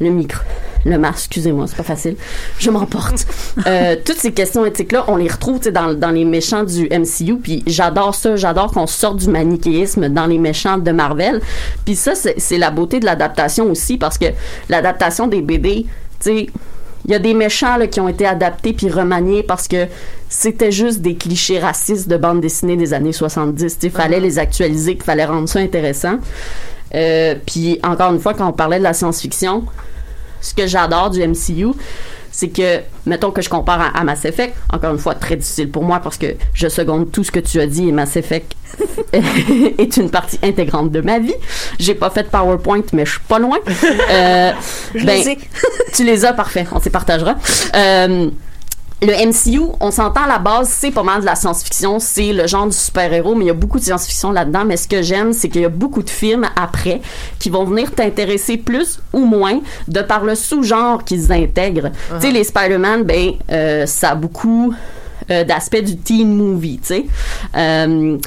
Le 0.00 0.10
micro. 0.10 0.40
Le 0.86 0.96
masque, 0.98 1.26
excusez-moi, 1.26 1.66
c'est 1.68 1.76
pas 1.76 1.82
facile. 1.82 2.16
Je 2.58 2.70
m'emporte. 2.70 3.26
Euh, 3.66 3.96
toutes 4.02 4.16
ces 4.16 4.32
questions 4.32 4.64
éthiques-là, 4.64 5.04
on 5.08 5.16
les 5.16 5.28
retrouve 5.28 5.60
dans, 5.60 5.92
dans 5.92 6.10
les 6.10 6.24
méchants 6.24 6.64
du 6.64 6.88
MCU, 6.88 7.36
puis 7.36 7.62
j'adore 7.66 8.14
ça, 8.14 8.36
j'adore 8.36 8.72
qu'on 8.72 8.86
sorte 8.86 9.18
du 9.18 9.28
manichéisme 9.28 10.08
dans 10.08 10.26
les 10.26 10.38
méchants 10.38 10.78
de 10.78 10.90
Marvel. 10.92 11.40
Puis 11.84 11.96
ça, 11.96 12.12
c'est 12.14 12.58
la 12.58 12.70
beauté 12.70 13.00
de 13.00 13.04
l'adaptation 13.04 13.70
aussi, 13.70 13.98
parce 13.98 14.16
que 14.16 14.26
l'adaptation 14.68 15.26
des 15.26 15.42
BD, 15.42 15.84
tu 15.84 15.88
sais, 16.20 16.46
il 17.04 17.10
y 17.10 17.14
a 17.14 17.18
des 17.18 17.34
méchants 17.34 17.76
là, 17.76 17.86
qui 17.86 18.00
ont 18.00 18.08
été 18.08 18.26
adaptés 18.26 18.72
puis 18.72 18.88
remaniés 18.88 19.42
parce 19.42 19.68
que 19.68 19.86
c'était 20.28 20.72
juste 20.72 21.00
des 21.00 21.16
clichés 21.16 21.58
racistes 21.58 22.08
de 22.08 22.16
bande 22.16 22.40
dessinée 22.40 22.76
des 22.76 22.94
années 22.94 23.12
70. 23.12 23.78
Il 23.82 23.90
fallait 23.90 24.20
les 24.20 24.38
actualiser, 24.38 24.94
qu'il 24.94 25.04
fallait 25.04 25.24
rendre 25.24 25.48
ça 25.48 25.58
intéressant. 25.58 26.18
Euh, 26.94 27.34
puis 27.46 27.78
encore 27.82 28.12
une 28.12 28.20
fois, 28.20 28.34
quand 28.34 28.48
on 28.48 28.52
parlait 28.52 28.78
de 28.78 28.84
la 28.84 28.92
science-fiction, 28.92 29.64
ce 30.40 30.54
que 30.54 30.66
j'adore 30.66 31.10
du 31.10 31.26
MCU, 31.26 31.68
c'est 32.32 32.48
que, 32.48 32.80
mettons 33.06 33.30
que 33.32 33.42
je 33.42 33.48
compare 33.48 33.80
à, 33.80 33.98
à 33.98 34.04
Mass 34.04 34.24
Effect, 34.24 34.54
encore 34.72 34.92
une 34.92 34.98
fois, 34.98 35.14
très 35.14 35.36
difficile 35.36 35.70
pour 35.70 35.82
moi 35.82 36.00
parce 36.00 36.16
que 36.16 36.26
je 36.54 36.68
seconde 36.68 37.10
tout 37.10 37.24
ce 37.24 37.30
que 37.30 37.40
tu 37.40 37.60
as 37.60 37.66
dit 37.66 37.88
et 37.88 37.92
Mass 37.92 38.16
Effect 38.16 38.54
est 39.12 39.96
une 39.96 40.10
partie 40.10 40.38
intégrante 40.42 40.90
de 40.92 41.00
ma 41.00 41.18
vie. 41.18 41.34
J'ai 41.78 41.94
pas 41.94 42.08
fait 42.10 42.22
de 42.22 42.28
PowerPoint, 42.28 42.82
mais 42.92 43.04
je 43.04 43.12
suis 43.12 43.20
pas 43.20 43.38
loin. 43.38 43.58
Euh, 44.10 44.52
Je 44.94 45.04
ben, 45.04 45.18
les 45.18 45.28
ai. 45.30 45.38
tu 45.94 46.04
les 46.04 46.24
as, 46.24 46.32
parfait, 46.32 46.66
on 46.72 46.80
s'y 46.80 46.90
partagera. 46.90 47.36
Euh, 47.74 48.28
le 49.02 49.12
MCU, 49.26 49.62
on 49.80 49.90
s'entend 49.90 50.24
à 50.24 50.28
la 50.28 50.38
base, 50.38 50.68
c'est 50.68 50.90
pas 50.90 51.02
mal 51.02 51.20
de 51.20 51.26
la 51.26 51.34
science-fiction, 51.34 51.98
c'est 51.98 52.32
le 52.32 52.46
genre 52.46 52.66
du 52.66 52.76
super-héros, 52.76 53.34
mais 53.34 53.44
il 53.44 53.48
y 53.48 53.50
a 53.50 53.54
beaucoup 53.54 53.78
de 53.78 53.84
science-fiction 53.84 54.30
là-dedans. 54.30 54.64
Mais 54.66 54.76
ce 54.76 54.86
que 54.86 55.02
j'aime, 55.02 55.32
c'est 55.32 55.48
qu'il 55.48 55.62
y 55.62 55.64
a 55.64 55.70
beaucoup 55.70 56.02
de 56.02 56.10
films 56.10 56.46
après 56.56 57.00
qui 57.38 57.48
vont 57.50 57.64
venir 57.64 57.92
t'intéresser 57.92 58.58
plus 58.58 59.00
ou 59.12 59.24
moins 59.24 59.60
de 59.88 60.02
par 60.02 60.24
le 60.24 60.34
sous-genre 60.34 61.04
qu'ils 61.04 61.32
intègrent. 61.32 61.90
Tu 62.20 62.26
sais, 62.26 62.30
les 62.30 62.44
Spider-Man, 62.44 63.04
ben, 63.04 63.32
euh, 63.50 63.86
ça 63.86 64.10
a 64.10 64.14
beaucoup 64.14 64.74
euh, 65.30 65.44
d'aspects 65.44 65.82
du 65.82 65.96
teen 65.96 66.34
movie, 66.36 66.80
tu 66.80 66.86
sais. 66.86 67.06
Euh, 67.56 68.18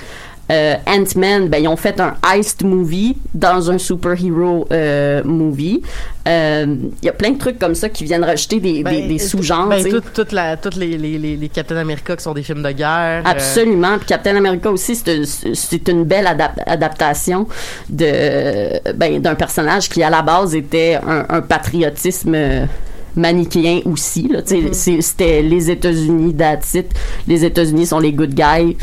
euh, 0.51 0.75
Ant-Man, 0.87 1.47
ben, 1.47 1.63
ils 1.63 1.67
ont 1.67 1.77
fait 1.77 1.99
un 2.01 2.15
heist 2.33 2.63
movie 2.63 3.15
dans 3.33 3.71
un 3.71 3.77
superhero 3.77 4.67
euh, 4.71 5.23
movie. 5.23 5.81
Euh, 6.27 6.65
Il 7.01 7.05
y 7.05 7.09
a 7.09 7.13
plein 7.13 7.31
de 7.31 7.37
trucs 7.37 7.57
comme 7.59 7.75
ça 7.75 7.89
qui 7.89 8.03
viennent 8.03 8.23
rajouter 8.23 8.59
des, 8.59 8.83
des, 8.83 9.07
des 9.07 9.19
sous-genres. 9.19 9.67
Ben, 9.67 9.83
la, 10.31 10.57
toutes 10.57 10.75
les, 10.75 10.97
les, 10.97 11.17
les, 11.37 11.49
Captain 11.49 11.77
America 11.77 12.15
qui 12.15 12.23
sont 12.23 12.33
des 12.33 12.43
films 12.43 12.61
de 12.63 12.71
guerre. 12.71 13.23
euh, 13.25 13.29
Absolument. 13.29 13.97
Puis 13.97 14.07
Captain 14.07 14.35
America 14.35 14.69
aussi, 14.71 14.95
c'est 14.95 15.87
une 15.87 16.03
belle 16.03 16.25
adap- 16.25 16.61
adaptation 16.65 17.47
de 17.89 18.91
ben, 18.93 19.21
d'un 19.21 19.35
personnage 19.35 19.89
qui 19.89 20.03
à 20.03 20.09
la 20.09 20.21
base 20.21 20.55
était 20.55 20.99
un, 21.07 21.25
un 21.29 21.41
patriotisme 21.41 22.33
euh, 22.35 22.65
manichéen 23.15 23.81
aussi. 23.85 24.27
Là, 24.27 24.39
c'est- 24.45 25.01
C'était 25.01 25.41
les 25.41 25.69
États-Unis, 25.69 26.33
that's 26.35 26.73
it. 26.73 26.87
Les 27.27 27.45
États-Unis 27.45 27.85
sont 27.87 27.99
les 27.99 28.11
good 28.13 28.33
guys. 28.33 28.75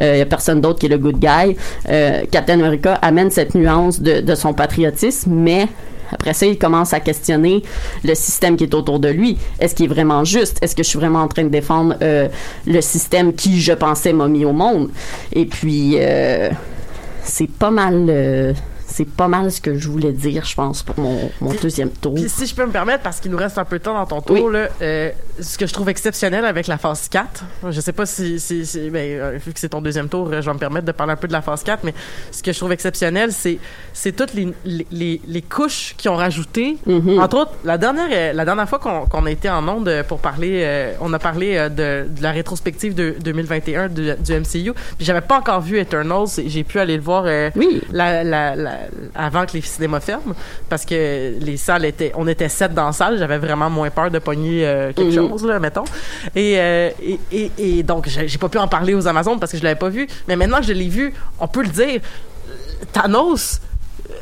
Il 0.00 0.12
n'y 0.12 0.20
a 0.20 0.26
personne 0.26 0.60
d'autre 0.60 0.78
qui 0.78 0.86
est 0.86 0.90
le 0.90 0.98
good 0.98 1.18
guy. 1.18 1.56
Euh, 1.88 2.22
Captain 2.30 2.60
America 2.60 2.94
amène 3.02 3.30
cette 3.30 3.54
nuance 3.54 4.00
de, 4.00 4.20
de 4.20 4.34
son 4.34 4.52
patriotisme, 4.54 5.30
mais 5.32 5.66
après 6.10 6.32
ça, 6.32 6.46
il 6.46 6.56
commence 6.58 6.92
à 6.94 7.00
questionner 7.00 7.62
le 8.02 8.14
système 8.14 8.56
qui 8.56 8.64
est 8.64 8.74
autour 8.74 8.98
de 8.98 9.08
lui. 9.08 9.36
Est-ce 9.60 9.74
qu'il 9.74 9.86
est 9.86 9.94
vraiment 9.94 10.24
juste? 10.24 10.58
Est-ce 10.62 10.74
que 10.74 10.82
je 10.82 10.88
suis 10.88 10.98
vraiment 10.98 11.20
en 11.20 11.28
train 11.28 11.44
de 11.44 11.48
défendre 11.50 11.96
euh, 12.00 12.28
le 12.66 12.80
système 12.80 13.34
qui, 13.34 13.60
je 13.60 13.72
pensais, 13.72 14.12
m'a 14.12 14.26
mis 14.28 14.44
au 14.44 14.52
monde? 14.52 14.90
Et 15.32 15.44
puis, 15.46 15.96
euh, 15.96 16.50
c'est 17.22 17.50
pas 17.50 17.70
mal... 17.70 18.06
euh, 18.08 18.52
c'est 18.90 19.04
pas 19.08 19.28
mal 19.28 19.52
ce 19.52 19.60
que 19.60 19.76
je 19.78 19.88
voulais 19.88 20.12
dire, 20.12 20.44
je 20.44 20.54
pense, 20.54 20.82
pour 20.82 20.98
mon, 20.98 21.30
mon 21.40 21.52
deuxième 21.52 21.90
tour. 21.90 22.14
Puis 22.14 22.28
si 22.28 22.46
je 22.46 22.54
peux 22.54 22.64
me 22.66 22.72
permettre, 22.72 23.02
parce 23.02 23.20
qu'il 23.20 23.30
nous 23.30 23.36
reste 23.36 23.58
un 23.58 23.64
peu 23.64 23.78
de 23.78 23.84
temps 23.84 23.94
dans 23.94 24.06
ton 24.06 24.20
tour, 24.22 24.46
Oui. 24.46 24.52
là, 24.52 24.68
euh, 24.82 25.10
ce 25.40 25.58
que 25.58 25.66
je 25.66 25.72
trouve 25.72 25.88
exceptionnel 25.88 26.44
avec 26.44 26.66
la 26.66 26.78
phase 26.78 27.08
4, 27.08 27.44
je 27.70 27.80
sais 27.80 27.92
pas 27.92 28.06
si, 28.06 28.38
si, 28.40 28.64
si- 28.66 28.90
ben, 28.90 29.18
euh, 29.20 29.38
vu 29.44 29.52
que 29.52 29.60
c'est 29.60 29.68
ton 29.70 29.80
deuxième 29.80 30.08
tour, 30.08 30.28
euh, 30.32 30.40
je 30.40 30.46
vais 30.46 30.54
me 30.54 30.58
permettre 30.58 30.86
de 30.86 30.92
parler 30.92 31.12
un 31.12 31.16
peu 31.16 31.28
de 31.28 31.32
la 31.32 31.42
phase 31.42 31.62
4, 31.62 31.84
mais 31.84 31.94
ce 32.30 32.42
que 32.42 32.52
je 32.52 32.58
trouve 32.58 32.72
exceptionnel, 32.72 33.32
c'est, 33.32 33.58
c'est 33.92 34.12
toutes 34.12 34.34
les, 34.34 34.48
les, 34.64 35.20
les, 35.26 35.42
couches 35.42 35.94
qui 35.96 36.08
ont 36.08 36.16
rajouté. 36.16 36.76
Mm-hmm. 36.86 37.20
Entre 37.20 37.36
autres, 37.38 37.52
la 37.64 37.78
dernière, 37.78 38.08
euh, 38.10 38.32
la 38.32 38.44
dernière 38.44 38.68
fois 38.68 38.78
qu'on, 38.78 39.06
qu'on 39.06 39.26
a 39.26 39.30
été 39.30 39.48
en 39.48 39.66
onde 39.68 40.04
pour 40.08 40.18
parler, 40.20 40.62
euh, 40.64 40.92
on 41.00 41.12
a 41.12 41.18
parlé 41.18 41.54
de, 41.70 42.06
de 42.08 42.22
la 42.22 42.32
rétrospective 42.32 42.94
de 42.94 43.14
2021 43.22 43.88
du, 43.88 44.10
du 44.14 44.32
MCU, 44.32 44.72
puis 44.96 45.04
j'avais 45.06 45.20
pas 45.20 45.38
encore 45.38 45.60
vu 45.60 45.78
Eternals, 45.78 46.28
et 46.38 46.48
j'ai 46.48 46.64
pu 46.64 46.78
aller 46.78 46.96
le 46.96 47.02
voir 47.02 47.24
euh, 47.26 47.50
Oui. 47.56 47.80
la, 47.92 48.24
la, 48.24 48.56
la- 48.56 48.78
avant 49.14 49.46
que 49.46 49.52
les 49.52 49.60
cinémas 49.62 50.00
ferment 50.00 50.34
parce 50.68 50.84
que 50.84 51.34
les 51.40 51.56
salles 51.56 51.84
étaient 51.84 52.12
on 52.16 52.26
était 52.28 52.48
sept 52.48 52.74
dans 52.74 52.86
la 52.86 52.92
salle 52.92 53.18
j'avais 53.18 53.38
vraiment 53.38 53.70
moins 53.70 53.90
peur 53.90 54.10
de 54.10 54.18
pogner 54.18 54.66
euh, 54.66 54.92
quelque 54.92 55.08
Mhm. 55.08 55.14
chose 55.14 55.27
là 55.36 55.58
mettons 55.58 55.84
et, 56.34 56.58
euh, 56.58 56.90
et, 57.02 57.18
et, 57.32 57.50
et 57.58 57.82
donc 57.82 58.08
j'ai 58.08 58.38
pas 58.38 58.48
pu 58.48 58.58
en 58.58 58.68
parler 58.68 58.94
aux 58.94 59.06
Amazones 59.06 59.38
parce 59.40 59.52
que 59.52 59.58
je 59.58 59.62
l'avais 59.62 59.78
pas 59.78 59.88
vu 59.88 60.06
mais 60.26 60.36
maintenant 60.36 60.58
que 60.60 60.66
je 60.66 60.72
l'ai 60.72 60.88
vu 60.88 61.12
on 61.40 61.48
peut 61.48 61.62
le 61.62 61.68
dire 61.68 62.00
Thanos 62.92 63.60
euh, 64.10 64.12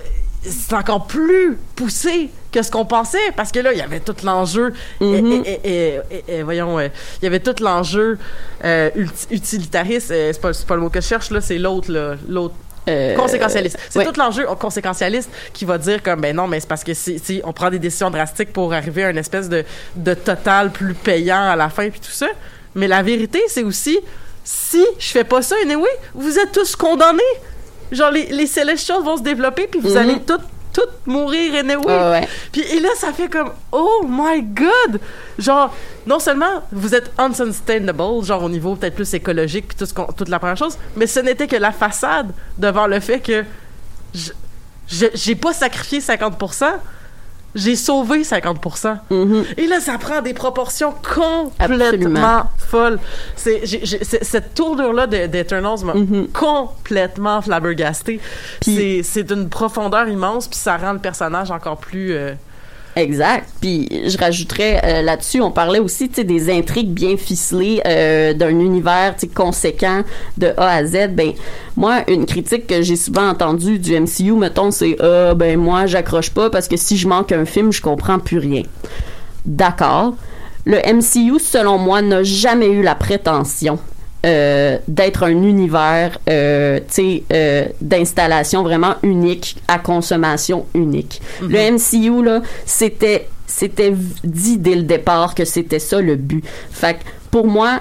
c'est 0.42 0.74
encore 0.74 1.06
plus 1.06 1.56
poussé 1.74 2.30
que 2.52 2.62
ce 2.62 2.70
qu'on 2.70 2.84
pensait 2.86 3.18
parce 3.36 3.52
que 3.52 3.58
là 3.60 3.72
il 3.72 3.78
y 3.78 3.82
avait 3.82 4.00
tout 4.00 4.14
l'enjeu 4.24 4.72
et- 5.00 5.04
Mhm. 5.22 5.32
et, 5.32 5.60
et- 5.64 5.64
et- 5.64 6.00
et- 6.28 6.36
et 6.38 6.42
voyons 6.42 6.78
euh, 6.78 6.88
il 7.20 7.24
y 7.24 7.26
avait 7.28 7.40
tout 7.40 7.54
l'enjeu 7.62 8.18
euh, 8.64 8.90
utilitariste 9.30 10.10
euh, 10.10 10.30
c'est 10.32 10.40
pas, 10.40 10.52
pas 10.66 10.74
le 10.76 10.80
mot 10.82 10.90
que 10.90 11.00
je 11.00 11.06
cherche 11.06 11.30
là 11.30 11.40
c'est 11.40 11.58
l'autre 11.58 11.90
là 11.92 12.14
l'autre 12.28 12.54
Euh, 12.88 13.14
conséquentialiste. 13.16 13.78
C'est 13.90 13.98
ouais. 13.98 14.04
tout 14.04 14.12
l'enjeu 14.18 14.46
conséquentialiste 14.60 15.28
qui 15.52 15.64
va 15.64 15.76
dire 15.78 16.02
comme 16.02 16.20
ben 16.20 16.34
non 16.36 16.46
mais 16.46 16.60
c'est 16.60 16.68
parce 16.68 16.84
que 16.84 16.94
si, 16.94 17.18
si 17.18 17.40
on 17.44 17.52
prend 17.52 17.68
des 17.68 17.78
décisions 17.80 18.10
drastiques 18.10 18.52
pour 18.52 18.72
arriver 18.72 19.04
à 19.04 19.10
une 19.10 19.18
espèce 19.18 19.48
de, 19.48 19.64
de 19.96 20.14
total 20.14 20.70
plus 20.70 20.94
payant 20.94 21.48
à 21.50 21.56
la 21.56 21.68
fin 21.68 21.90
puis 21.90 21.98
tout 22.00 22.10
ça. 22.12 22.28
Mais 22.76 22.86
la 22.86 23.02
vérité 23.02 23.42
c'est 23.48 23.64
aussi 23.64 23.98
si 24.44 24.84
je 24.98 25.08
fais 25.08 25.24
pas 25.24 25.42
ça 25.42 25.56
anyway, 25.64 25.88
vous 26.14 26.38
êtes 26.38 26.52
tous 26.52 26.76
condamnés. 26.76 27.22
Genre 27.90 28.10
les, 28.12 28.26
les 28.26 28.46
Celestials 28.46 29.02
vont 29.02 29.16
se 29.16 29.22
développer 29.22 29.66
puis 29.66 29.80
vous 29.80 29.90
Mhm. 29.90 29.96
allez 29.96 30.20
tous 30.20 30.38
tous 30.76 31.10
mourir 31.10 31.54
anyway. 31.54 32.10
Ouais. 32.10 32.28
Puis 32.52 32.60
et 32.62 32.80
là 32.80 32.90
ça 32.96 33.12
fait 33.12 33.28
comme 33.28 33.50
oh 33.72 34.04
my 34.08 34.42
god. 34.42 35.00
Genre 35.38 35.74
non 36.06 36.18
seulement 36.18 36.62
vous 36.72 36.94
êtes 36.94 37.10
unsustainable, 37.18 38.22
genre 38.24 38.42
au 38.44 38.48
niveau 38.48 38.76
peut-être 38.76 38.94
plus 38.94 39.12
écologique 39.14 39.68
puis 39.68 39.76
tout 39.76 39.86
ce 39.86 39.94
qu'on- 39.94 40.12
toute 40.12 40.28
la 40.28 40.38
première 40.38 40.56
chose, 40.56 40.76
mais 40.96 41.06
ce 41.06 41.20
n'était 41.20 41.46
que 41.46 41.56
la 41.56 41.72
façade 41.72 42.32
devant 42.58 42.86
le 42.86 43.00
fait 43.00 43.20
que 43.20 43.44
j'ai 44.88 45.34
pas 45.34 45.52
sacrifié 45.52 46.00
50%, 46.00 46.66
j'ai 47.56 47.74
sauvé 47.74 48.22
50%. 48.22 48.96
Et 49.56 49.66
là, 49.66 49.80
ça 49.80 49.98
prend 49.98 50.22
des 50.22 50.34
proportions 50.34 50.92
complètement 50.92 51.48
Absolument. 51.58 52.50
folles. 52.58 52.98
C'est, 53.34 53.66
j'ai- 53.66 53.84
j'ai- 53.84 54.04
c'est- 54.04 54.22
cette 54.22 54.54
tournure-là 54.54 55.08
de- 55.08 55.26
d'Eternals 55.26 55.80
m'a 55.84 55.94
complètement 56.32 57.42
flabbergasté. 57.42 58.20
C'est, 58.62 59.00
c'est 59.02 59.24
d'une 59.24 59.48
profondeur 59.48 60.06
immense, 60.08 60.46
puis 60.46 60.58
ça 60.58 60.76
rend 60.76 60.92
le 60.92 60.98
personnage 61.00 61.50
encore 61.50 61.78
plus... 61.78 62.12
euh, 62.12 62.32
Exact. 62.96 63.46
Puis 63.60 63.88
je 64.08 64.16
rajouterais 64.16 64.80
euh, 64.82 65.02
là-dessus, 65.02 65.42
on 65.42 65.50
parlait 65.50 65.80
aussi 65.80 66.08
des 66.08 66.50
intrigues 66.50 66.88
bien 66.88 67.18
ficelées 67.18 67.82
euh, 67.86 68.32
d'un 68.32 68.58
univers 68.58 69.14
conséquent 69.34 70.02
de 70.38 70.54
A 70.56 70.76
à 70.76 70.84
Z. 70.86 71.10
Ben 71.10 71.32
moi, 71.76 72.04
une 72.08 72.24
critique 72.24 72.66
que 72.66 72.80
j'ai 72.80 72.96
souvent 72.96 73.28
entendue 73.28 73.78
du 73.78 74.00
MCU, 74.00 74.32
mettons, 74.32 74.70
c'est 74.70 74.96
ah 75.00 75.34
ben 75.34 75.58
moi 75.58 75.84
j'accroche 75.84 76.30
pas 76.30 76.48
parce 76.48 76.68
que 76.68 76.78
si 76.78 76.96
je 76.96 77.06
manque 77.06 77.32
un 77.32 77.44
film, 77.44 77.70
je 77.70 77.82
comprends 77.82 78.18
plus 78.18 78.38
rien. 78.38 78.62
D'accord. 79.44 80.14
Le 80.64 80.78
MCU, 80.78 81.38
selon 81.38 81.76
moi, 81.76 82.00
n'a 82.00 82.22
jamais 82.22 82.68
eu 82.68 82.82
la 82.82 82.94
prétention 82.94 83.78
euh, 84.26 84.78
d'être 84.88 85.22
un 85.22 85.42
univers, 85.42 86.18
euh, 86.28 86.78
tu 86.80 86.84
sais, 86.88 87.22
euh, 87.32 87.66
d'installation 87.80 88.62
vraiment 88.62 88.96
unique 89.02 89.56
à 89.68 89.78
consommation 89.78 90.66
unique. 90.74 91.20
Le 91.40 91.70
MCU 91.72 92.24
là, 92.24 92.42
c'était 92.64 93.28
c'était 93.46 93.94
dit 94.24 94.58
dès 94.58 94.74
le 94.74 94.82
départ 94.82 95.34
que 95.34 95.44
c'était 95.44 95.78
ça 95.78 96.00
le 96.00 96.16
but. 96.16 96.44
Fait 96.70 96.94
que 96.94 97.04
pour 97.30 97.46
moi, 97.46 97.80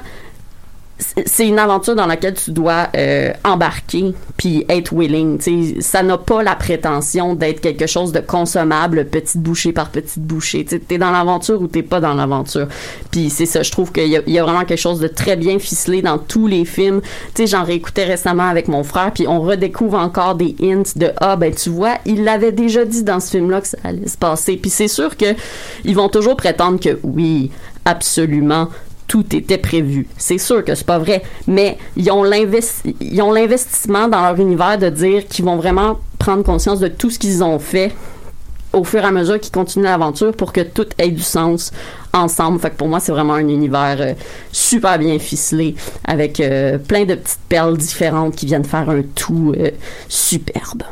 c'est- 0.98 1.48
une 1.48 1.60
aventure 1.60 1.96
dans 1.96 2.06
laquelle 2.06 2.34
tu 2.36 2.52
dois 2.52 2.88
euh, 2.96 3.32
embarquer 3.44 4.14
puis 4.38 4.66
être 4.70 4.94
willing. 4.94 5.38
Tu 5.38 5.76
sais, 5.76 5.82
ça 5.82 6.04
n'a 6.04 6.18
pas 6.18 6.42
la 6.44 6.56
prétention 6.56 7.36
d'être 7.36 7.60
quelque 7.62 7.86
chose 7.88 8.12
de 8.12 8.20
consommable, 8.20 9.06
petite 9.06 9.42
bouchée 9.42 9.72
par 9.74 9.90
petite 9.90 10.20
bouchée. 10.24 10.66
Tu 10.66 10.82
es 10.90 10.98
dans 10.98 11.12
l'aventure 11.12 11.62
ou 11.62 11.68
t'es 11.68 11.84
pas 11.84 12.00
dans 12.00 12.14
l'aventure. 12.14 12.68
Puis 13.12 13.30
c'est 13.30 13.46
ça, 13.46 13.62
je 13.64 13.72
trouve 13.72 13.92
qu'il 13.92 14.08
y, 14.08 14.18
a- 14.40 14.44
vraiment 14.44 14.66
quelque 14.66 14.80
chose 14.80 15.00
de 15.00 15.08
très 15.08 15.36
bien 15.36 15.60
ficelé 15.60 16.02
dans 16.02 16.18
tous 16.18 16.48
les 16.48 16.66
films. 16.66 17.02
Tu 17.34 17.48
j'en 17.48 17.64
réécoutais 17.64 18.06
récemment 18.06 18.48
avec 18.48 18.68
mon 18.68 18.84
frère, 18.84 19.12
puis 19.14 19.28
on 19.28 19.42
redécouvre 19.42 19.98
encore 19.98 20.36
des 20.36 20.56
hints 20.62 20.84
de 20.96 21.12
ah 21.22 21.36
ben 21.36 21.54
tu 21.54 21.70
vois, 21.70 21.96
il 22.06 22.24
l'avait 22.24 22.52
déjà 22.52 22.86
dit 22.86 23.04
dans 23.04 23.20
ce 23.20 23.32
film-là 23.32 23.62
que 23.62 23.68
ça 23.68 23.78
allait 23.84 24.08
se 24.08 24.18
passer. 24.18 24.58
Puis 24.58 24.70
c'est 24.72 24.88
sûr 24.88 25.16
que 25.18 25.26
ils 25.84 25.96
vont 25.96 26.10
toujours 26.10 26.36
prétendre 26.36 26.80
que 26.80 27.00
oui, 27.04 27.52
absolument 27.86 28.70
tout 29.08 29.36
était 29.36 29.58
prévu. 29.58 30.08
C'est 30.18 30.38
sûr 30.38 30.64
que 30.66 30.74
c'est 30.76 30.86
pas 30.86 31.00
vrai, 31.00 31.22
mais 31.48 31.78
ils 31.96 32.10
ont 32.12 32.24
l'investissement 32.24 34.08
dans 34.08 34.22
leur 34.22 34.40
univers 34.40 34.78
de 34.78 34.90
dire 34.90 35.28
qu'ils 35.28 35.46
vont 35.46 35.58
vraiment 35.58 36.00
prendre 36.20 36.44
conscience 36.44 36.80
de 36.80 36.88
tout 36.88 37.10
ce 37.10 37.20
qu'ils 37.20 37.44
ont 37.44 37.60
fait 37.60 37.92
au 38.74 38.84
fur 38.84 39.02
et 39.02 39.06
à 39.06 39.12
mesure 39.12 39.40
qu'ils 39.40 39.52
continuent 39.54 39.84
l'aventure 39.86 40.34
pour 40.36 40.52
que 40.52 40.60
tout 40.62 40.88
ait 40.98 41.10
du 41.12 41.22
sens 41.22 41.72
ensemble. 42.14 42.60
Fait 42.60 42.72
que 42.72 42.76
pour 42.76 42.88
moi, 42.90 43.00
c'est 43.00 43.12
vraiment 43.14 43.36
un 43.36 43.48
univers 43.48 43.96
euh, 44.02 44.14
super 44.52 44.98
bien 45.00 45.18
ficelé 45.18 45.76
avec 46.04 46.40
euh, 46.42 46.78
plein 46.78 47.06
de 47.06 47.16
petites 47.16 47.40
perles 47.48 47.78
différentes 47.78 48.36
qui 48.36 48.46
viennent 48.48 48.66
faire 48.66 48.90
un 48.90 49.02
tout 49.16 49.54
euh, 49.58 49.72
superbe. 50.10 50.84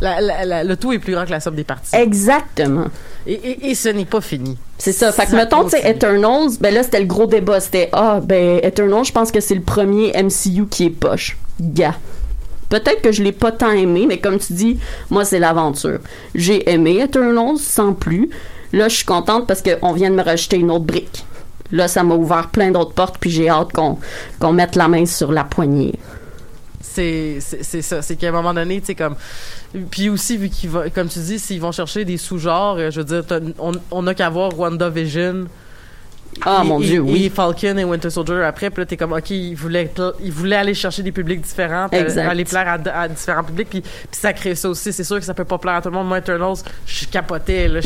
La- 0.00 0.20
la- 0.20 0.44
la- 0.44 0.64
le 0.64 0.76
tout 0.76 0.92
est 0.92 0.98
plus 0.98 1.12
grand 1.12 1.26
que 1.26 1.30
la 1.30 1.40
somme 1.40 1.54
des 1.56 1.64
parties. 1.64 1.94
Exactement. 1.94 2.86
Et, 3.26 3.34
et, 3.34 3.70
et 3.70 3.74
ce 3.74 3.88
n'est 3.88 4.04
pas 4.04 4.20
fini. 4.20 4.56
C'est 4.78 4.92
ça. 4.92 5.10
Fait 5.10 5.26
que 5.26 5.34
mettons, 5.34 5.64
tu 5.64 5.70
sais. 5.70 5.90
Eternals, 5.90 6.52
ben 6.60 6.72
là, 6.72 6.82
c'était 6.82 7.00
le 7.00 7.06
gros 7.06 7.26
débat. 7.26 7.60
C'était, 7.60 7.88
ah, 7.92 8.20
ben, 8.22 8.60
Eternals, 8.62 9.04
je 9.04 9.12
pense 9.12 9.32
que 9.32 9.40
c'est 9.40 9.56
le 9.56 9.60
premier 9.60 10.12
MCU 10.14 10.66
qui 10.70 10.86
est 10.86 10.90
poche. 10.90 11.36
Gars. 11.60 11.96
Peut-être 12.68 13.02
que 13.02 13.12
je 13.12 13.22
l'ai 13.22 13.32
pas 13.32 13.50
tant 13.50 13.72
aimé, 13.72 14.04
mais 14.06 14.18
comme 14.18 14.38
tu 14.38 14.52
dis, 14.52 14.78
moi, 15.10 15.24
c'est 15.24 15.38
l'aventure. 15.38 15.98
J'ai 16.34 16.70
aimé 16.70 17.00
Eternals 17.00 17.58
sans 17.58 17.92
plus. 17.92 18.30
Là, 18.72 18.88
je 18.88 18.96
suis 18.96 19.04
contente 19.04 19.46
parce 19.46 19.62
qu'on 19.62 19.92
vient 19.92 20.10
de 20.10 20.14
me 20.14 20.22
rajouter 20.22 20.58
une 20.58 20.70
autre 20.70 20.84
brique. 20.84 21.24
Là, 21.72 21.88
ça 21.88 22.02
m'a 22.02 22.14
ouvert 22.14 22.48
plein 22.48 22.70
d'autres 22.70 22.92
portes, 22.92 23.16
puis 23.18 23.30
j'ai 23.30 23.48
hâte 23.48 23.72
qu'on 23.72 23.98
qu'on 24.38 24.52
mette 24.52 24.76
la 24.76 24.88
main 24.88 25.04
sur 25.06 25.32
la 25.32 25.44
poignée. 25.44 25.94
C'est 26.94 27.82
ça. 27.82 28.02
C'est 28.02 28.16
qu'à 28.16 28.28
un 28.28 28.32
moment 28.32 28.54
donné, 28.54 28.80
tu 28.80 28.86
sais, 28.86 28.94
comme. 28.94 29.16
Puis 29.90 30.08
aussi, 30.08 30.36
vu 30.36 30.48
qu'ils 30.48 30.70
vont, 30.70 30.84
comme 30.94 31.08
tu 31.08 31.18
dis, 31.18 31.38
s'ils 31.38 31.60
vont 31.60 31.72
chercher 31.72 32.04
des 32.04 32.16
sous-genres, 32.16 32.76
euh, 32.78 32.90
je 32.90 33.00
veux 33.00 33.04
dire, 33.22 33.24
on 33.58 33.72
on 33.90 34.02
n'a 34.02 34.14
qu'à 34.14 34.28
voir 34.30 34.58
WandaVision. 34.58 35.46
Ah, 36.42 36.60
et- 36.62 36.66
mon 36.68 36.80
et- 36.80 36.86
Dieu, 36.86 37.00
oui. 37.00 37.24
Et 37.24 37.30
Falcon 37.30 37.76
et 37.78 37.84
Winter 37.84 38.10
Soldier 38.10 38.42
après, 38.44 38.70
puis 38.70 38.82
là, 38.82 38.86
t'es 38.86 38.96
comme, 38.96 39.12
OK, 39.12 39.30
ils 39.30 39.54
voulaient, 39.56 39.90
ils 40.22 40.30
voulaient 40.30 40.56
aller 40.56 40.74
chercher 40.74 41.02
des 41.02 41.10
publics 41.10 41.40
différents, 41.40 41.88
puis 41.88 41.98
aller 41.98 42.44
plaire 42.44 42.68
à, 42.68 43.00
à 43.02 43.08
différents 43.08 43.42
publics, 43.42 43.68
puis, 43.68 43.80
puis 43.80 43.90
ça 44.12 44.32
crée 44.32 44.54
ça 44.54 44.68
aussi. 44.68 44.92
C'est 44.92 45.04
sûr 45.04 45.18
que 45.18 45.24
ça 45.24 45.34
peut 45.34 45.44
pas 45.46 45.58
plaire 45.58 45.76
à 45.76 45.82
tout 45.82 45.88
le 45.88 45.94
monde. 45.96 46.06
Moi, 46.06 46.18
Eternals, 46.18 46.58
je 46.86 47.06
capotais. 47.06 47.66
Là. 47.66 47.80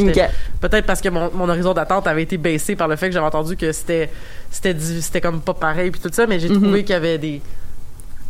Peut-être 0.61 0.85
parce 0.87 1.01
que 1.01 1.09
mon, 1.09 1.31
mon 1.33 1.49
horizon 1.49 1.73
d'attente 1.73 2.07
avait 2.07 2.25
été 2.25 2.37
baissé 2.37 2.77
par 2.77 2.89
le 2.89 2.97
fait 2.97 3.07
que 3.09 3.13
j'avais 3.15 3.27
entendu 3.27 3.57
que 3.57 3.73
c'était 3.73 4.11
c'était 4.51 5.21
comme 5.23 5.41
pas 5.41 5.55
pareil 5.55 5.91
puis 5.91 6.01
tout 6.01 6.11
ça, 6.13 6.27
mais 6.27 6.39
j'ai 6.39 6.51
Mhm. 6.51 6.61
trouvé 6.61 6.83
qu'il 6.85 6.93
y 6.93 6.97
avait 6.97 7.17
des 7.19 7.41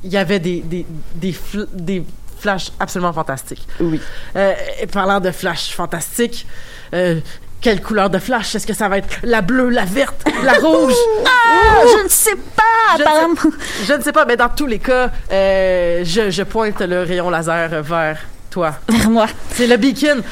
il 0.04 0.10
y 0.12 0.16
avait 0.16 0.38
des 0.40 0.60
des 0.60 0.86
des, 1.14 1.32
fl- 1.32 1.68
des 1.72 2.04
flashs 2.40 2.72
absolument 2.80 3.12
fantastiques. 3.12 3.66
Oui. 3.80 4.00
Euh, 4.36 4.52
et 4.80 4.86
parlant 4.86 5.20
de 5.20 5.30
flash 5.30 5.70
fantastiques, 5.74 6.46
euh, 6.94 7.20
quelle 7.60 7.80
couleur 7.80 8.10
de 8.10 8.18
flash? 8.18 8.54
Est-ce 8.56 8.66
que 8.66 8.74
ça 8.74 8.88
va 8.88 8.98
être 8.98 9.18
la 9.22 9.40
bleue, 9.40 9.68
la 9.68 9.84
verte, 9.84 10.24
la 10.42 10.54
rouge? 10.60 10.94
Ah, 11.24 11.82
je 11.98 12.02
ne 12.04 12.08
sais 12.08 12.34
pas, 12.56 12.96
Je 12.96 13.02
ne 13.02 13.02
apparemment. 13.06 13.34
sais- 13.36 13.84
Je 13.86 13.92
ne 13.92 14.02
sais 14.02 14.12
pas, 14.12 14.24
mais 14.24 14.36
dans 14.36 14.48
tous 14.48 14.66
les 14.66 14.80
cas, 14.80 15.10
euh, 15.30 16.02
je, 16.04 16.30
je 16.30 16.42
pointe 16.42 16.80
le 16.80 17.02
rayon 17.04 17.30
laser 17.30 17.80
vers 17.82 18.18
toi. 18.50 18.74
Vers 18.88 19.08
moi. 19.08 19.26
C'est 19.54 19.66
le 19.68 19.76
beacon. 19.76 20.22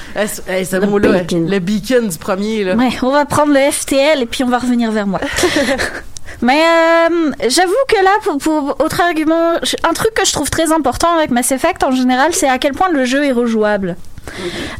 Hey, 0.48 0.66
ce 0.66 0.76
mot-là, 0.84 1.20
beacon. 1.20 1.48
le 1.48 1.58
beacon 1.60 2.08
du 2.08 2.18
premier 2.18 2.64
là. 2.64 2.74
Ouais, 2.74 2.90
on 3.02 3.12
va 3.12 3.24
prendre 3.24 3.52
le 3.54 3.70
FTL 3.70 4.20
et 4.22 4.26
puis 4.26 4.42
on 4.44 4.48
va 4.48 4.58
revenir 4.58 4.90
vers 4.90 5.06
moi. 5.06 5.20
Mais 6.42 6.62
euh, 6.62 7.32
j'avoue 7.48 7.72
que 7.88 8.02
là, 8.02 8.38
pour, 8.38 8.76
autre 8.80 9.00
argument, 9.00 9.54
un 9.84 9.92
truc 9.92 10.14
que 10.14 10.24
je 10.24 10.32
trouve 10.32 10.50
très 10.50 10.72
important 10.72 11.14
avec 11.14 11.30
Mass 11.30 11.52
Effect 11.52 11.84
en 11.84 11.90
général, 11.90 12.32
c'est 12.34 12.48
à 12.48 12.58
quel 12.58 12.72
point 12.72 12.88
le 12.90 13.04
jeu 13.04 13.24
est 13.24 13.32
rejouable. 13.32 13.96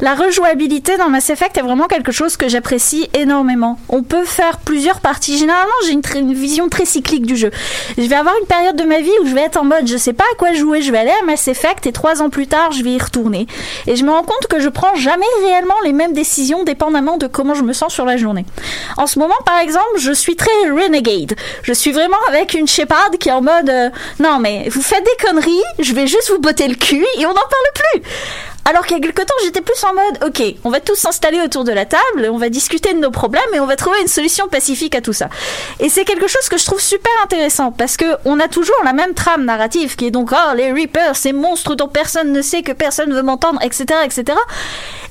La 0.01 0.15
rejouabilité 0.15 0.97
dans 0.97 1.09
Mass 1.09 1.29
Effect 1.29 1.57
est 1.57 1.61
vraiment 1.61 1.87
quelque 1.87 2.11
chose 2.11 2.37
que 2.37 2.49
j'apprécie 2.49 3.09
énormément. 3.13 3.79
On 3.89 4.03
peut 4.03 4.25
faire 4.25 4.57
plusieurs 4.57 4.99
parties. 4.99 5.37
Généralement, 5.37 5.71
j'ai 5.85 5.93
une, 5.93 6.33
vision 6.33 6.69
très 6.69 6.85
cyclique 6.85 7.25
du 7.25 7.35
jeu. 7.35 7.51
Je 7.97 8.03
vais 8.03 8.15
avoir 8.15 8.33
une 8.41 8.47
période 8.47 8.75
de 8.75 8.83
ma 8.83 8.99
vie 8.99 9.11
où 9.21 9.27
je 9.27 9.35
vais 9.35 9.41
être 9.41 9.57
en 9.57 9.65
mode, 9.65 9.87
je 9.87 9.97
sais 9.97 10.13
pas 10.13 10.23
à 10.23 10.35
quoi 10.37 10.53
jouer, 10.53 10.81
je 10.81 10.91
vais 10.91 10.97
aller 10.97 11.13
à 11.21 11.25
Mass 11.25 11.47
Effect 11.47 11.85
et 11.85 11.91
trois 11.91 12.21
ans 12.21 12.29
plus 12.29 12.47
tard, 12.47 12.71
je 12.71 12.83
vais 12.83 12.91
y 12.91 12.97
retourner. 12.97 13.47
Et 13.87 13.95
je 13.95 14.03
me 14.03 14.11
rends 14.11 14.23
compte 14.23 14.47
que 14.49 14.59
je 14.59 14.69
prends 14.69 14.95
jamais 14.95 15.25
réellement 15.45 15.75
les 15.83 15.93
mêmes 15.93 16.13
décisions 16.13 16.63
dépendamment 16.63 17.17
de 17.17 17.27
comment 17.27 17.53
je 17.53 17.63
me 17.63 17.73
sens 17.73 17.93
sur 17.93 18.05
la 18.05 18.17
journée. 18.17 18.45
En 18.97 19.07
ce 19.07 19.19
moment, 19.19 19.35
par 19.45 19.59
exemple, 19.59 19.97
je 19.97 20.11
suis 20.11 20.35
très 20.35 20.51
renegade. 20.69 21.35
Je 21.63 21.73
suis 21.73 21.91
vraiment 21.91 22.17
avec 22.29 22.53
une 22.53 22.67
Shepard 22.67 23.11
qui 23.19 23.29
est 23.29 23.33
en 23.33 23.41
mode, 23.41 23.69
euh, 23.69 23.89
non 24.19 24.39
mais 24.39 24.67
vous 24.69 24.81
faites 24.81 25.03
des 25.03 25.25
conneries, 25.25 25.63
je 25.79 25.93
vais 25.93 26.07
juste 26.07 26.29
vous 26.29 26.39
botter 26.39 26.67
le 26.67 26.75
cul 26.75 27.05
et 27.17 27.25
on 27.25 27.29
n'en 27.29 27.35
parle 27.35 27.71
plus. 27.75 28.01
Alors 28.63 28.85
qu'il 28.85 28.95
y 28.95 28.99
a 28.99 29.03
quelque 29.03 29.23
temps, 29.23 29.33
j'étais 29.43 29.61
plus 29.61 29.83
en 29.83 29.93
mode, 29.93 30.23
ok, 30.27 30.55
on 30.63 30.69
va 30.69 30.79
tous 30.79 30.95
s'installer 30.95 31.41
autour 31.41 31.63
de 31.63 31.71
la 31.71 31.85
table, 31.85 32.29
on 32.31 32.37
va 32.37 32.49
discuter 32.49 32.93
de 32.93 32.99
nos 32.99 33.09
problèmes 33.09 33.41
et 33.53 33.59
on 33.59 33.65
va 33.65 33.75
trouver 33.75 33.99
une 34.01 34.07
solution 34.07 34.47
pacifique 34.47 34.93
à 34.93 35.01
tout 35.01 35.13
ça. 35.13 35.29
Et 35.79 35.89
c'est 35.89 36.05
quelque 36.05 36.27
chose 36.27 36.47
que 36.47 36.57
je 36.57 36.65
trouve 36.65 36.79
super 36.79 37.11
intéressant 37.23 37.71
parce 37.71 37.97
que 37.97 38.05
on 38.25 38.39
a 38.39 38.47
toujours 38.47 38.75
la 38.85 38.93
même 38.93 39.13
trame 39.15 39.45
narrative 39.45 39.95
qui 39.95 40.05
est 40.05 40.11
donc, 40.11 40.31
oh, 40.31 40.55
les 40.55 40.71
Reapers, 40.71 41.15
ces 41.15 41.33
monstres 41.33 41.75
dont 41.75 41.87
personne 41.87 42.31
ne 42.31 42.41
sait, 42.41 42.61
que 42.61 42.71
personne 42.71 43.09
ne 43.09 43.15
veut 43.15 43.23
m'entendre, 43.23 43.59
etc., 43.63 43.85
etc. 44.05 44.37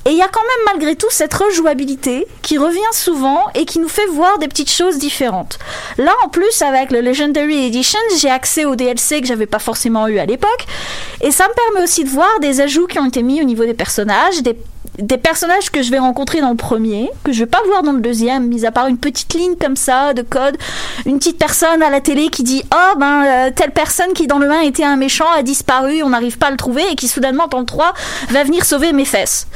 Et 0.05 0.11
il 0.11 0.17
y 0.17 0.21
a 0.21 0.27
quand 0.27 0.41
même 0.41 0.73
malgré 0.73 0.95
tout 0.95 1.09
cette 1.09 1.33
rejouabilité 1.33 2.27
qui 2.41 2.57
revient 2.57 2.79
souvent 2.91 3.43
et 3.53 3.65
qui 3.65 3.79
nous 3.79 3.87
fait 3.87 4.07
voir 4.07 4.39
des 4.39 4.47
petites 4.47 4.71
choses 4.71 4.97
différentes. 4.97 5.59
Là, 5.97 6.11
en 6.23 6.29
plus, 6.29 6.61
avec 6.61 6.91
le 6.91 7.01
Legendary 7.01 7.65
Edition, 7.65 7.99
j'ai 8.17 8.29
accès 8.29 8.65
au 8.65 8.75
DLC 8.75 9.21
que 9.21 9.27
j'avais 9.27 9.45
pas 9.45 9.59
forcément 9.59 10.07
eu 10.07 10.17
à 10.17 10.25
l'époque. 10.25 10.65
Et 11.21 11.31
ça 11.31 11.47
me 11.47 11.53
permet 11.53 11.83
aussi 11.83 12.03
de 12.03 12.09
voir 12.09 12.39
des 12.39 12.61
ajouts 12.61 12.87
qui 12.87 12.97
ont 12.97 13.05
été 13.05 13.21
mis 13.21 13.41
au 13.41 13.43
niveau 13.43 13.63
des 13.63 13.75
personnages, 13.75 14.41
des 14.97 15.17
personnages 15.17 15.69
que 15.69 15.81
je 15.81 15.91
vais 15.91 15.99
rencontrer 15.99 16.41
dans 16.41 16.49
le 16.49 16.55
premier, 16.55 17.09
que 17.23 17.31
je 17.31 17.39
vais 17.39 17.49
pas 17.49 17.61
voir 17.65 17.83
dans 17.83 17.93
le 17.93 18.01
deuxième, 18.01 18.47
mis 18.47 18.65
à 18.65 18.71
part 18.71 18.87
une 18.87 18.97
petite 18.97 19.33
ligne 19.33 19.55
comme 19.55 19.75
ça 19.75 20.13
de 20.13 20.21
code, 20.21 20.57
une 21.05 21.17
petite 21.17 21.37
personne 21.37 21.81
à 21.81 21.89
la 21.89 22.01
télé 22.01 22.29
qui 22.29 22.43
dit 22.43 22.63
oh 22.73 22.97
ben 22.97 23.23
euh, 23.25 23.51
telle 23.55 23.71
personne 23.71 24.13
qui 24.13 24.27
dans 24.27 24.39
le 24.39 24.49
1 24.49 24.61
était 24.61 24.83
un 24.83 24.97
méchant 24.97 25.29
a 25.35 25.43
disparu, 25.43 26.03
on 26.03 26.09
n'arrive 26.09 26.37
pas 26.37 26.47
à 26.47 26.51
le 26.51 26.57
trouver 26.57 26.83
et 26.91 26.95
qui 26.95 27.07
soudainement 27.07 27.47
dans 27.47 27.59
le 27.59 27.65
3 27.65 27.93
va 28.29 28.43
venir 28.43 28.65
sauver 28.65 28.91
mes 28.91 29.05
fesses. 29.05 29.47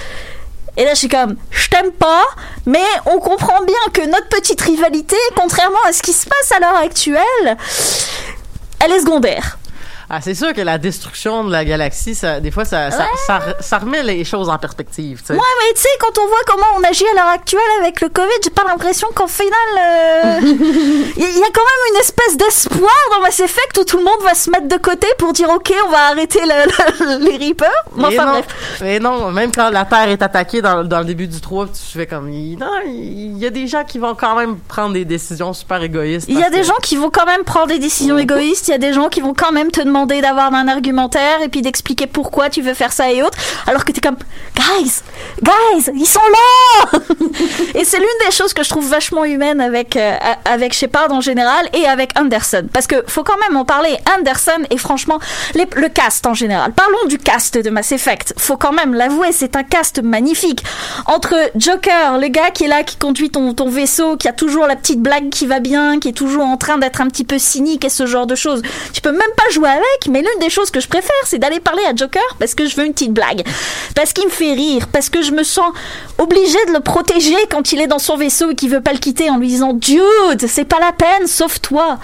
Et 0.78 0.84
là, 0.84 0.94
je 0.94 1.00
suis 1.00 1.08
comme, 1.08 1.38
je 1.52 1.70
t'aime 1.70 1.92
pas, 1.92 2.26
mais 2.66 2.84
on 3.06 3.20
comprend 3.20 3.64
bien 3.64 3.76
que 3.94 4.06
notre 4.08 4.28
petite 4.28 4.62
rivalité, 4.62 5.16
contrairement 5.36 5.80
à 5.88 5.94
ce 5.94 6.02
qui 6.02 6.14
se 6.14 6.28
passe 6.28 6.52
à 6.52 6.60
l'heure 6.60 6.78
actuelle, 6.78 7.58
elle 8.84 8.92
est 8.92 9.00
secondaire. 9.00 9.58
Ah, 10.10 10.22
c'est 10.22 10.36
sûr 10.36 10.54
que 10.54 10.62
la 10.62 10.78
destruction 10.78 11.44
de 11.44 11.52
la 11.52 11.66
galaxie, 11.66 12.14
ça, 12.16 12.40
des 12.40 12.52
fois, 12.52 12.64
ça, 12.66 12.92
ça, 12.92 13.08
ça, 13.26 13.40
ça 13.60 13.78
remet 13.80 14.04
les 14.04 14.24
choses 14.24 14.50
en 14.50 14.58
perspective. 14.58 15.20
tu 15.22 15.28
sais. 15.28 15.34
Ouais, 15.34 15.40
mais 15.68 15.74
tu 15.74 15.82
sais, 15.82 15.88
quand 16.00 16.18
on 16.22 16.28
voit 16.28 16.38
comment 16.46 16.66
on 16.78 16.84
agit 16.84 17.06
à 17.12 17.16
l'heure 17.16 17.30
actuelle 17.34 17.62
avec 17.82 18.02
le 18.02 18.10
Covid, 18.10 18.28
j'ai 18.44 18.50
pas 18.52 18.64
l'impression 18.68 19.08
qu'en 19.16 19.28
final, 19.28 19.52
euh, 19.80 20.40
il 20.44 21.24
y, 21.24 21.40
y 21.40 21.44
a 21.44 21.48
quand 21.54 21.62
même 21.64 21.94
une 21.94 22.00
espèce 22.00 22.38
d'espoir 22.38 22.92
dans 23.14 23.22
Mass 23.22 23.40
Effect 23.40 23.78
où 23.80 23.84
tout 23.84 23.98
le 23.98 24.04
monde 24.04 24.22
va 24.24 24.36
se 24.36 24.50
mettre 24.52 24.68
de 24.68 24.78
côté 24.78 25.08
pour 25.18 25.34
dire 25.34 25.50
ok, 25.50 25.74
on 25.88 25.90
va 25.90 26.08
arrêter 26.12 26.40
le- 26.42 27.18
le- 27.20 27.26
les 27.26 27.38
Reapers. 27.48 27.70
Mais 27.96 28.06
enfin 28.06 28.26
non, 28.26 28.32
bref. 28.34 28.46
mais 28.82 29.00
non, 29.00 29.32
même 29.32 29.52
quand 29.52 29.70
la 29.72 29.86
Terre 29.86 30.10
est 30.10 30.22
attaquée 30.22 30.62
dans, 30.62 30.84
dans 30.84 31.00
le 31.00 31.06
début 31.06 31.28
du 31.28 31.42
3, 31.42 31.66
tu 31.68 31.98
fais 31.98 32.06
comme, 32.06 32.30
il- 32.30 32.58
non, 32.60 32.70
il 32.86 33.38
y 33.40 33.46
a 33.48 33.50
des 33.50 33.66
gens 33.68 33.84
qui 33.84 33.98
vont 33.98 34.14
quand 34.14 34.36
même 34.36 34.58
prendre 34.68 34.94
des 34.94 35.06
décisions 35.06 35.52
super 35.54 35.82
égoïstes. 35.82 36.28
Il 36.30 36.38
y 36.40 36.44
a 36.44 36.50
des 36.52 36.60
que- 36.60 36.64
gens 36.68 36.78
qui 36.84 36.96
vont 36.96 37.10
quand 37.10 37.26
même 37.26 37.44
prendre 37.44 37.68
des 37.68 37.80
décisions 37.80 38.18
égoïstes, 38.20 38.68
il 38.68 38.72
y 38.72 38.76
a 38.76 38.78
des 38.78 38.94
gens 38.94 39.10
qui 39.10 39.22
vont 39.22 39.34
quand 39.34 39.52
même 39.52 39.72
te 39.72 39.80
demander 39.82 39.95
d'avoir 40.06 40.54
un 40.54 40.68
argumentaire 40.68 41.42
et 41.42 41.48
puis 41.48 41.62
d'expliquer 41.62 42.06
pourquoi 42.06 42.50
tu 42.50 42.62
veux 42.62 42.74
faire 42.74 42.92
ça 42.92 43.12
et 43.12 43.24
autres, 43.24 43.38
alors 43.66 43.86
que 43.86 43.94
t'es 43.94 44.02
comme, 44.02 44.18
guys, 44.56 45.02
guys, 45.42 45.92
ils 45.96 46.06
sont 46.06 46.20
là! 46.20 47.00
et 47.76 47.86
c'est 47.86 47.98
l'une 47.98 48.08
des 48.26 48.32
choses 48.32 48.54
que 48.54 48.64
je 48.64 48.70
trouve 48.70 48.88
vachement 48.88 49.24
humaine 49.24 49.62
avec, 49.62 49.96
euh, 49.96 50.18
avec 50.44 50.74
Shepard 50.74 51.12
en 51.12 51.22
général 51.22 51.70
et 51.74 51.86
avec 51.86 52.12
Anderson. 52.20 52.68
Parce 52.74 52.88
que 52.88 53.04
faut 53.08 53.24
quand 53.24 53.38
même 53.48 53.58
en 53.58 53.64
parler. 53.64 53.98
Anderson 54.18 54.64
et 54.70 54.78
franchement, 54.78 55.20
le 55.54 55.88
cast 55.88 56.28
en 56.28 56.34
général. 56.34 56.74
Parlons 56.74 57.06
du 57.08 57.18
cast 57.18 57.58
de 57.58 57.70
Mass 57.70 57.92
Effect. 57.92 58.34
Faut 58.38 58.58
quand 58.58 58.74
même 58.74 58.94
l'avouer, 58.94 59.32
c'est 59.32 59.56
un 59.56 59.64
cast 59.64 60.02
magnifique. 60.02 60.64
Entre 61.06 61.36
Joker, 61.56 62.18
le 62.18 62.28
gars 62.28 62.52
qui 62.52 62.66
est 62.66 62.68
là, 62.68 62.84
qui 62.84 62.98
conduit 62.98 63.30
ton, 63.30 63.54
ton 63.54 63.70
vaisseau, 63.70 64.18
qui 64.18 64.28
a 64.28 64.34
toujours 64.34 64.68
la 64.68 64.76
petite 64.76 65.02
blague 65.02 65.30
qui 65.30 65.48
va 65.48 65.60
bien, 65.60 66.00
qui 66.00 66.10
est 66.10 66.14
toujours 66.14 66.46
en 66.46 66.58
train 66.58 66.78
d'être 66.78 67.02
un 67.02 67.08
petit 67.08 67.24
peu 67.24 67.40
cynique 67.40 67.86
et 67.86 67.90
ce 67.90 68.06
genre 68.06 68.28
de 68.28 68.36
choses. 68.36 68.62
Tu 68.94 69.02
peux 69.02 69.12
même 69.12 69.22
pas 69.38 69.50
jouer 69.52 69.70
avec, 69.70 69.85
mais 70.10 70.22
l'une 70.22 70.40
des 70.40 70.50
choses 70.50 70.72
que 70.72 70.80
je 70.80 70.88
préfère, 70.88 71.16
c'est 71.26 71.40
d'aller 71.40 71.60
parler 71.60 71.84
à 71.90 71.96
Joker 71.96 72.24
parce 72.40 72.56
que 72.56 72.68
je 72.68 72.76
veux 72.76 72.86
une 72.86 72.94
petite 72.94 73.14
blague. 73.14 73.44
Parce 73.96 74.14
qu'il 74.14 74.26
me 74.26 74.32
fait 74.32 74.54
rire, 74.54 74.88
parce 74.92 75.10
que 75.10 75.22
je 75.22 75.32
me 75.32 75.44
sens 75.44 75.72
obligée 76.18 76.64
de 76.68 76.74
le 76.74 76.80
protéger 76.80 77.36
quand 77.50 77.72
il 77.72 77.82
est 77.82 77.88
dans 77.88 78.00
son 78.00 78.18
vaisseau 78.18 78.52
et 78.52 78.56
qu'il 78.56 78.70
veut 78.70 78.82
pas 78.82 78.94
le 78.94 79.00
quitter 79.00 79.30
en 79.30 79.38
lui 79.38 79.48
disant 79.48 79.74
Dude, 79.74 80.48
c'est 80.48 80.66
pas 80.66 80.80
la 80.80 80.92
peine, 80.92 81.28
sauve-toi. 81.28 81.98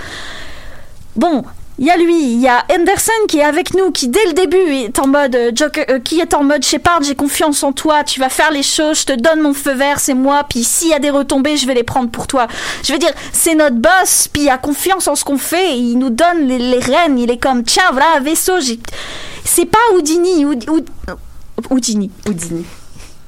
Bon, 1.15 1.43
il 1.81 1.87
y 1.87 1.89
a 1.89 1.97
lui, 1.97 2.15
il 2.33 2.39
y 2.39 2.47
a 2.47 2.63
Anderson 2.71 3.11
qui 3.27 3.39
est 3.39 3.43
avec 3.43 3.73
nous, 3.73 3.89
qui 3.91 4.07
dès 4.07 4.23
le 4.27 4.33
début 4.33 4.71
est 4.75 4.99
en 4.99 5.07
mode 5.07 5.35
euh, 5.35 5.51
euh, 5.89 5.99
qui 5.99 6.19
est 6.19 6.33
en 6.35 6.43
mode 6.43 6.63
Shepard, 6.63 7.01
j'ai 7.01 7.15
confiance 7.15 7.63
en 7.63 7.73
toi, 7.73 8.03
tu 8.03 8.19
vas 8.19 8.29
faire 8.29 8.51
les 8.51 8.61
choses, 8.61 8.99
je 9.01 9.05
te 9.07 9.13
donne 9.13 9.41
mon 9.41 9.53
feu 9.55 9.73
vert, 9.73 9.99
c'est 9.99 10.13
moi, 10.13 10.45
puis 10.47 10.63
s'il 10.63 10.89
y 10.89 10.93
a 10.93 10.99
des 10.99 11.09
retombées, 11.09 11.57
je 11.57 11.65
vais 11.65 11.73
les 11.73 11.83
prendre 11.83 12.11
pour 12.11 12.27
toi. 12.27 12.47
Je 12.83 12.93
veux 12.93 12.99
dire, 12.99 13.11
c'est 13.33 13.55
notre 13.55 13.77
boss, 13.77 14.29
puis 14.31 14.43
il 14.43 14.49
a 14.49 14.59
confiance 14.59 15.07
en 15.07 15.15
ce 15.15 15.23
qu'on 15.23 15.39
fait, 15.39 15.75
il 15.75 15.97
nous 15.97 16.11
donne 16.11 16.47
les, 16.47 16.77
rênes, 16.79 17.17
il 17.17 17.31
est 17.31 17.37
comme 17.41 17.63
tiens, 17.63 17.89
voilà 17.91 18.19
vaisseau. 18.21 18.59
C'est 19.43 19.65
pas 19.65 19.79
Houdini, 19.95 20.45
Houd- 20.45 20.69
Houd- 20.69 20.89
Houdini. 21.71 22.11
Houdini. 22.27 22.63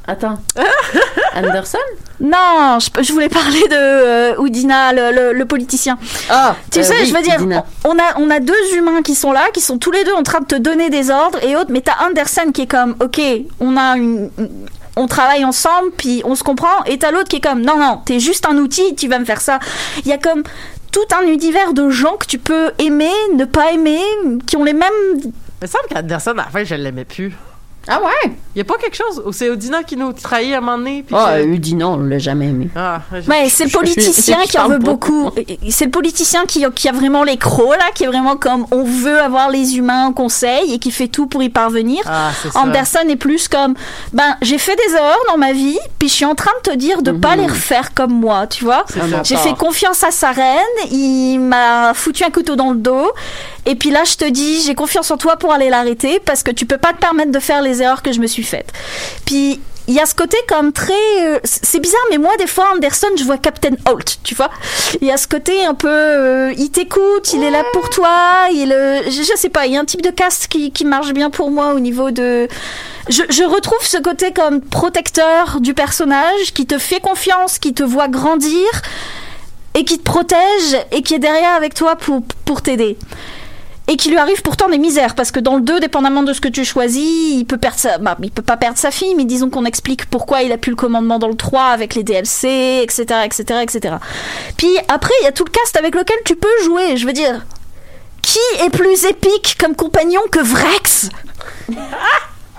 Attends. 0.08 0.38
Anderson? 1.36 1.78
Non, 2.20 2.78
je, 2.80 3.04
je 3.04 3.12
voulais 3.14 3.30
parler 3.30 3.62
de 3.70 3.76
euh, 3.76 4.36
Houdina, 4.38 4.94
le, 4.94 5.12
le- 5.12 5.34
le 5.34 5.46
politicien. 5.46 5.98
Ah, 6.30 6.56
Tu 6.72 6.80
euh, 6.80 6.84
sais, 6.84 6.94
oui, 7.02 7.06
je 7.08 7.14
veux 7.16 7.22
dire, 7.22 7.38
on 7.86 7.90
on 7.92 7.98
a, 7.98 8.18
on 8.18 8.30
a 8.30 8.40
deux 8.40 8.76
humains 8.76 9.02
qui 9.02 9.16
sont 9.16 9.32
là, 9.32 9.46
qui 9.54 9.62
sont 9.62 9.78
tous 9.78 9.92
les 9.92 10.04
deux 10.04 10.14
en 10.14 10.24
train 10.24 10.40
de 10.42 10.46
te 10.46 10.56
donner 10.56 10.90
des 10.90 11.10
ordres 11.10 11.44
et 11.44 11.56
autres, 11.56 11.72
mais 11.72 11.82
t'as 11.82 12.06
Anderson 12.08 12.52
qui 12.54 12.62
est 12.64 12.68
comme, 12.68 12.96
ok, 13.02 13.20
on 13.60 13.78
a 13.78 13.98
une. 13.98 14.30
On 14.96 15.08
travaille 15.08 15.44
ensemble, 15.44 15.90
puis 15.98 16.22
on 16.24 16.36
se 16.36 16.44
comprend, 16.44 16.84
et 16.86 17.00
t'as 17.00 17.10
l'autre 17.10 17.28
qui 17.28 17.38
est 17.38 17.42
comme, 17.42 17.62
non, 17.62 17.78
non, 17.80 18.02
t'es 18.06 18.20
juste 18.20 18.46
un 18.48 18.56
outil, 18.58 18.94
tu 18.96 19.08
vas 19.08 19.18
me 19.18 19.26
faire 19.26 19.42
ça. 19.42 19.58
Il 20.06 20.08
y 20.08 20.14
a 20.14 20.20
comme 20.20 20.44
tout 20.92 21.00
un 21.20 21.26
univers 21.26 21.74
de 21.74 21.90
gens 21.90 22.16
que 22.18 22.28
tu 22.28 22.38
peux 22.38 22.72
aimer, 22.78 23.10
ne 23.36 23.46
pas 23.46 23.72
aimer, 23.72 24.00
qui 24.46 24.56
ont 24.56 24.64
les 24.64 24.74
mêmes. 24.74 24.92
Il 25.16 25.32
me 25.64 25.68
semble 25.68 25.86
qu'Anderson, 25.92 26.32
à 26.32 26.36
la 26.36 26.44
fin, 26.44 26.64
je 26.64 26.76
l'aimais 26.76 27.06
plus. 27.06 27.34
Ah 27.88 28.00
ouais? 28.04 28.34
Il 28.56 28.60
y 28.60 28.62
a 28.62 28.66
pas 28.66 28.76
quelque 28.78 28.96
chose 28.96 29.22
où 29.26 29.32
c'est 29.32 29.50
Odina 29.50 29.82
qui 29.84 29.98
nous 29.98 30.14
trahit 30.14 30.54
à 30.54 30.58
un 30.58 30.62
moment 30.62 30.78
donné. 30.78 31.04
puis 31.06 31.16
Ah, 31.18 31.42
Houdini, 31.42 31.84
on 31.84 31.98
l'a 31.98 32.20
jamais 32.20 32.50
aimé. 32.50 32.70
Ah, 32.76 33.02
je- 33.12 33.28
Ouais, 33.30 33.48
c'est 33.50 33.64
le 33.64 33.70
je- 33.70 33.74
je- 33.74 33.78
politicien 33.80 34.38
je 34.46 34.48
qui 34.52 34.60
en 34.60 34.68
veut 34.70 34.78
pas. 34.80 34.86
beaucoup. 34.92 35.32
C'est 35.70 35.86
le 35.86 35.92
politicien 35.92 36.46
qui, 36.46 36.64
qui 36.76 36.88
a 36.88 36.92
vraiment 36.92 37.24
les 37.24 37.38
crocs, 37.38 37.76
là, 37.78 37.86
qui 37.96 38.04
est 38.04 38.08
vraiment 38.08 38.36
comme 38.38 38.66
on 38.72 38.84
veut 38.84 39.20
avoir 39.20 39.50
les 39.50 39.78
humains 39.78 40.06
en 40.08 40.14
conseil 40.14 40.72
et 40.74 40.78
qui 40.80 40.92
fait 40.92 41.08
tout 41.08 41.26
pour 41.26 41.42
y 41.42 41.50
parvenir. 41.50 42.02
Ah, 42.06 42.30
c'est 42.42 42.52
ça. 42.52 42.60
Anderson 42.60 43.00
est 43.10 43.16
plus 43.16 43.48
comme 43.48 43.74
ben 44.14 44.36
j'ai 44.42 44.58
fait 44.60 44.76
des 44.88 44.94
erreurs 44.96 45.18
dans 45.30 45.38
ma 45.38 45.52
vie 45.54 45.80
puis 45.98 46.08
je 46.10 46.14
suis 46.14 46.26
en 46.26 46.36
train 46.36 46.52
de 46.64 46.72
te 46.72 46.76
dire 46.78 47.02
de 47.02 47.12
pas 47.12 47.36
les 47.36 47.48
refaire 47.48 47.94
comme 47.94 48.14
moi 48.14 48.46
tu 48.48 48.64
vois 48.66 48.86
ça. 48.94 49.24
j'ai 49.24 49.36
fait 49.38 49.54
confiance 49.56 50.04
à 50.04 50.12
sa 50.12 50.32
reine 50.32 50.60
il 50.92 51.40
m'a 51.40 51.94
foutu 51.94 52.24
un 52.24 52.30
couteau 52.30 52.56
dans 52.56 52.72
le 52.72 52.78
dos 52.78 53.12
et 53.66 53.76
puis 53.76 53.90
là 53.92 54.04
je 54.06 54.16
te 54.16 54.30
dis 54.30 54.62
j'ai 54.62 54.76
confiance 54.76 55.10
en 55.12 55.18
toi 55.18 55.38
pour 55.38 55.52
aller 55.54 55.70
l'arrêter 55.70 56.20
parce 56.24 56.44
que 56.44 56.52
tu 56.52 56.66
peux 56.66 56.78
pas 56.78 56.94
te 56.94 57.00
permettre 57.00 57.32
de 57.32 57.40
faire 57.40 57.62
les 57.62 57.82
erreurs 57.82 58.02
que 58.02 58.12
je 58.12 58.20
me 58.20 58.28
suis 58.28 58.43
faites 58.46 58.72
puis 59.26 59.60
il 59.88 59.94
y 59.94 60.00
a 60.00 60.06
ce 60.06 60.16
côté 60.16 60.38
comme 60.48 60.72
très 60.72 60.94
euh, 61.22 61.40
c'est 61.44 61.80
bizarre 61.80 62.02
mais 62.10 62.18
moi 62.18 62.32
des 62.38 62.48
fois 62.48 62.72
Anderson 62.74 63.08
je 63.18 63.24
vois 63.24 63.38
Captain 63.38 63.76
Holt 63.86 64.20
tu 64.24 64.34
vois. 64.34 64.50
Il 65.02 65.08
y 65.08 65.12
a 65.12 65.18
ce 65.18 65.28
côté 65.28 65.66
un 65.66 65.74
peu 65.74 65.90
euh, 65.90 66.54
il 66.58 66.70
t'écoute 66.70 67.34
il 67.34 67.44
est 67.44 67.52
là 67.52 67.64
pour 67.74 67.90
toi 67.90 68.48
il 68.54 68.72
euh, 68.72 69.02
je, 69.06 69.24
je 69.24 69.38
sais 69.38 69.50
pas 69.50 69.66
il 69.66 69.74
y 69.74 69.78
a 69.78 69.82
un 69.82 69.86
type 69.86 70.02
de 70.02 70.10
cast 70.10 70.48
qui, 70.48 70.72
qui 70.72 70.86
marche 70.86 71.12
bien 71.12 71.30
pour 71.30 71.52
moi 71.52 71.74
au 71.74 71.80
niveau 71.80 72.12
de 72.12 72.48
je, 73.10 73.24
je 73.30 73.44
retrouve 73.44 73.82
ce 73.82 73.98
côté 73.98 74.32
comme 74.32 74.62
protecteur 74.62 75.60
du 75.60 75.74
personnage 75.74 76.54
qui 76.54 76.66
te 76.66 76.78
fait 76.78 77.02
confiance 77.02 77.60
qui 77.60 77.74
te 77.74 77.84
voit 77.84 78.08
grandir 78.08 78.66
et 79.76 79.84
qui 79.84 79.98
te 79.98 80.04
protège 80.04 80.78
et 80.92 81.02
qui 81.02 81.16
est 81.16 81.20
derrière 81.20 81.56
avec 81.56 81.74
toi 81.74 81.96
pour, 81.98 82.22
pour 82.46 82.62
t'aider 82.62 82.98
et 83.88 83.98
qui 83.98 84.10
lui 84.10 84.18
arrive 84.18 84.42
pourtant 84.42 84.70
des 84.70 84.78
misères 84.78 85.16
parce 85.16 85.32
que 85.32 85.40
dans 85.40 85.56
le 85.56 85.62
2 85.62 85.80
dépendamment 85.80 86.24
de 86.24 86.34
ce 86.34 86.42
que 86.42 86.48
tu 86.48 86.64
choisis 86.64 87.34
il 87.34 87.46
peut 87.46 87.58
perdre 87.58 87.78
sa, 87.78 87.98
bah, 87.98 88.18
il 88.22 88.32
peut 88.32 88.42
pas 88.42 88.58
perdre 88.58 88.78
sa 88.78 88.92
fille 88.92 89.14
mais 89.16 89.26
disons 89.26 89.50
qu'on 89.50 89.66
explique 89.66 90.06
pourquoi 90.06 90.42
il 90.42 90.52
a 90.52 90.58
plus 90.58 90.70
le 90.70 90.76
commandement 90.76 91.20
dans 91.20 91.28
le 91.28 91.36
3 91.36 91.64
avec 91.66 91.96
les 91.96 92.04
DLC 92.04 92.82
etc 92.84 93.22
etc 93.26 93.60
etc 93.62 93.96
puis 94.58 94.70
après 94.88 95.14
il 95.22 95.26
y 95.26 95.28
a 95.28 95.32
tout 95.32 95.44
le 95.46 95.52
cast 95.52 95.76
avec 95.78 95.96
lequel 95.96 96.18
tu 96.26 96.36
peux 96.36 96.64
jouer 96.64 96.96
je 96.98 97.06
veux 97.06 97.14
dire 97.14 97.46
qui 98.22 98.40
est 98.66 98.70
plus 98.70 99.04
épique 99.06 99.58
comme 99.60 99.76
compagnon 99.76 100.22
que 100.32 100.40
Vrex 100.40 101.10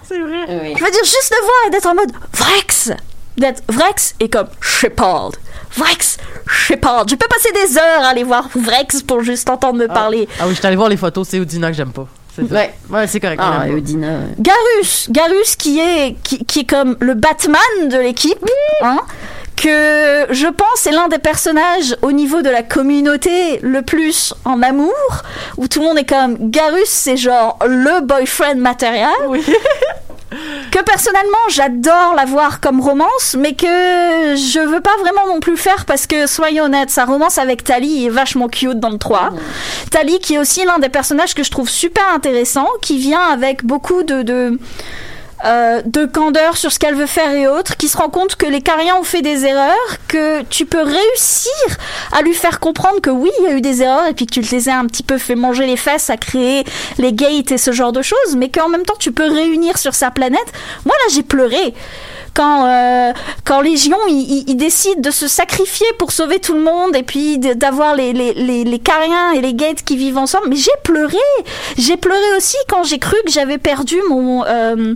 C'est 0.06 0.18
vrai. 0.18 0.44
Oui. 0.48 0.74
je 0.76 0.84
veux 0.84 0.90
dire 0.90 1.04
juste 1.04 1.34
le 1.34 1.42
voir 1.42 1.56
et 1.66 1.70
d'être 1.70 1.86
en 1.86 1.94
mode 1.94 2.12
Vrex 2.34 2.90
d'être 3.36 3.62
Vrex 3.68 4.14
est 4.20 4.28
comme 4.28 4.48
Shepard 4.60 5.32
Vrex 5.76 6.18
Shepard 6.46 7.08
je 7.08 7.14
peux 7.14 7.26
passer 7.28 7.50
des 7.52 7.78
heures 7.78 8.02
à 8.04 8.08
aller 8.08 8.24
voir 8.24 8.48
Vrex 8.54 9.02
pour 9.02 9.22
juste 9.22 9.50
entendre 9.50 9.78
me 9.78 9.88
parler 9.88 10.28
Ah 10.38 10.44
oui, 10.44 10.50
je 10.50 10.58
suis 10.58 10.66
allé 10.66 10.76
voir 10.76 10.88
les 10.88 10.96
photos, 10.96 11.28
c'est 11.28 11.40
Odina 11.40 11.70
que 11.70 11.76
j'aime 11.76 11.92
pas. 11.92 12.06
Ouais. 12.38 12.74
Ouais, 12.90 13.06
c'est 13.06 13.20
correct. 13.20 13.40
Ah, 13.42 13.64
euh, 13.66 14.26
Garus, 14.38 15.08
Garus 15.10 15.56
qui 15.56 15.78
est 15.78 16.16
qui, 16.22 16.44
qui 16.44 16.60
est 16.60 16.64
comme 16.64 16.96
le 17.00 17.14
Batman 17.14 17.60
de 17.88 17.96
l'équipe, 17.98 18.38
hein, 18.82 18.98
que 19.56 20.26
je 20.32 20.48
pense 20.48 20.86
est 20.86 20.92
l'un 20.92 21.08
des 21.08 21.18
personnages 21.18 21.96
au 22.02 22.12
niveau 22.12 22.42
de 22.42 22.50
la 22.50 22.62
communauté 22.62 23.60
le 23.62 23.82
plus 23.82 24.34
en 24.44 24.62
amour, 24.62 24.92
où 25.56 25.68
tout 25.68 25.80
le 25.80 25.86
monde 25.86 25.98
est 25.98 26.08
comme 26.08 26.50
Garus, 26.50 26.88
c'est 26.88 27.16
genre 27.16 27.58
le 27.64 28.04
boyfriend 28.04 28.56
matériel. 28.56 29.10
Que 30.70 30.82
personnellement 30.82 31.36
j'adore 31.48 32.14
l'avoir 32.16 32.60
comme 32.60 32.80
romance, 32.80 33.36
mais 33.38 33.54
que 33.54 33.66
je 33.66 34.60
veux 34.60 34.80
pas 34.80 34.96
vraiment 35.00 35.26
non 35.26 35.40
plus 35.40 35.56
faire 35.56 35.84
parce 35.84 36.06
que 36.06 36.26
soyons 36.26 36.64
honnêtes, 36.64 36.90
sa 36.90 37.04
romance 37.04 37.38
avec 37.38 37.64
Tali 37.64 38.06
est 38.06 38.10
vachement 38.10 38.48
cute 38.48 38.80
dans 38.80 38.90
le 38.90 38.98
3. 38.98 39.30
Tali 39.90 40.18
qui 40.18 40.34
est 40.34 40.38
aussi 40.38 40.64
l'un 40.64 40.78
des 40.78 40.88
personnages 40.88 41.34
que 41.34 41.42
je 41.42 41.50
trouve 41.50 41.68
super 41.68 42.04
intéressant, 42.14 42.66
qui 42.82 42.98
vient 42.98 43.22
avec 43.22 43.64
beaucoup 43.64 44.02
de, 44.02 44.22
de, 44.22 44.58
euh, 45.44 45.82
de 45.84 46.06
candeur 46.06 46.56
sur 46.56 46.72
ce 46.72 46.78
qu'elle 46.78 46.94
veut 46.94 47.06
faire 47.06 47.30
et 47.32 47.46
autres, 47.46 47.76
qui 47.76 47.88
se 47.88 47.96
rend 47.96 48.08
compte 48.08 48.36
que 48.36 48.46
les 48.46 48.60
Cariens 48.60 48.96
ont 48.96 49.04
fait 49.04 49.22
des 49.22 49.44
erreurs, 49.44 49.74
que 50.08 50.42
tu 50.44 50.66
peux 50.66 50.82
réussir 50.82 51.52
à 52.12 52.22
lui 52.22 52.34
faire 52.34 52.60
comprendre 52.60 53.00
que 53.00 53.10
oui, 53.10 53.30
il 53.40 53.44
y 53.44 53.48
a 53.48 53.52
eu 53.56 53.60
des 53.60 53.82
erreurs 53.82 54.06
et 54.06 54.14
puis 54.14 54.26
que 54.26 54.32
tu 54.32 54.40
les 54.40 54.68
as 54.68 54.78
un 54.78 54.86
petit 54.86 55.02
peu 55.02 55.18
fait 55.18 55.34
manger 55.34 55.66
les 55.66 55.76
fesses 55.76 56.10
à 56.10 56.16
créer 56.16 56.64
les 56.98 57.12
gates 57.12 57.52
et 57.52 57.58
ce 57.58 57.72
genre 57.72 57.92
de 57.92 58.02
choses, 58.02 58.36
mais 58.36 58.48
qu'en 58.48 58.68
même 58.68 58.84
temps 58.84 58.96
tu 58.98 59.12
peux 59.12 59.30
réunir 59.30 59.78
sur 59.78 59.94
sa 59.94 60.10
planète. 60.10 60.52
Moi 60.84 60.94
là 60.94 61.14
j'ai 61.14 61.22
pleuré 61.22 61.74
quand 62.34 62.66
euh, 62.66 63.12
quand 63.44 63.60
Légion 63.60 63.96
il, 64.08 64.14
il- 64.14 64.44
il 64.48 64.56
décide 64.56 65.00
de 65.00 65.10
se 65.10 65.28
sacrifier 65.28 65.86
pour 65.98 66.10
sauver 66.12 66.38
tout 66.40 66.54
le 66.54 66.62
monde 66.62 66.94
et 66.96 67.02
puis 67.02 67.38
d'avoir 67.38 67.94
les 67.94 68.12
les 68.12 68.34
les, 68.34 68.64
les 68.64 68.78
Cariens 68.78 69.32
et 69.32 69.40
les 69.40 69.54
Gates 69.54 69.82
qui 69.84 69.96
vivent 69.96 70.18
ensemble 70.18 70.48
mais 70.50 70.56
j'ai 70.56 70.70
pleuré 70.82 71.16
j'ai 71.78 71.96
pleuré 71.96 72.36
aussi 72.36 72.56
quand 72.68 72.82
j'ai 72.84 72.98
cru 72.98 73.16
que 73.24 73.30
j'avais 73.32 73.58
perdu 73.58 73.96
mon 74.10 74.44
euh, 74.44 74.94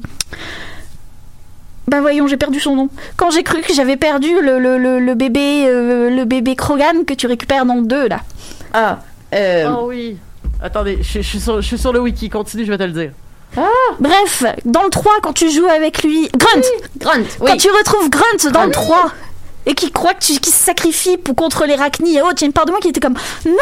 bah 1.87 2.03
voyons, 2.03 2.27
j'ai 2.27 2.37
perdu 2.37 2.61
son 2.61 2.77
nom. 2.77 2.89
Quand 3.17 3.31
j'ai 3.31 3.43
cru 3.43 3.63
que 3.63 3.73
j'avais 3.73 3.97
perdu 3.97 4.29
le, 4.43 4.59
le, 4.59 4.77
le, 4.77 5.01
le 5.01 5.15
bébé 5.15 5.65
euh, 5.67 6.11
le 6.11 6.25
bébé 6.27 6.55
Krogan 6.55 7.05
que 7.07 7.15
tu 7.15 7.27
récupères 7.27 7.65
dans 7.65 7.77
le 7.77 7.87
2 7.87 8.09
là. 8.09 8.21
Ah, 8.75 8.99
euh, 9.35 9.71
Oh 9.75 9.85
oui. 9.89 10.19
Attendez, 10.63 10.99
je, 11.01 11.21
je 11.21 11.27
suis 11.27 11.41
sur, 11.41 11.63
je 11.63 11.67
suis 11.67 11.79
sur 11.79 11.93
le 11.95 12.01
wiki. 12.01 12.29
Continue, 12.29 12.67
je 12.67 12.71
vais 12.73 12.77
te 12.79 12.83
le 12.83 12.93
dire. 12.93 13.13
Bref, 13.99 14.45
dans 14.65 14.85
le 14.85 14.91
3 14.91 15.15
quand 15.23 15.33
tu 15.33 15.51
joues 15.51 15.67
avec 15.67 16.03
lui 16.03 16.29
Grunt, 16.37 16.63
Grunt, 16.99 17.25
quand 17.39 17.53
oui. 17.53 17.57
tu 17.57 17.71
retrouves 17.71 18.09
Grunt 18.09 18.53
dans 18.53 18.65
le 18.65 18.71
3 18.71 19.11
et 19.67 19.75
qui 19.75 19.91
croit 19.91 20.15
que 20.15 20.25
tu 20.25 20.39
qui 20.39 20.51
se 20.51 20.65
sacrifie 20.65 21.19
pour 21.19 21.35
contre 21.35 21.67
les 21.67 21.75
Rachni 21.75 22.17
et 22.17 22.23
autres, 22.23 22.37
il 22.39 22.41
y 22.43 22.45
a 22.45 22.47
une 22.47 22.53
part 22.53 22.65
de 22.65 22.71
moi 22.71 22.81
qui 22.81 22.89
était 22.89 23.01
comme 23.01 23.17
non, 23.45 23.53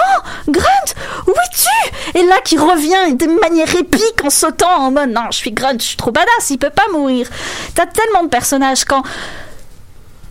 Grunt, 0.48 0.94
où 1.26 1.30
es-tu? 1.30 2.18
Et 2.18 2.22
là 2.24 2.36
qui 2.44 2.56
revient 2.56 3.14
de 3.14 3.26
manière 3.40 3.74
épique 3.74 4.22
en 4.24 4.30
sautant 4.30 4.70
en 4.70 4.90
mode 4.92 5.10
non, 5.10 5.22
je 5.30 5.38
suis 5.38 5.52
Grunt, 5.52 5.78
je 5.80 5.84
suis 5.84 5.96
trop 5.96 6.12
badass, 6.12 6.50
il 6.50 6.58
peut 6.58 6.70
pas 6.70 6.86
mourir. 6.92 7.28
T'as 7.74 7.86
tellement 7.86 8.22
de 8.22 8.28
personnages 8.28 8.84
quand 8.84 9.02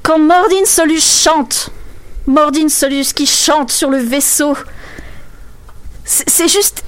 quand 0.01 0.20
Mordin 0.20 0.66
Solus 0.66 1.01
chante, 1.01 1.72
Mordin 2.28 2.70
Solus 2.70 3.12
qui 3.14 3.26
chante 3.26 3.72
sur 3.72 3.89
le 3.89 3.97
vaisseau, 3.97 4.56
c'est 6.06 6.47
juste 6.47 6.84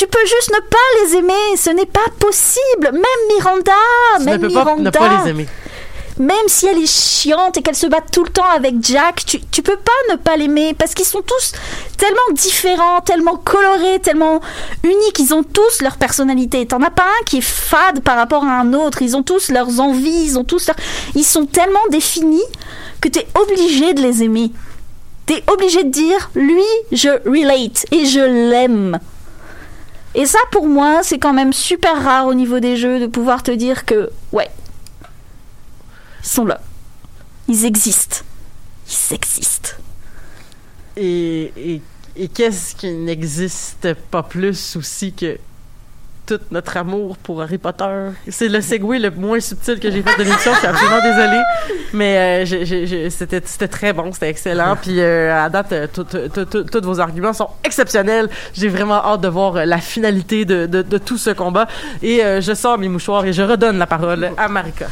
tu 0.00 0.06
peux 0.06 0.24
juste 0.26 0.50
ne 0.50 0.60
pas 0.60 0.78
les 1.04 1.16
aimer, 1.18 1.56
ce 1.58 1.68
n'est 1.68 1.84
pas 1.84 2.00
possible. 2.18 2.90
Même 2.90 3.36
Miranda, 3.36 3.72
Tu 4.16 4.24
même 4.24 4.40
ne 4.40 4.46
peux 4.48 4.54
pas 4.54 4.64
Miranda. 4.64 4.82
ne 4.82 4.90
pas 4.90 5.22
les 5.24 5.30
aimer. 5.30 5.46
même 6.18 6.48
si 6.48 6.66
elle 6.66 6.78
est 6.82 6.86
chiante 6.90 7.58
et 7.58 7.62
qu'elle 7.62 7.74
se 7.76 7.86
bat 7.86 8.00
tout 8.10 8.24
le 8.24 8.30
temps 8.30 8.48
avec 8.48 8.76
Jack, 8.82 9.26
tu, 9.26 9.40
tu 9.50 9.60
peux 9.60 9.76
pas 9.76 9.92
ne 10.12 10.16
pas 10.16 10.38
l'aimer 10.38 10.72
parce 10.72 10.94
qu'ils 10.94 11.04
sont 11.04 11.20
tous 11.20 11.52
tellement 11.98 12.16
différents, 12.32 13.02
tellement 13.02 13.36
colorés, 13.36 13.98
tellement 13.98 14.40
uniques. 14.84 15.18
Ils 15.18 15.34
ont 15.34 15.42
tous 15.42 15.82
leur 15.82 15.98
personnalité. 15.98 16.64
T'en 16.64 16.80
as 16.82 16.88
pas 16.90 17.04
un 17.04 17.24
qui 17.26 17.36
est 17.38 17.42
fade 17.42 18.00
par 18.00 18.16
rapport 18.16 18.44
à 18.44 18.58
un 18.60 18.72
autre. 18.72 19.02
Ils 19.02 19.18
ont 19.18 19.22
tous 19.22 19.50
leurs 19.50 19.80
envies, 19.80 20.24
ils 20.24 20.38
ont 20.38 20.44
tous. 20.44 20.70
Ils 21.14 21.24
sont 21.24 21.44
tellement 21.44 21.86
définis 21.90 22.40
que 23.02 23.08
t'es 23.10 23.26
obligé 23.38 23.92
de 23.92 24.00
les 24.00 24.22
aimer. 24.22 24.50
T'es 25.26 25.44
obligé 25.46 25.84
de 25.84 25.90
dire, 25.90 26.30
lui, 26.34 26.64
je 26.90 27.10
relate 27.28 27.84
et 27.92 28.06
je 28.06 28.20
l'aime. 28.50 28.98
Et 30.14 30.26
ça, 30.26 30.38
pour 30.50 30.66
moi, 30.66 31.02
c'est 31.02 31.18
quand 31.18 31.32
même 31.32 31.52
super 31.52 32.02
rare 32.02 32.26
au 32.26 32.34
niveau 32.34 32.58
des 32.60 32.76
jeux 32.76 32.98
de 32.98 33.06
pouvoir 33.06 33.42
te 33.42 33.50
dire 33.50 33.84
que, 33.84 34.10
ouais, 34.32 34.50
ils 36.22 36.28
sont 36.28 36.44
là. 36.44 36.60
Ils 37.48 37.64
existent. 37.64 38.18
Ils 38.88 39.14
existent. 39.14 39.70
Et, 40.96 41.52
et, 41.56 41.82
et 42.16 42.28
qu'est-ce 42.28 42.74
qui 42.74 42.90
n'existe 42.90 43.94
pas 44.10 44.22
plus 44.22 44.76
aussi 44.76 45.12
que 45.12 45.38
notre 46.50 46.76
amour 46.76 47.16
pour 47.16 47.42
Harry 47.42 47.58
Potter? 47.58 48.10
C'est 48.28 48.48
le 48.48 48.60
segway 48.60 48.98
le 48.98 49.10
moins 49.10 49.40
subtil 49.40 49.78
que 49.80 49.90
j'ai 49.90 50.02
fait 50.02 50.18
de 50.18 50.24
l'émission. 50.24 50.52
Je 50.54 50.58
suis 50.58 50.66
absolument 50.66 51.02
désolée. 51.02 51.42
Mais 51.92 52.44
euh, 52.46 53.10
c'était 53.10 53.68
très 53.68 53.92
bon, 53.92 54.12
c'était 54.12 54.28
excellent. 54.28 54.76
Puis 54.80 55.00
euh, 55.00 55.44
à 55.44 55.48
date, 55.48 55.72
euh, 55.72 55.86
tous 55.86 56.80
vos 56.82 57.00
arguments 57.00 57.32
sont 57.32 57.48
exceptionnels. 57.64 58.28
J'ai 58.54 58.68
vraiment 58.68 59.04
hâte 59.04 59.20
de 59.22 59.28
voir 59.28 59.56
euh, 59.56 59.64
la 59.64 59.78
finalité 59.78 60.44
de, 60.44 60.66
de, 60.66 60.82
de 60.82 60.98
tout 60.98 61.18
ce 61.18 61.30
combat. 61.30 61.66
Et 62.02 62.24
euh, 62.24 62.40
je 62.40 62.54
sors 62.54 62.78
mes 62.78 62.88
mouchoirs 62.88 63.24
et 63.24 63.32
je 63.32 63.42
redonne 63.42 63.78
la 63.78 63.86
parole 63.86 64.30
à 64.36 64.48
Marika. 64.48 64.86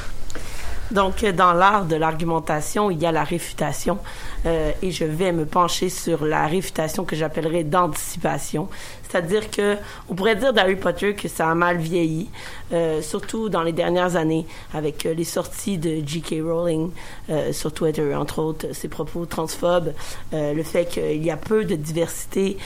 Donc, 0.91 1.23
euh, 1.23 1.33
dans 1.33 1.53
l'art 1.53 1.85
de 1.85 1.97
l'argumentation, 1.97 2.91
il 2.91 3.01
y 3.01 3.07
a 3.07 3.13
la 3.13 3.25
réfutation. 3.25 3.99
Euh, 4.47 4.73
et 4.83 4.91
je 4.91 5.05
vais 5.05 5.33
me 5.33 5.45
pencher 5.45 5.89
sur 5.89 6.25
la 6.25 6.47
réfutation 6.47 7.05
que 7.05 7.17
j'appellerais 7.17 7.65
d'anticipation. 7.65 8.69
C'est-à-dire 9.09 9.51
que 9.51 9.77
on 10.09 10.15
pourrait 10.15 10.37
dire 10.37 10.53
d'Harry 10.53 10.77
Potter 10.77 11.15
que 11.15 11.29
ça 11.29 11.49
a 11.49 11.55
mal 11.55 11.79
vieilli, 11.79 12.29
euh, 12.73 13.01
surtout 13.01 13.49
dans 13.49 13.63
les 13.63 13.73
dernières 13.73 14.17
années, 14.17 14.47
avec 14.75 15.07
euh, 15.07 15.15
les 15.15 15.25
sorties 15.25 15.79
de 15.79 16.07
J.K. 16.07 16.43
Rowling 16.43 16.91
euh, 17.31 17.53
sur 17.53 17.73
Twitter, 17.73 18.15
entre 18.15 18.41
autres, 18.41 18.67
ses 18.73 18.89
propos 18.89 19.25
transphobes, 19.27 19.95
le 20.33 20.63
fait 20.63 20.87
qu'il 20.87 21.25
y 21.25 21.31
a 21.31 21.37
peu 21.37 21.65
de 21.65 21.75
diversité 21.75 22.59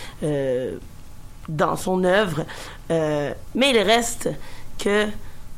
dans 1.48 1.76
son 1.76 2.04
œuvre. 2.04 2.44
Mais 2.88 3.34
il 3.70 3.78
reste 3.78 4.28
que 4.78 5.06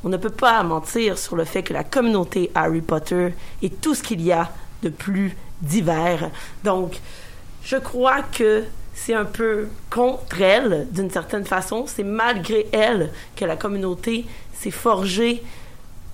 on 0.05 0.11
ne 0.11 0.17
peut 0.19 0.31
pas 0.31 0.63
mentir 0.63 1.19
sur 1.19 1.35
le 1.35 1.45
fait 1.45 1.63
que 1.63 1.73
la 1.73 1.83
communauté 1.83 2.51
Harry 2.55 2.83
Potter 2.83 3.35
est 3.63 3.81
tout 3.81 3.95
ce 3.95 4.03
qu'il 4.03 4.21
y 4.21 4.33
a 4.33 4.51
de 4.83 4.91
plus 4.91 5.35
divers. 5.63 6.31
Donc, 6.63 7.01
je 7.65 7.77
crois 7.77 8.23
que 8.23 8.65
c'est 8.93 9.15
un 9.15 9.25
peu 9.25 9.67
contre 9.91 10.43
elle, 10.43 10.87
d'une 10.91 11.11
certaine 11.11 11.47
façon. 11.47 11.87
C'est 11.87 12.05
malgré 12.05 12.67
elle 12.73 13.11
que 13.35 13.47
la 13.47 13.57
communauté 13.57 14.27
s'est 14.53 14.71
forgée 14.71 15.43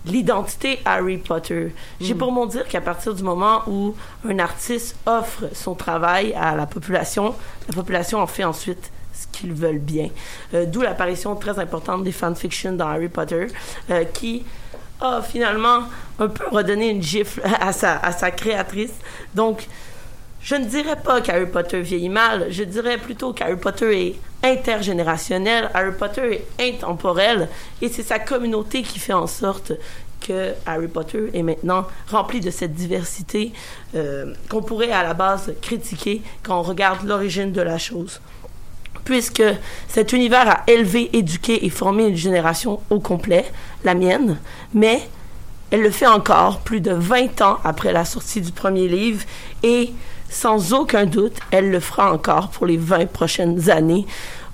l'identité 0.07 0.78
Harry 0.84 1.18
Potter. 1.18 1.74
J'ai 2.01 2.14
pour 2.14 2.32
mon 2.32 2.47
dire 2.47 2.66
qu'à 2.66 2.80
partir 2.80 3.14
du 3.14 3.22
moment 3.22 3.62
où 3.66 3.95
un 4.26 4.38
artiste 4.38 4.97
offre 5.05 5.45
son 5.53 5.74
travail 5.74 6.32
à 6.32 6.55
la 6.55 6.66
population, 6.66 7.34
la 7.68 7.74
population 7.74 8.18
en 8.20 8.26
fait 8.26 8.45
ensuite 8.45 8.91
ce 9.20 9.26
qu'ils 9.38 9.52
veulent 9.52 9.78
bien. 9.78 10.08
Euh, 10.54 10.66
D'où 10.66 10.82
l'apparition 10.82 11.34
très 11.36 11.58
importante 11.58 12.04
des 12.04 12.12
fanfictions 12.12 12.72
dans 12.72 12.88
Harry 12.88 13.08
Potter, 13.08 13.46
euh, 13.90 14.04
qui 14.04 14.44
a 15.00 15.22
finalement 15.22 15.84
un 16.18 16.28
peu 16.28 16.44
redonné 16.50 16.90
une 16.90 17.02
gifle 17.02 17.42
à 17.60 17.72
sa, 17.72 18.30
créatrice. 18.30 18.92
Donc, 19.34 19.66
je 20.42 20.54
ne 20.54 20.64
dirais 20.64 20.96
pas 20.96 21.20
qu'Harry 21.20 21.46
Potter 21.46 21.80
vieillit 21.82 22.08
mal, 22.08 22.46
je 22.50 22.64
dirais 22.64 22.96
plutôt 22.96 23.32
qu'Harry 23.32 23.56
Potter 23.56 24.06
est 24.06 24.16
intergénérationnel, 24.42 25.70
Harry 25.74 25.92
Potter 25.92 26.46
est 26.58 26.82
intemporel, 26.82 27.48
et 27.82 27.90
c'est 27.90 28.02
sa 28.02 28.18
communauté 28.18 28.82
qui 28.82 28.98
fait 28.98 29.12
en 29.12 29.26
sorte 29.26 29.72
que 30.20 30.52
Harry 30.66 30.88
Potter 30.88 31.30
est 31.34 31.42
maintenant 31.42 31.86
rempli 32.08 32.40
de 32.40 32.50
cette 32.50 32.74
diversité 32.74 33.52
euh, 33.94 34.34
qu'on 34.48 34.62
pourrait 34.62 34.92
à 34.92 35.02
la 35.02 35.14
base 35.14 35.52
critiquer 35.60 36.22
quand 36.42 36.58
on 36.58 36.62
regarde 36.62 37.06
l'origine 37.06 37.52
de 37.52 37.62
la 37.62 37.78
chose. 37.78 38.20
Puisque 39.05 39.42
cet 39.88 40.12
univers 40.12 40.48
a 40.48 40.62
élevé, 40.66 41.11
éduqué 41.12 41.64
et 41.64 41.70
formé 41.70 42.07
une 42.07 42.16
génération 42.16 42.80
au 42.90 43.01
complet, 43.01 43.44
la 43.84 43.94
mienne, 43.94 44.38
mais 44.74 45.01
elle 45.70 45.82
le 45.82 45.90
fait 45.90 46.07
encore 46.07 46.61
plus 46.61 46.80
de 46.80 46.92
20 46.92 47.40
ans 47.42 47.59
après 47.64 47.92
la 47.92 48.05
sortie 48.05 48.40
du 48.40 48.53
premier 48.53 48.88
livre 48.88 49.24
et 49.62 49.92
sans 50.28 50.72
aucun 50.72 51.07
doute, 51.07 51.36
elle 51.51 51.70
le 51.70 51.80
fera 51.80 52.12
encore 52.12 52.51
pour 52.51 52.66
les 52.66 52.76
20 52.76 53.07
prochaines 53.11 53.68
années. 53.68 54.07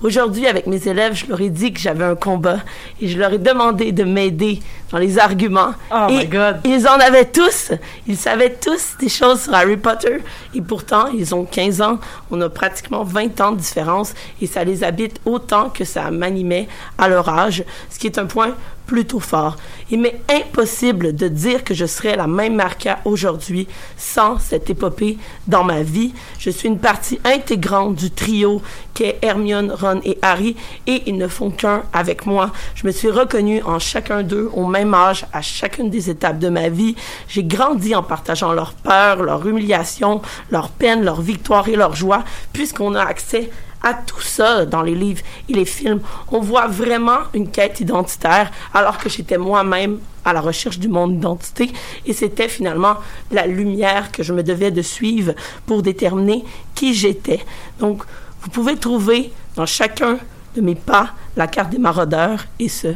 Aujourd'hui, 0.03 0.47
avec 0.47 0.67
mes 0.67 0.87
élèves, 0.89 1.15
je 1.15 1.27
leur 1.27 1.41
ai 1.41 1.49
dit 1.49 1.73
que 1.73 1.81
j'avais 1.81 2.05
un 2.05 2.17
combat 2.17 2.59
et 3.01 3.09
je 3.09 3.19
leur 3.19 3.33
ai 3.33 3.39
demandé 3.39 3.93
de 3.93 4.05
m'aider 4.05 4.61
dans 4.91 4.99
les 4.99 5.19
arguments. 5.19 5.73
Oh 5.91 6.07
et 6.11 6.19
my 6.19 6.27
God. 6.27 6.61
Ils 6.65 6.87
en 6.87 6.99
avaient 7.01 7.25
tous. 7.25 7.73
Ils 8.07 8.17
savaient 8.17 8.55
tous 8.55 8.97
des 9.01 9.09
choses 9.09 9.43
sur 9.43 9.55
Harry 9.55 9.79
Potter. 9.79 10.19
Et 10.55 10.61
pourtant, 10.61 11.07
ils 11.07 11.35
ont 11.35 11.45
15 11.45 11.81
ans. 11.81 11.99
On 12.31 12.41
a 12.43 12.51
pratiquement 12.51 13.05
20 13.05 13.41
ans 13.41 13.53
de 13.53 13.57
différence 13.57 14.13
et 14.43 14.47
ça 14.47 14.65
les 14.65 14.85
habite 14.85 15.19
autant 15.25 15.71
que 15.71 15.85
ça 15.85 16.11
m'animait 16.11 16.69
à 16.99 17.09
leur 17.09 17.29
âge, 17.31 17.65
ce 17.89 17.99
qui 17.99 18.07
est 18.07 18.19
un 18.19 18.27
point 18.27 18.55
plutôt 18.87 19.19
fort. 19.21 19.57
Il 19.89 20.01
m'est 20.01 20.21
impossible 20.29 21.15
de 21.15 21.29
dire 21.29 21.63
que 21.63 21.73
je 21.73 21.87
serais 21.87 22.17
la 22.17 22.27
même 22.27 22.57
Marca 22.57 22.99
aujourd'hui 23.05 23.69
sans 23.97 24.39
cette 24.41 24.69
épopée 24.69 25.17
dans 25.47 25.63
ma 25.63 25.83
vie. 25.83 26.13
Je 26.41 26.51
suis 26.51 26.67
une 26.67 26.81
partie 26.81 27.21
intégrante 27.25 27.95
du 27.95 28.11
trio 28.11 28.61
qu'est 28.95 29.19
Hermione, 29.23 29.71
Ron 29.71 30.01
et 30.05 30.19
Harry 30.23 30.57
et 30.89 31.05
ils 31.07 31.17
ne 31.17 31.29
font 31.29 31.51
qu'un 31.51 31.85
avec 31.93 32.27
moi. 32.27 32.51
Je 32.75 32.85
me 32.85 32.91
suis 32.91 33.11
reconnue 33.11 33.63
en 33.63 33.79
chacun 33.79 34.25
d'eux 34.25 34.51
au 34.55 34.67
même 34.67 34.93
âge 34.93 35.25
à 35.33 35.41
chacune 35.41 35.89
des 35.89 36.11
étapes 36.11 36.41
de 36.41 36.49
ma 36.49 36.69
vie. 36.69 36.97
J'ai 37.29 37.45
grandi 37.45 37.95
en 37.95 38.03
partageant 38.03 38.53
leurs 38.53 38.73
peurs, 38.73 39.23
leur 39.23 39.47
humiliation, 39.47 40.21
leurs 40.51 40.71
peines, 40.71 41.05
leurs 41.05 41.21
victoires 41.21 41.69
et 41.69 41.77
leurs 41.77 41.95
joies 41.95 42.25
puisqu'on 42.53 42.97
a 42.97 43.05
accès 43.05 43.51
tout 43.95 44.21
ça 44.21 44.67
dans 44.67 44.83
les 44.83 44.95
livres 44.95 45.23
et 45.49 45.55
les 45.55 45.65
films. 45.65 46.01
On 46.33 46.41
voit 46.41 46.67
vraiment 46.67 47.21
une 47.35 47.51
quête 47.51 47.81
identitaire 47.81 48.51
alors 48.75 48.99
que 48.99 49.09
j'étais 49.09 49.39
moi-même 49.39 49.99
à 50.25 50.33
la 50.33 50.41
recherche 50.41 50.79
du 50.79 50.89
monde 50.89 51.15
d'identité 51.15 51.71
et 52.05 52.13
c'était 52.13 52.49
finalement 52.49 52.97
la 53.31 53.47
lumière 53.47 54.11
que 54.11 54.23
je 54.23 54.33
me 54.33 54.43
devais 54.43 54.71
de 54.71 54.83
suivre 54.83 55.35
pour 55.67 55.83
déterminer 55.83 56.45
qui 56.75 56.95
j'étais. 56.95 57.45
Donc, 57.79 58.03
vous 58.43 58.51
pouvez 58.51 58.77
trouver 58.77 59.33
dans 59.55 59.67
chacun 59.67 60.19
de 60.55 60.61
mes 60.61 60.75
pas 60.75 61.11
la 61.37 61.47
carte 61.47 61.71
des 61.71 61.79
maraudeurs 61.79 62.45
et 62.59 62.69
ce, 62.69 62.89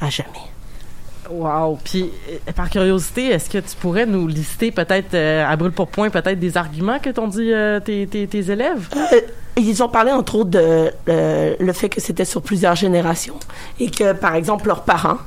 à 0.00 0.10
jamais. 0.10 0.55
Wow. 1.30 1.78
Puis, 1.82 2.10
euh, 2.30 2.52
par 2.52 2.70
curiosité, 2.70 3.26
est-ce 3.26 3.50
que 3.50 3.58
tu 3.58 3.76
pourrais 3.76 4.06
nous 4.06 4.26
lister 4.26 4.70
peut-être 4.70 5.14
euh, 5.14 5.46
à 5.46 5.56
brûle 5.56 5.72
pour 5.72 5.88
point 5.88 6.10
peut-être 6.10 6.38
des 6.38 6.56
arguments 6.56 6.98
que 6.98 7.10
t'ont 7.10 7.28
dit 7.28 7.52
euh, 7.52 7.80
tes, 7.80 8.06
tes, 8.06 8.50
élèves? 8.50 8.88
Ils 9.56 9.82
ont 9.82 9.88
parlé 9.88 10.12
entre 10.12 10.36
autres 10.36 10.50
de 10.50 10.90
le 11.06 11.72
fait 11.72 11.88
que 11.88 12.00
c'était 12.00 12.24
sur 12.24 12.42
plusieurs 12.42 12.74
générations 12.74 13.38
et 13.80 13.90
que, 13.90 14.12
par 14.12 14.34
exemple, 14.34 14.66
leurs 14.66 14.82
parents 14.82 15.18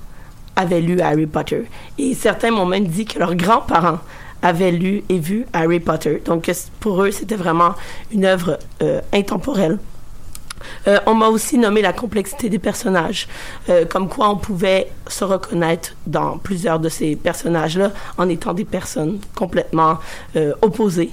avaient 0.56 0.82
lu 0.82 1.02
Harry 1.02 1.26
Potter. 1.26 1.64
Et 1.98 2.14
certains 2.14 2.52
m'ont 2.52 2.66
même 2.66 2.88
dit 2.88 3.06
que 3.06 3.18
leurs 3.18 3.36
grands-parents 3.36 4.00
avaient 4.42 4.72
lu 4.72 5.04
et 5.10 5.18
vu 5.18 5.46
Harry 5.54 5.80
Potter. 5.80 6.22
Donc, 6.26 6.52
pour 6.80 7.04
eux, 7.04 7.12
c'était 7.12 7.36
vraiment 7.36 7.74
une 8.12 8.26
œuvre 8.26 8.60
intemporelle? 9.12 9.80
Euh, 10.88 11.00
on 11.06 11.14
m'a 11.14 11.28
aussi 11.28 11.58
nommé 11.58 11.82
la 11.82 11.94
complexité 11.94 12.50
des 12.50 12.60
personnages, 12.60 13.28
euh, 13.70 13.86
comme 13.86 14.08
quoi 14.08 14.30
on 14.30 14.38
pouvait 14.38 14.92
se 15.08 15.24
reconnaître 15.24 15.96
dans 16.08 16.38
plusieurs 16.38 16.80
de 16.80 16.90
ces 16.90 17.16
personnages-là 17.16 17.92
en 18.18 18.30
étant 18.30 18.54
des 18.54 18.66
personnes 18.66 19.20
complètement 19.36 19.98
euh, 20.36 20.54
opposées, 20.62 21.12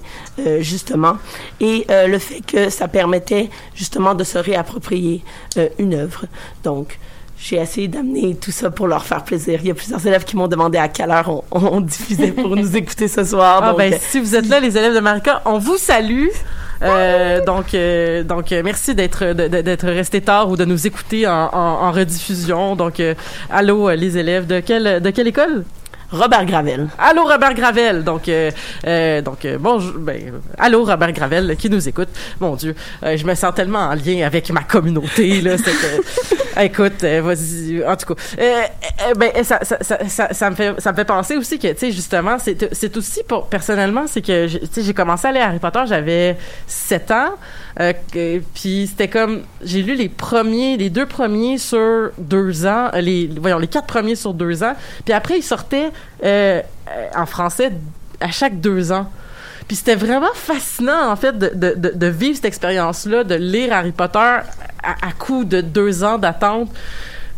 justement, 0.60 1.16
et 1.60 1.86
le 1.88 2.18
fait 2.18 2.40
que 2.40 2.70
ça 2.70 2.88
permettait 2.88 3.48
justement 3.74 4.14
de 4.14 4.24
se 4.24 4.38
réapproprier 4.38 5.22
une 5.78 5.94
œuvre. 5.94 6.26
Donc, 6.62 6.98
j'ai 7.38 7.56
essayé 7.56 7.88
d'amener 7.88 8.34
tout 8.34 8.50
ça 8.50 8.70
pour 8.70 8.86
leur 8.86 9.04
faire 9.04 9.24
plaisir. 9.24 9.60
Il 9.62 9.68
y 9.68 9.70
a 9.70 9.74
plusieurs 9.74 10.04
élèves 10.06 10.24
qui 10.24 10.36
m'ont 10.36 10.48
demandé 10.48 10.78
à 10.78 10.88
quelle 10.88 11.10
heure 11.10 11.28
on, 11.28 11.44
on 11.50 11.80
diffusait 11.82 12.32
pour 12.32 12.56
nous 12.56 12.76
écouter 12.76 13.08
ce 13.08 13.24
soir. 13.24 13.60
Ah 13.62 13.70
Donc, 13.70 13.78
ben 13.78 13.94
si 14.00 14.20
vous 14.20 14.34
êtes 14.34 14.48
là, 14.48 14.60
les 14.60 14.76
élèves 14.76 14.94
de 14.94 15.00
Marika, 15.00 15.42
on 15.44 15.58
vous 15.58 15.76
salue. 15.76 16.28
Euh, 16.82 17.44
donc, 17.44 17.74
euh, 17.74 18.22
donc 18.22 18.52
euh, 18.52 18.62
merci 18.64 18.94
d'être 18.94 19.32
d'être 19.32 19.86
resté 19.86 20.20
tard 20.20 20.50
ou 20.50 20.56
de 20.56 20.64
nous 20.64 20.86
écouter 20.86 21.26
en, 21.26 21.50
en, 21.52 21.92
rediffusion. 21.92 22.76
Donc, 22.76 23.02
allô 23.50 23.90
les 23.90 24.18
élèves 24.18 24.46
de 24.46 24.60
quelle 24.60 25.00
de 25.00 25.10
quelle 25.10 25.28
école? 25.28 25.64
Robert 26.10 26.46
Gravel. 26.46 26.88
Allô 26.98 27.24
Robert 27.24 27.54
Gravel. 27.54 28.04
Donc, 28.04 28.28
euh, 28.28 28.50
euh, 28.86 29.20
donc 29.22 29.44
euh, 29.44 29.58
bonjour. 29.58 29.94
Ben, 29.98 30.32
allô 30.58 30.84
Robert 30.84 31.12
Gravel 31.12 31.56
qui 31.56 31.68
nous 31.70 31.88
écoute. 31.88 32.08
Mon 32.40 32.54
Dieu, 32.54 32.74
euh, 33.02 33.16
je 33.16 33.24
me 33.26 33.34
sens 33.34 33.54
tellement 33.54 33.80
en 33.80 33.94
lien 33.94 34.26
avec 34.26 34.50
ma 34.50 34.62
communauté 34.62 35.40
là. 35.40 35.56
Écoute, 36.58 37.04
euh, 37.04 37.20
vas-y. 37.20 37.84
En 37.86 37.96
tout 37.96 38.14
cas, 38.14 38.22
euh, 38.38 38.62
ben, 39.16 39.30
ça, 39.44 39.58
ça, 39.62 39.76
ça, 39.82 40.08
ça, 40.08 40.32
ça 40.32 40.50
me 40.50 40.56
fait, 40.56 40.80
ça 40.80 40.92
me 40.92 40.96
fait 40.96 41.04
penser 41.04 41.36
aussi 41.36 41.58
que, 41.58 41.68
tu 41.68 41.78
sais, 41.78 41.92
justement, 41.92 42.38
c'est, 42.38 42.74
c'est 42.74 42.96
aussi 42.96 43.22
pour, 43.24 43.48
personnellement, 43.48 44.06
c'est 44.06 44.22
que, 44.22 44.46
tu 44.46 44.66
sais, 44.70 44.82
j'ai 44.82 44.94
commencé 44.94 45.26
à 45.26 45.30
aller 45.30 45.40
à 45.40 45.48
Harry 45.48 45.58
Potter, 45.58 45.82
j'avais 45.86 46.38
7 46.66 47.10
ans, 47.10 47.34
euh, 47.80 47.92
puis 48.54 48.86
c'était 48.88 49.08
comme, 49.08 49.42
j'ai 49.62 49.82
lu 49.82 49.94
les 49.94 50.08
premiers, 50.08 50.76
les 50.76 50.90
deux 50.90 51.06
premiers 51.06 51.58
sur 51.58 52.10
deux 52.16 52.66
ans, 52.66 52.88
euh, 52.94 53.00
les, 53.00 53.30
voyons, 53.38 53.58
les 53.58 53.68
quatre 53.68 53.86
premiers 53.86 54.14
sur 54.14 54.32
deux 54.32 54.62
ans, 54.62 54.74
puis 55.04 55.12
après, 55.12 55.38
ils 55.38 55.42
sortaient 55.42 55.90
euh, 56.24 56.62
en 57.14 57.26
français 57.26 57.72
à 58.20 58.30
chaque 58.30 58.60
deux 58.60 58.92
ans. 58.92 59.10
Puis 59.68 59.76
c'était 59.76 59.96
vraiment 59.96 60.32
fascinant, 60.32 61.10
en 61.10 61.16
fait, 61.16 61.36
de, 61.36 61.74
de 61.74 62.06
vivre 62.06 62.36
cette 62.36 62.44
expérience-là, 62.44 63.24
de 63.24 63.34
lire 63.34 63.72
Harry 63.72 63.90
Potter 63.90 64.18
à, 64.18 64.42
à 64.82 65.12
coup 65.18 65.44
de 65.44 65.60
deux 65.60 66.04
ans 66.04 66.18
d'attente. 66.18 66.70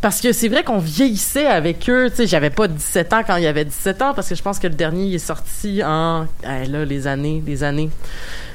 Parce 0.00 0.20
que 0.20 0.32
c'est 0.32 0.48
vrai 0.48 0.62
qu'on 0.62 0.78
vieillissait 0.78 1.46
avec 1.46 1.90
eux. 1.90 2.08
Tu 2.10 2.16
sais, 2.16 2.26
j'avais 2.28 2.50
pas 2.50 2.68
17 2.68 3.12
ans 3.14 3.22
quand 3.26 3.36
il 3.36 3.42
y 3.42 3.46
avait 3.48 3.64
17 3.64 4.00
ans, 4.02 4.14
parce 4.14 4.28
que 4.28 4.36
je 4.36 4.42
pense 4.42 4.60
que 4.60 4.68
le 4.68 4.74
dernier 4.74 5.06
il 5.06 5.14
est 5.16 5.18
sorti 5.18 5.82
en... 5.84 6.26
eh, 6.44 6.66
là, 6.66 6.84
les 6.84 7.06
années, 7.08 7.42
les 7.44 7.64
années. 7.64 7.90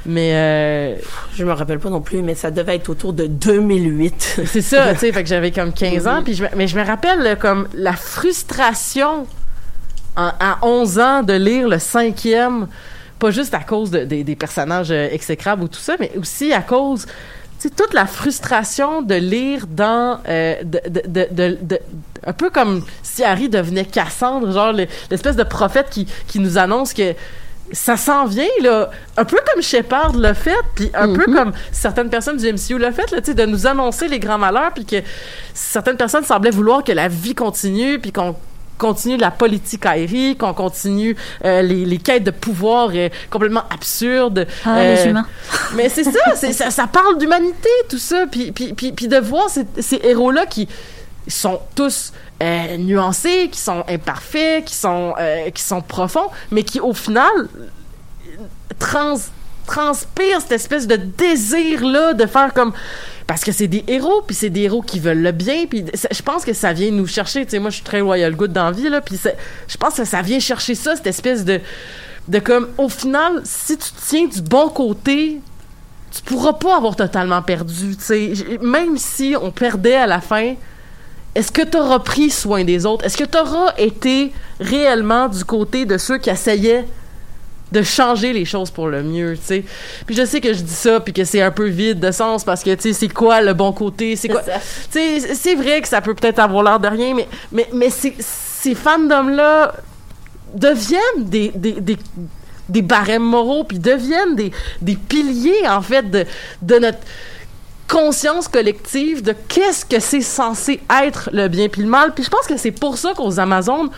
Mais... 0.05 0.31
Euh, 0.33 0.95
Je 1.35 1.43
me 1.43 1.51
rappelle 1.51 1.79
pas 1.79 1.89
non 1.89 1.99
plus, 1.99 2.21
mais 2.21 2.33
ça 2.35 2.49
devait 2.49 2.75
être 2.75 2.87
autour 2.89 3.11
de 3.11 3.25
2008. 3.27 4.41
c'est 4.45 4.61
ça, 4.61 4.93
tu 4.93 4.99
sais, 4.99 5.11
fait 5.11 5.23
que 5.23 5.27
j'avais 5.29 5.51
comme 5.51 5.73
15 5.73 6.07
ans. 6.07 6.21
Puis 6.23 6.35
je, 6.35 6.43
me- 6.43 6.49
mais 6.55 6.67
je 6.67 6.77
me 6.79 6.85
rappelle 6.85 7.37
comme 7.39 7.67
la 7.73 7.93
frustration 7.93 9.27
à 10.15 10.59
11 10.61 10.99
ans 10.99 11.23
de 11.23 11.33
lire 11.33 11.67
le 11.67 11.79
cinquième, 11.79 12.67
pas 13.19 13.31
juste 13.31 13.53
à 13.53 13.59
cause 13.61 13.91
de- 13.91 14.05
des- 14.05 14.23
des 14.23 14.35
personnages 14.35 14.91
euh, 14.91 15.07
exécrables 15.11 15.63
ou 15.63 15.67
tout 15.67 15.79
ça, 15.79 15.95
mais 15.99 16.11
aussi 16.17 16.53
à 16.53 16.61
cause, 16.61 17.05
sais, 17.64 17.70
toute 17.76 17.93
la 17.93 18.05
frustration 18.05 19.01
de 19.01 19.16
lire 19.16 19.68
dans, 19.68 20.20
euh, 20.28 20.55
de, 20.64 20.80
de, 20.88 21.01
de, 21.07 21.28
de- 21.32 21.57
de- 21.61 21.80
un 22.26 22.34
peu 22.34 22.49
comme 22.49 22.84
si 23.01 23.24
Harry 23.24 23.49
devenait 23.49 23.86
Cassandre, 23.86 24.51
genre 24.51 24.72
le- 24.74 24.88
l'espèce 25.11 25.36
de 25.36 25.43
prophète 25.43 25.88
qui, 25.89 26.07
qui 26.28 26.39
nous 26.39 26.57
annonce 26.57 26.93
que 26.93 27.14
ça 27.72 27.97
s'en 27.97 28.26
vient, 28.26 28.45
là, 28.61 28.91
un 29.18 29.26
peu 29.26 29.38
comme 29.51 29.61
Shepard 29.64 30.16
l'a 30.16 30.34
fait, 30.36 30.55
puis 30.76 30.91
un 30.93 31.11
peu 31.14 31.26
comme 31.34 31.53
certaines 31.72 32.09
personnes 32.09 32.38
du 32.38 32.45
MCU 32.51 32.78
l'a 32.78 32.91
fait, 32.91 33.09
là, 33.11 33.20
tu 33.20 33.28
sais, 33.28 33.34
de 33.34 33.45
nous 33.45 33.66
annoncer 33.66 34.07
les 34.07 34.20
grands 34.20 34.38
malheurs, 34.38 34.72
puis 34.76 34.86
que 34.86 34.97
certaines 35.55 35.97
personnes 35.97 36.24
semblaient 36.24 36.51
vouloir 36.51 36.84
que 36.84 36.91
la 36.91 37.07
vie 37.07 37.34
continue, 37.34 37.97
puis 37.99 38.11
qu'on 38.11 38.36
continue 38.84 39.15
la 39.15 39.31
politique 39.31 39.86
aérienne, 39.86 40.36
qu'on 40.36 40.53
continue 40.53 41.15
euh, 41.45 41.61
les, 41.61 41.86
les 41.86 41.97
quêtes 41.97 42.25
de 42.25 42.31
pouvoir 42.31 42.89
euh, 42.93 43.07
complètement 43.29 43.63
absurdes. 43.69 44.45
Ah, 44.65 44.77
Euh, 44.77 44.95
les 44.95 45.09
humains. 45.09 45.25
mais 45.75 45.88
c'est 45.88 46.03
ça, 46.03 46.36
ça, 46.36 46.69
ça 46.69 46.88
parle 46.88 47.17
d'humanité, 47.17 47.69
tout 47.89 47.97
ça. 47.97 48.25
Puis, 48.29 48.51
puis, 48.51 48.73
puis, 48.73 48.91
puis 48.91 49.07
de 49.07 49.17
voir 49.17 49.49
ces, 49.49 49.65
ces 49.79 50.01
héros-là 50.03 50.45
qui 50.45 50.67
sont 51.27 51.61
tous 51.75 52.11
nuancés, 52.77 53.47
qui 53.49 53.59
sont 53.59 53.86
imparfaits, 53.88 54.65
qui 54.65 54.75
sont, 54.75 55.13
qui 55.53 55.63
sont 55.63 55.81
profonds, 55.81 56.29
mais 56.51 56.63
qui, 56.63 56.81
au 56.81 56.93
final, 56.93 57.47
trans, 58.79 59.15
transpirent 59.66 60.41
cette 60.41 60.51
espèce 60.51 60.88
de 60.88 60.95
désir-là 60.95 62.14
de 62.14 62.26
faire 62.26 62.53
comme... 62.53 62.74
Parce 63.26 63.43
que 63.43 63.51
c'est 63.51 63.68
des 63.68 63.84
héros, 63.88 64.22
puis 64.28 64.36
c'est 64.36 64.49
des 64.49 64.64
héros 64.64 64.82
qui 64.82 64.99
veulent 64.99 65.22
le 65.22 65.32
bien, 65.32 65.66
puis 65.70 65.86
je 66.11 66.22
pense 66.22 66.43
que 66.43 66.53
ça 66.53 66.74
vient 66.74 66.91
nous 66.91 67.07
chercher. 67.07 67.45
Tu 67.45 67.51
sais, 67.51 67.59
moi, 67.59 67.70
je 67.70 67.76
suis 67.76 67.84
très 67.84 67.99
loyal 67.99 68.36
good 68.36 68.51
dans 68.51 68.66
la 68.66 68.72
vie, 68.72 68.89
là, 68.89 69.01
puis 69.01 69.18
je 69.68 69.78
pense 69.78 69.95
que 69.95 70.05
ça 70.05 70.22
vient 70.22 70.39
chercher 70.39 70.76
ça, 70.76 70.95
cette 70.95 71.07
espèce 71.07 71.45
de... 71.45 71.59
De 72.30 72.39
comme, 72.39 72.70
au 72.78 72.88
final, 72.88 73.41
si 73.43 73.78
tu 73.78 73.89
tiens 74.07 74.28
du 74.28 74.41
bon 74.41 74.70
côté, 74.70 75.41
tu 76.09 76.22
pourras 76.22 76.53
pas 76.53 76.78
avoir 76.78 76.95
totalement 76.95 77.41
perdu, 77.41 77.97
tu 77.97 78.03
sais. 78.03 78.34
Même 78.61 78.97
si 78.97 79.36
on 79.41 79.51
perdait 79.51 79.95
à 79.95 80.07
la 80.07 80.22
fin, 80.22 80.53
est-ce 81.36 81.51
que 81.51 81.64
tu 81.64 81.78
auras 81.78 81.99
pris 81.99 82.30
soin 82.30 82.64
des 82.64 82.86
autres? 82.86 83.03
Est-ce 83.03 83.18
que 83.18 83.26
tu 83.26 83.38
auras 83.38 83.74
été 83.78 84.32
réellement 84.59 85.28
du 85.28 85.43
côté 85.43 85.86
de 85.86 85.97
ceux 85.97 86.18
qui 86.18 86.30
essayaient 86.30 86.86
de 87.74 87.82
changer 87.82 88.32
les 88.34 88.45
choses 88.45 88.69
pour 88.69 88.88
le 88.88 89.01
mieux, 89.03 89.36
tu 89.36 89.43
sais? 89.43 89.63
Puis 90.05 90.15
je 90.15 90.24
sais 90.26 90.39
que 90.39 90.53
je 90.53 90.61
dis 90.61 90.74
ça, 90.74 90.99
puis 90.99 91.11
que 91.11 91.26
c'est 91.26 91.41
un 91.41 91.51
peu 91.51 91.67
vide 91.67 91.99
de 91.99 92.11
sens, 92.11 92.43
parce 92.43 92.63
que, 92.63 92.74
tu 92.76 92.84
sais, 92.84 92.93
c'est 92.93 93.07
quoi 93.11 93.41
le 93.41 93.53
bon 93.53 93.74
côté? 93.74 94.15
C'est 94.15 94.30
quoi... 94.30 94.41
Tu 94.41 94.51
sais, 94.91 95.34
c'est 95.34 95.55
vrai 95.55 95.82
que 95.82 95.88
ça 95.88 95.99
peut 95.99 96.13
peut-être 96.13 96.39
avoir 96.39 96.63
l'air 96.63 96.80
de 96.80 96.88
rien, 96.88 97.15
mais, 97.15 97.28
mais, 97.51 97.67
mais 97.74 97.89
ces, 97.89 98.15
ces 98.19 98.76
fandoms-là 98.76 99.74
deviennent 100.53 101.26
des, 101.26 101.51
des, 101.55 101.74
des, 101.74 101.97
des 102.69 102.82
barèmes 102.84 103.24
moraux, 103.24 103.63
puis 103.63 103.80
deviennent 103.80 104.36
des, 104.36 104.51
des 104.80 104.95
piliers, 104.95 105.67
en 105.67 105.82
fait, 105.82 106.09
de, 106.09 106.26
de 106.61 106.76
notre 106.78 106.99
conscience 107.88 108.47
collective 108.47 109.21
de 109.24 109.36
qu'est-ce 109.47 109.84
que 109.86 109.99
c'est 109.99 110.21
censé 110.21 110.80
être 111.03 111.30
le 111.34 111.47
bien 111.47 111.69
puis 111.69 111.82
le 111.82 111.89
mal. 111.89 112.13
Puis 112.13 112.24
je 112.24 112.30
pense 112.30 112.47
que 112.47 112.57
c'est 112.57 112.71
pour 112.71 112.97
ça 112.97 113.13
qu'aux 113.15 113.39
Amazones, 113.39 113.89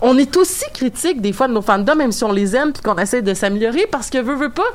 on 0.00 0.16
est 0.16 0.36
aussi 0.36 0.64
critique 0.72 1.20
des 1.20 1.32
fois 1.32 1.48
de 1.48 1.52
nos 1.52 1.62
fandoms, 1.62 1.96
même 1.96 2.12
si 2.12 2.24
on 2.24 2.32
les 2.32 2.54
aime 2.54 2.72
puis 2.72 2.82
qu'on 2.82 2.96
essaie 2.96 3.22
de 3.22 3.34
s'améliorer, 3.34 3.86
parce 3.90 4.10
que 4.10 4.18
veut, 4.18 4.36
veut 4.36 4.50
pas, 4.50 4.68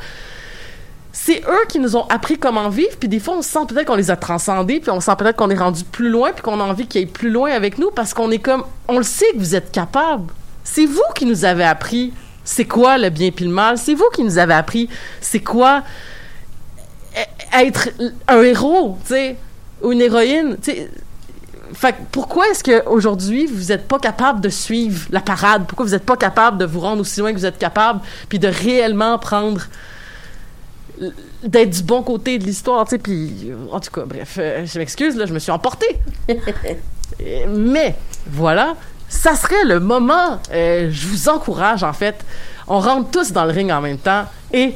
c'est 1.12 1.42
eux 1.48 1.66
qui 1.70 1.80
nous 1.80 1.96
ont 1.96 2.06
appris 2.08 2.38
comment 2.38 2.70
vivre, 2.70 2.98
puis 3.00 3.08
des 3.08 3.20
fois, 3.20 3.36
on 3.38 3.42
sent 3.42 3.60
peut-être 3.68 3.88
qu'on 3.88 3.96
les 3.96 4.12
a 4.12 4.16
transcendés, 4.16 4.80
puis 4.80 4.92
on 4.92 5.00
sent 5.00 5.12
peut-être 5.18 5.38
qu'on 5.38 5.50
est 5.50 5.58
rendu 5.58 5.84
plus 5.84 6.10
loin, 6.10 6.32
puis 6.32 6.42
qu'on 6.42 6.60
a 6.60 6.64
envie 6.64 6.88
qu'ils 6.88 7.02
aillent 7.02 7.08
plus 7.12 7.30
loin 7.30 7.52
avec 7.52 7.78
nous, 7.78 7.92
parce 7.92 8.14
qu'on 8.14 8.32
est 8.32 8.40
comme, 8.40 8.64
on 8.88 8.98
le 8.98 9.04
sait 9.04 9.32
que 9.34 9.38
vous 9.38 9.56
êtes 9.56 9.72
capables. 9.72 10.32
C'est 10.64 10.86
vous 10.86 11.02
qui 11.16 11.26
nous 11.26 11.46
avez 11.46 11.64
appris 11.64 12.14
c'est 12.44 12.66
quoi 12.66 12.98
le 12.98 13.10
bien 13.10 13.32
puis 13.32 13.46
le 13.46 13.52
mal. 13.52 13.78
C'est 13.78 13.94
vous 13.94 14.10
qui 14.14 14.24
nous 14.24 14.38
avez 14.38 14.54
appris 14.54 14.90
c'est 15.22 15.40
quoi 15.40 15.84
e- 17.16 17.62
être 17.66 17.90
un 18.28 18.42
héros, 18.42 18.98
tu 19.06 19.14
sais, 19.14 19.38
ou 19.82 19.92
une 19.92 20.02
héroïne, 20.02 20.58
tu. 20.62 20.72
Fait 21.74 21.96
pourquoi 22.12 22.48
est-ce 22.50 22.64
qu'aujourd'hui, 22.64 23.48
vous 23.48 23.66
n'êtes 23.66 23.88
pas 23.88 24.00
capable 24.00 24.42
de 24.42 24.50
suivre 24.50 25.08
la 25.12 25.22
parade? 25.22 25.66
Pourquoi 25.68 25.86
vous 25.86 25.92
n'êtes 25.92 26.06
pas 26.06 26.18
capable 26.18 26.58
de 26.58 26.66
vous 26.66 26.80
rendre 26.80 27.02
aussi 27.02 27.20
loin 27.20 27.32
que 27.34 27.38
vous 27.38 27.46
êtes 27.46 27.58
capable, 27.58 28.02
puis 28.30 28.40
de 28.40 28.48
réellement 28.48 29.18
prendre 29.18 29.62
d'être 31.44 31.70
du 31.70 31.84
bon 31.84 32.04
côté 32.04 32.38
de 32.38 32.46
l'histoire, 32.46 32.86
tu 32.86 32.92
sais, 32.92 32.98
puis 32.98 33.52
en 33.72 33.80
tout 33.80 33.92
cas, 33.92 34.04
bref, 34.06 34.36
euh, 34.38 34.66
je 34.66 34.80
m'excuse, 34.80 35.16
là, 35.16 35.26
je 35.26 35.34
me 35.34 35.40
suis 35.40 35.52
emportée. 35.52 36.00
Mais, 37.48 37.96
voilà, 38.28 38.76
ça 39.10 39.36
serait 39.36 39.66
le 39.66 39.80
moment, 39.80 40.40
euh, 40.52 40.90
je 40.92 41.08
vous 41.08 41.30
encourage, 41.30 41.84
en 41.84 41.94
fait, 41.94 42.24
on 42.68 42.80
rentre 42.80 43.12
tous 43.12 43.32
dans 43.32 43.46
le 43.46 43.52
ring 43.52 43.72
en 43.72 43.82
même 43.82 43.98
temps, 43.98 44.26
et 44.52 44.76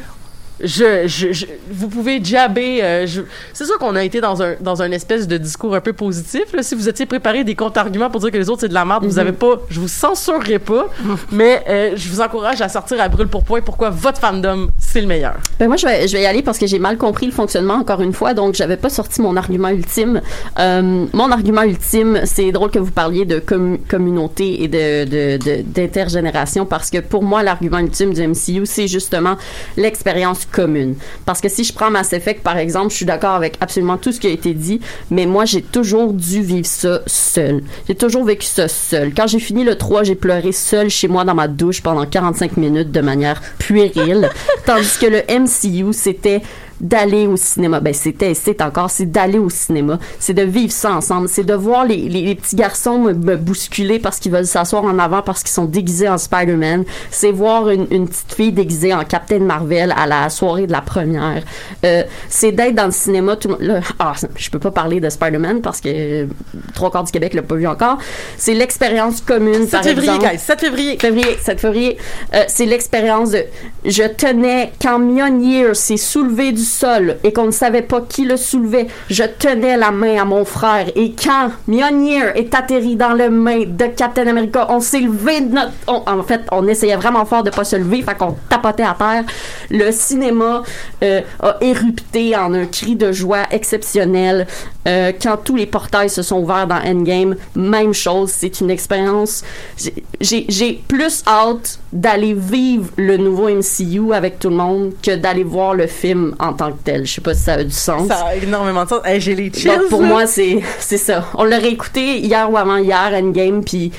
je, 0.62 1.08
je, 1.08 1.32
je- 1.34 1.46
vous 1.72 1.88
pouvez 1.88 2.24
jabber. 2.24 2.80
euh, 2.82 3.06
c'est 3.54 3.66
sûr 3.66 3.78
qu'on 3.78 3.96
a 3.96 4.04
été 4.04 4.22
dans 4.22 4.42
un 4.42 4.56
dans 4.60 4.82
un 4.82 4.92
espèce 4.92 5.28
de 5.28 5.38
discours 5.38 5.76
un 5.76 5.82
peu 5.82 5.94
positif. 5.94 6.44
Là. 6.54 6.64
Si 6.64 6.74
vous 6.76 6.90
étiez 6.90 7.06
préparé 7.06 7.44
des 7.44 7.56
contre-arguments 7.56 8.10
pour 8.10 8.22
dire 8.22 8.32
que 8.32 8.38
les 8.38 8.50
autres 8.50 8.62
c'est 8.62 8.70
de 8.70 8.74
la 8.74 8.86
merde, 8.86 9.06
vous 9.06 9.20
avez 9.20 9.32
pas. 9.34 9.62
Je 9.70 9.80
vous 9.80 9.88
censurerai 9.88 10.60
pas, 10.60 10.88
mais 11.32 11.64
euh, 11.70 11.92
je 11.96 12.10
vous 12.10 12.22
encourage 12.22 12.62
à 12.62 12.70
sortir 12.70 13.00
à 13.02 13.08
brûle 13.10 13.28
pour 13.28 13.44
point. 13.44 13.62
Pourquoi 13.62 13.90
votre 13.90 14.20
fandom 14.20 14.70
c'est 14.80 15.02
le 15.02 15.08
meilleur. 15.08 15.36
Ben 15.60 15.68
moi, 15.68 15.76
je 15.78 15.86
vais, 15.86 16.08
je 16.08 16.16
vais 16.18 16.24
y 16.24 16.26
aller 16.26 16.42
parce 16.42 16.58
que 16.58 16.66
j'ai 16.66 16.80
mal 16.80 16.98
compris 16.98 17.26
le 17.26 17.32
fonctionnement 17.32 17.76
encore 17.76 18.02
une 18.02 18.14
fois, 18.14 18.34
donc 18.34 18.56
j'avais 18.56 18.78
pas 18.78 18.90
sorti 18.90 19.22
mon 19.22 19.36
argument 19.36 19.70
ultime. 19.70 20.22
Euh, 20.60 21.06
mon 21.14 21.32
argument 21.32 21.64
ultime, 21.64 22.22
c'est 22.26 22.52
drôle 22.52 22.72
que 22.72 22.80
vous 22.80 22.92
parliez 22.92 23.26
de 23.26 23.40
commu- 23.40 23.80
communauté 23.88 24.64
et 24.64 24.68
de- 24.68 25.62
d'intergénération 25.62 26.66
parce 26.66 26.90
que 26.90 27.00
pour 27.00 27.24
moi, 27.24 27.44
l'argument 27.44 27.80
ultime 27.80 28.14
du 28.14 28.22
MCU, 28.28 28.66
c'est 28.66 28.88
justement 28.88 29.36
l'expérience 29.76 30.46
commune. 30.52 30.96
Parce 31.26 31.42
que 31.42 31.50
si 31.50 31.64
je 31.64 31.74
prends 31.74 31.92
Mass 31.92 32.14
Effect, 32.14 32.42
par 32.42 32.58
exemple, 32.58 32.92
je 32.92 32.96
suis 32.96 33.06
d'accord 33.06 33.36
avec 33.36 33.56
absolument 33.62 33.98
tout 33.98 34.12
ce 34.12 34.20
qui 34.20 34.28
a 34.28 34.32
été 34.32 34.54
dit, 34.54 34.82
mais 35.10 35.26
moi, 35.26 35.46
j'ai 35.46 35.62
toujours 35.62 36.14
dû 36.14 36.42
vivre 36.42 36.68
ça 36.68 37.02
seul. 37.06 37.64
J'ai 37.88 37.96
toujours 37.96 38.24
vécu 38.24 38.46
ça 38.46 38.68
seul. 38.68 39.14
Quand 39.14 39.28
j'ai 39.28 39.40
fini 39.40 39.64
le 39.64 39.76
3, 39.76 40.04
j'ai 40.04 40.16
pleuré 40.16 40.52
seul 40.52 40.90
chez 40.90 41.08
moi 41.08 41.24
dans 41.26 41.36
ma 41.36 41.48
douche 41.48 41.82
pendant 41.82 42.06
45 42.06 42.58
minutes 42.58 42.92
de 42.92 43.02
manière 43.02 43.42
puérile. 43.58 44.30
Tandis 44.66 44.98
que 45.00 45.08
le 45.08 45.22
MCU, 45.40 45.94
c'était 45.94 46.42
d'aller 46.82 47.28
au 47.28 47.38
cinéma. 47.38 47.80
Ben, 47.80 47.94
c'était, 47.94 48.34
c'est 48.34 48.62
encore, 48.62 48.90
c'est 48.90 49.06
d'aller 49.12 49.40
au 49.40 49.50
cinéma. 49.50 50.00
C'est 50.20 50.34
de 50.34 50.44
vivre 50.44 50.72
ça 50.72 50.92
ensemble. 50.94 51.28
C'est 51.30 51.44
de 51.44 51.54
voir 51.54 51.86
les, 51.86 51.98
les, 52.10 52.22
les 52.22 52.36
petits 52.36 52.56
garçons 52.56 53.00
me, 53.00 53.14
me 53.14 53.36
bousculer 53.36 54.00
parce 54.00 54.20
qu'ils 54.20 54.32
veulent 54.32 54.46
s'asseoir 54.46 54.84
en 54.84 55.00
avant 55.00 55.22
parce 55.22 55.42
qu'ils 55.42 55.52
sont 55.52 55.66
déguisés 55.66 56.10
en 56.10 56.18
Spider-Man. 56.18 56.84
C'est 57.12 57.32
voir 57.32 57.70
une, 57.70 57.88
une 57.92 58.08
petite 58.08 58.34
fille 58.34 58.52
déguisée 58.52 58.94
en 58.94 59.04
Captain 59.04 59.40
Marvel 59.40 59.94
à 59.98 60.06
la 60.08 60.30
soirée 60.30 60.68
de 60.68 60.72
la 60.72 60.82
première. 60.82 61.44
Euh, 61.86 62.04
c'est 62.30 62.52
d'être 62.52 62.76
dans 62.76 62.86
le 62.86 62.92
cinéma. 62.92 63.36
Tout, 63.36 63.48
le 63.50 63.54
monde- 63.56 63.64
là, 63.64 63.80
ah, 64.00 64.14
je 64.36 64.50
peux 64.50 64.60
pas 64.60 64.72
parler 64.72 65.00
de 65.00 65.10
Spider-Man 65.10 65.62
parce 65.62 65.82
que 65.82 65.90
euh, 65.90 66.26
trois 66.74 66.92
quarts 66.92 67.04
du 67.04 67.12
Québec 67.12 67.34
l'a 67.34 67.42
pas 67.42 67.56
vu 67.56 67.68
encore. 67.68 67.98
C'est 68.38 68.54
l'expérience 68.54 69.22
commune, 69.22 69.62
7 69.64 69.72
par 69.72 69.84
février, 69.84 70.10
exemple. 70.16 70.32
guys. 70.34 70.40
7 70.40 70.60
février. 70.60 70.98
Février, 71.00 71.38
7 71.42 71.60
février. 71.60 71.98
Euh, 72.34 72.44
c'est 72.48 72.66
l'expérience 72.66 73.32
de. 73.32 73.44
Je 73.86 74.04
tenais 74.04 74.72
quand 74.82 75.00
Mjolnir 75.00 75.76
s'est 75.76 75.98
soulevé 75.98 76.52
du 76.52 76.62
sol 76.68 77.18
et 77.24 77.34
qu'on 77.34 77.48
ne 77.48 77.52
savait 77.52 77.82
pas 77.82 78.02
qui 78.02 78.26
le 78.26 78.38
soulevait, 78.38 78.88
je 79.10 79.24
tenais 79.24 79.78
la 79.78 79.92
main 79.92 80.22
à 80.22 80.26
mon 80.26 80.46
frère. 80.46 80.88
Et 80.96 81.14
quand 81.14 81.52
Mjolnir 81.68 82.36
est 82.36 82.54
atterri 82.54 82.96
dans 82.96 83.14
le 83.14 83.30
main 83.30 83.64
de 83.66 83.86
Captain 83.86 84.28
America, 84.28 84.68
on 84.70 84.80
s'est 84.80 85.00
levé 85.00 85.42
de 85.42 85.54
notre... 85.54 85.72
en 85.88 86.24
fait, 86.24 86.42
on 86.52 86.68
essayait 86.68 86.96
vraiment 86.96 87.26
fort 87.26 87.44
de 87.44 87.50
pas 87.50 87.64
se 87.64 87.76
lever, 87.76 88.02
fait 88.02 88.18
qu'on 88.18 88.36
tapotait 88.50 88.84
à 88.84 88.96
terre. 88.98 89.24
Le 89.70 89.92
cinéma 89.92 90.64
euh, 91.04 91.22
a 91.40 91.58
érupté 91.62 92.36
en 92.36 92.54
un 92.54 92.66
cri 92.66 92.96
de 92.96 93.12
joie 93.12 93.44
exceptionnel. 93.52 94.48
Euh, 94.88 95.12
quand 95.22 95.38
tous 95.38 95.56
les 95.56 95.66
portails 95.66 96.10
se 96.10 96.22
sont 96.22 96.42
ouverts 96.42 96.68
dans 96.68 96.80
Endgame, 96.84 97.36
même 97.56 97.94
chose, 97.94 98.32
c'est 98.32 98.62
une 98.62 98.70
expérience. 98.70 99.44
j'ai 100.20 100.82
plus 100.88 101.24
hâte 101.28 101.80
d'aller 101.92 102.34
vivre 102.34 102.90
le 102.98 103.18
nouveau 103.18 103.50
MCU 103.50 104.14
avec 104.14 104.40
tout 104.40 104.50
le 104.50 104.56
monde 104.56 104.94
que 105.02 105.16
d'aller 105.16 105.44
voir 105.44 105.74
le 105.74 105.88
film 105.88 106.36
en 106.40 106.54
tant 106.58 106.72
que 106.74 106.80
tel. 106.84 107.06
Je 107.06 107.14
sais 107.14 107.22
pas 107.22 107.34
si 107.34 107.42
ça 107.44 107.54
a 107.54 107.64
du 107.64 107.72
sens. 107.72 108.08
Ça 108.10 108.26
a 108.28 108.36
énormément 108.36 108.84
de 108.84 108.90
sens. 108.90 109.02
Hey, 109.06 109.22
J'ai 109.22 109.36
les 109.36 109.52
chills. 109.54 109.68
Donc, 109.70 109.88
pour 109.90 110.02
moi, 110.04 110.28
c'est 110.28 110.60
c'est 110.80 110.98
ça. 110.98 111.26
On 111.36 111.44
l'a 111.46 111.58
réécouté 111.60 112.18
hier 112.20 112.52
ou 112.52 112.58
avant 112.58 112.78
hier, 112.78 113.12
Endgame, 113.14 113.64
puis 113.64 113.92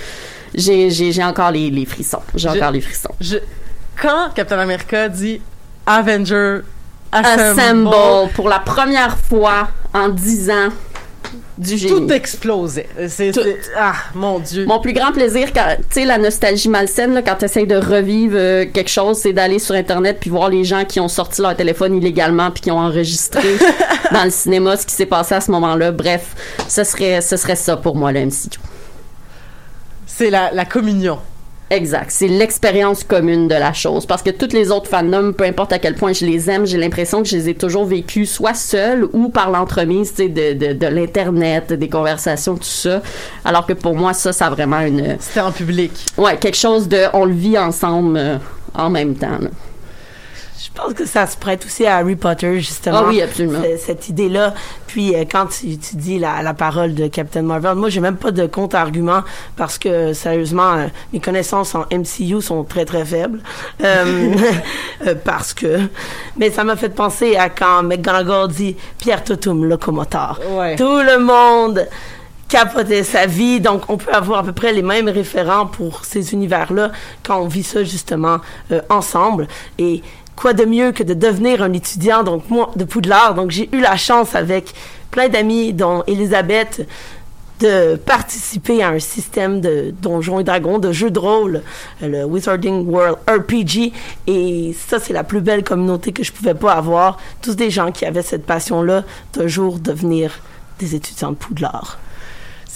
j'ai 0.55 1.23
encore 1.25 1.51
les, 1.51 1.71
les 1.71 1.87
frissons. 1.87 2.21
J'ai 2.35 2.49
encore 2.49 2.71
les 2.73 2.81
frissons. 2.83 3.15
Je- 3.21 3.39
quand 4.01 4.31
Captain 4.35 4.59
America 4.59 5.09
dit 5.09 5.41
Avenger 5.87 6.61
Assemble, 7.11 7.89
Assemble 7.89 8.33
pour 8.35 8.49
la 8.49 8.59
première 8.59 9.17
fois 9.19 9.69
en 9.95 10.09
10 10.11 10.51
ans 10.51 10.69
du 11.59 11.77
génie. 11.77 12.07
tout 12.07 12.13
explosait. 12.13 12.89
C'est, 13.09 13.33
c'est- 13.33 13.59
ah, 13.77 13.95
mon 14.15 14.39
Dieu. 14.39 14.65
Mon 14.67 14.81
plus 14.81 14.93
grand 14.93 15.13
plaisir, 15.13 15.53
quand, 15.53 15.77
tu 15.79 15.85
sais, 16.01 16.05
la 16.05 16.19
nostalgie 16.19 16.69
malsaine, 16.69 17.15
là, 17.15 17.23
quand 17.23 17.37
tu 17.37 17.45
essaies 17.47 17.67
de 17.67 17.77
revivre 17.77 18.37
euh, 18.37 18.65
quelque 18.73 18.91
chose, 18.91 19.19
c'est 19.19 19.33
d'aller 19.33 19.59
sur 19.59 19.75
Internet 19.75 20.19
puis 20.21 20.31
voir 20.31 20.49
les 20.51 20.65
gens 20.65 20.85
qui 20.85 21.01
ont 21.01 21.09
sorti 21.09 21.43
leur 21.43 21.57
téléphone 21.57 21.95
illégalement 21.97 22.51
puis 22.51 22.63
qui 22.63 22.71
ont 22.71 22.79
enregistré 22.79 23.57
dans 24.13 24.25
le 24.25 24.31
cinéma 24.31 24.77
ce 24.77 24.87
qui 24.87 24.95
s'est 24.95 25.07
passé 25.07 25.35
à 25.35 25.41
ce 25.41 25.51
moment-là. 25.51 25.93
Bref, 25.93 26.35
ce 26.69 26.85
serait, 26.85 27.21
ce 27.21 27.37
serait 27.37 27.57
ça 27.57 27.77
pour 27.77 27.97
moi, 27.97 28.13
le 28.13 28.27
MCU. 28.27 28.59
C'est 30.07 30.31
la, 30.31 30.51
la 30.53 30.65
communion. 30.65 31.19
Exact. 31.71 32.11
C'est 32.11 32.29
l'expérience 32.29 33.05
commune 33.05 33.47
de 33.47 33.55
la 33.55 33.73
chose. 33.73 34.07
Parce 34.07 34.23
que 34.23 34.31
toutes 34.31 34.53
les 34.53 34.71
autres 34.71 34.89
fandoms, 34.89 35.33
peu 35.33 35.45
importe 35.45 35.73
à 35.73 35.79
quel 35.79 35.95
point 35.95 36.13
je 36.13 36.25
les 36.25 36.49
aime, 36.49 36.67
j'ai 36.67 36.79
l'impression 36.79 37.23
que 37.23 37.29
je 37.29 37.37
les 37.37 37.51
ai 37.51 37.55
toujours 37.55 37.85
vécus 37.85 38.31
soit 38.31 38.55
seuls 38.55 39.07
ou 39.13 39.29
par 39.29 39.51
l'entremise 39.51 40.15
de, 40.15 40.29
de, 40.29 40.73
de 40.73 40.87
l'Internet, 40.87 41.73
des 41.73 41.89
conversations, 41.89 42.55
tout 42.57 42.65
ça. 42.65 43.03
Alors 43.45 43.67
que 43.67 43.75
pour 43.75 43.95
moi, 43.95 44.15
ça, 44.15 44.33
ça 44.33 44.47
a 44.47 44.51
vraiment 44.51 44.81
une... 44.81 45.17
C'était 45.21 45.41
en 45.41 45.53
public. 45.53 45.93
Ouais, 46.17 46.37
quelque 46.39 46.57
chose 46.57 46.89
de... 46.89 47.05
On 47.13 47.25
le 47.27 47.35
vit 47.35 47.59
ensemble 47.59 48.17
euh, 48.17 48.39
en 48.75 48.89
même 48.89 49.15
temps. 49.15 49.39
là. 49.41 49.51
Je 50.75 50.83
pense 50.83 50.95
que 50.95 51.07
ça 51.07 51.27
se 51.27 51.37
prête 51.37 51.65
aussi 51.65 51.87
à 51.87 51.97
Harry 51.97 52.15
Potter, 52.15 52.61
justement. 52.61 52.99
Ah 52.99 53.09
oui, 53.09 53.21
absolument. 53.21 53.63
Cette 53.85 54.09
idée-là. 54.09 54.55
Puis 54.87 55.15
euh, 55.15 55.25
quand 55.31 55.47
tu, 55.47 55.77
tu 55.79 55.97
dis 55.97 56.19
la, 56.19 56.43
la 56.43 56.55
parole 56.55 56.95
de 56.95 57.09
Captain 57.09 57.43
Marvel, 57.43 57.75
moi, 57.75 57.89
j'ai 57.89 58.01
même 58.01 58.17
pas 58.17 58.31
de 58.31 58.47
contre-argument 58.47 59.23
parce 59.57 59.77
que, 59.77 60.13
sérieusement, 60.13 60.75
euh, 60.75 60.87
mes 61.13 61.21
connaissances 61.21 61.75
en 61.75 61.85
MCU 61.91 62.41
sont 62.41 62.65
très, 62.65 62.85
très 62.85 63.05
faibles. 63.05 63.41
Euh, 65.07 65.15
parce 65.25 65.55
que... 65.55 65.79
Mais 66.37 66.51
ça 66.51 66.65
m'a 66.65 66.75
fait 66.75 66.89
penser 66.89 67.37
à 67.37 67.49
quand 67.49 67.85
McGonagall 67.85 68.49
dit 68.49 68.77
«Pierre 68.99 69.23
Totum, 69.23 69.65
locomoteur 69.65 70.41
Ouais. 70.51 70.75
Tout 70.75 70.99
le 70.99 71.19
monde 71.19 71.87
capotait 72.49 73.05
sa 73.05 73.27
vie. 73.27 73.61
Donc, 73.61 73.83
on 73.89 73.97
peut 73.97 74.13
avoir 74.13 74.41
à 74.41 74.43
peu 74.43 74.53
près 74.53 74.73
les 74.73 74.83
mêmes 74.83 75.09
référents 75.09 75.67
pour 75.67 76.05
ces 76.05 76.33
univers-là 76.33 76.91
quand 77.23 77.39
on 77.39 77.47
vit 77.47 77.63
ça, 77.63 77.85
justement, 77.85 78.39
euh, 78.73 78.81
ensemble. 78.89 79.47
Et 79.79 80.03
quoi 80.39 80.53
de 80.53 80.65
mieux 80.65 80.93
que 80.93 81.03
de 81.03 81.15
devenir 81.15 81.63
un 81.63 81.73
étudiant, 81.73 82.23
donc 82.23 82.49
moi, 82.49 82.71
de 82.77 82.85
Poudlard. 82.85 83.35
Donc, 83.35 83.51
j'ai 83.51 83.69
eu 83.73 83.81
la 83.81 83.97
chance 83.97 84.37
avec 84.37 84.73
plein 85.11 85.29
d'amis, 85.29 85.73
dont 85.73 86.05
Elisabeth, 86.07 86.87
de 87.59 87.97
participer 87.97 88.85
à 88.85 88.91
un 88.91 89.01
système 89.01 89.61
de 89.61 89.93
Donjons 90.01 90.39
et 90.39 90.45
Dragons, 90.45 90.79
de 90.79 90.93
jeux 90.93 91.11
de 91.11 91.19
rôle, 91.19 91.63
euh, 92.03 92.09
le 92.09 92.25
Wizarding 92.25 92.87
World 92.87 93.19
RPG. 93.27 93.93
Et 94.29 94.77
ça, 94.87 95.01
c'est 95.01 95.13
la 95.13 95.25
plus 95.25 95.41
belle 95.41 95.65
communauté 95.65 96.13
que 96.13 96.23
je 96.23 96.31
pouvais 96.31 96.55
pas 96.55 96.75
avoir. 96.75 97.19
Tous 97.43 97.57
des 97.57 97.71
gens 97.71 97.91
qui 97.91 98.05
avaient 98.07 98.23
cette 98.23 98.47
passion-là 98.47 99.03
d'un 99.35 99.49
jour 99.49 99.81
devenir 99.81 100.39
des 100.79 100.95
étudiants 100.95 101.33
de 101.33 101.37
Poudlard. 101.37 101.99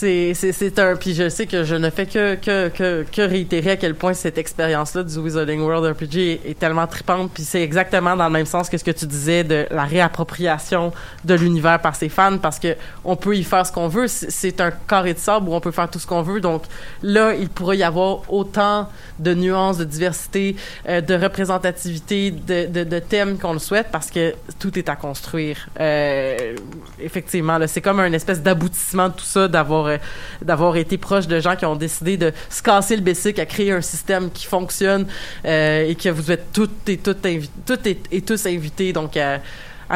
C'est, 0.02 0.78
un. 0.80 0.96
Puis 0.96 1.14
je 1.14 1.28
sais 1.28 1.46
que 1.46 1.62
je 1.62 1.76
ne 1.76 1.88
fais 1.88 2.06
que, 2.06 2.34
que, 2.34 3.04
que, 3.04 3.22
réitérer 3.22 3.72
à 3.72 3.76
quel 3.76 3.94
point 3.94 4.14
cette 4.14 4.36
expérience-là 4.36 5.04
du 5.04 5.16
Wizarding 5.16 5.60
World 5.60 5.96
RPG 5.96 6.40
est, 6.44 6.58
tellement 6.58 6.88
tripante. 6.88 7.30
Puis 7.32 7.44
c'est 7.44 7.62
exactement 7.62 8.16
dans 8.16 8.26
le 8.26 8.32
même 8.32 8.46
sens 8.46 8.68
que 8.68 8.76
ce 8.76 8.82
que 8.82 8.90
tu 8.90 9.06
disais 9.06 9.44
de 9.44 9.66
la 9.70 9.84
réappropriation 9.84 10.92
de 11.24 11.34
l'univers 11.34 11.80
par 11.80 11.94
ses 11.94 12.08
fans, 12.08 12.38
parce 12.38 12.58
que 12.58 12.74
on 13.04 13.14
peut 13.14 13.36
y 13.36 13.44
faire 13.44 13.64
ce 13.64 13.70
qu'on 13.70 13.86
veut. 13.86 14.08
C'est, 14.08 14.60
un 14.60 14.72
carré 14.72 15.14
de 15.14 15.18
sable 15.18 15.48
où 15.48 15.54
on 15.54 15.60
peut 15.60 15.70
faire 15.70 15.88
tout 15.88 16.00
ce 16.00 16.06
qu'on 16.06 16.22
veut. 16.22 16.40
Donc 16.40 16.64
là, 17.02 17.34
il 17.34 17.48
pourrait 17.48 17.78
y 17.78 17.84
avoir 17.84 18.22
autant 18.32 18.88
de 19.20 19.34
nuances, 19.34 19.78
de 19.78 19.84
diversité, 19.84 20.56
euh, 20.88 21.00
de 21.00 21.14
représentativité, 21.14 22.32
de, 22.32 22.98
thèmes 22.98 23.38
qu'on 23.38 23.52
le 23.52 23.58
souhaite, 23.58 23.88
parce 23.92 24.10
que 24.10 24.34
tout 24.58 24.76
est 24.78 24.88
à 24.88 24.96
construire. 24.96 25.68
Euh, 25.80 26.56
effectivement, 27.00 27.58
c'est 27.66 27.80
comme 27.80 28.00
un 28.00 28.12
espèce 28.12 28.42
d'aboutissement 28.42 29.08
de 29.08 29.14
tout 29.14 29.24
ça, 29.24 29.48
d'avoir 29.48 29.91
d'avoir 30.40 30.76
été 30.76 30.98
proche 30.98 31.26
de 31.26 31.40
gens 31.40 31.56
qui 31.56 31.64
ont 31.66 31.76
décidé 31.76 32.16
de 32.16 32.32
se 32.50 32.62
casser 32.62 32.96
le 32.96 33.02
bessic 33.02 33.38
à 33.38 33.46
créer 33.46 33.72
un 33.72 33.80
système 33.80 34.30
qui 34.30 34.46
fonctionne 34.46 35.06
euh, 35.44 35.88
et 35.88 35.94
que 35.94 36.08
vous 36.08 36.30
êtes 36.30 36.52
toutes 36.52 36.88
et 36.88 36.98
toutes 36.98 37.26
toutes 37.66 37.86
et, 37.86 38.20
tous 38.22 38.46
invités 38.46 38.92
donc 38.92 39.16
à, 39.16 39.40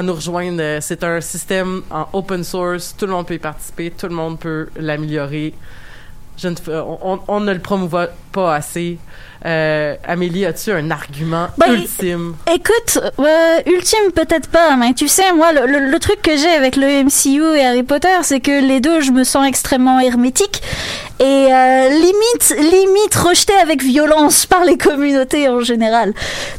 nous 0.03 0.15
rejoindre. 0.15 0.61
Euh, 0.61 0.79
C'est 0.81 1.03
un 1.05 1.21
système 1.21 1.83
en 1.91 2.07
open 2.13 2.45
source, 2.45 2.95
tout 2.97 3.07
le 3.07 3.13
monde 3.13 3.27
peut 3.27 3.35
y 3.35 3.39
participer, 3.39 3.91
tout 3.91 4.09
le 4.09 4.15
monde 4.15 4.39
peut 4.39 4.69
l'améliorer. 4.77 5.55
On- 6.69 7.21
on 7.29 7.41
ne 7.41 7.53
le 7.55 7.61
promouvoit 7.61 8.09
pas 8.31 8.57
assez. 8.57 8.99
Euh, 9.47 9.95
Amélie, 10.07 10.45
as-tu 10.45 10.73
un 10.73 10.91
argument 10.91 11.47
Ben, 11.57 11.73
ultime? 11.75 12.35
Écoute, 12.53 12.99
euh, 13.21 13.59
ultime 13.67 14.11
peut-être 14.13 14.49
pas, 14.49 14.75
mais 14.75 14.93
tu 14.93 15.07
sais, 15.07 15.33
moi, 15.33 15.53
le, 15.53 15.67
le- 15.67 15.89
le 15.89 15.99
truc 16.01 16.21
que 16.21 16.37
j'ai 16.37 16.49
avec 16.49 16.75
le 16.75 17.05
MCU 17.05 17.57
et 17.57 17.65
Harry 17.65 17.85
Potter, 17.85 18.09
c'est 18.23 18.41
que 18.41 18.61
les 18.67 18.81
deux, 18.81 19.01
je 19.03 19.13
me 19.13 19.23
sens 19.23 19.47
extrêmement 19.47 20.01
hermétique 20.01 20.63
et 21.21 21.25
euh, 21.25 21.89
limite, 21.91 22.57
limite 22.59 23.15
rejeté 23.15 23.53
avec 23.63 23.83
violence 23.85 24.47
par 24.47 24.65
les 24.65 24.77
communautés 24.77 25.49
en 25.49 25.61
général. 25.61 26.13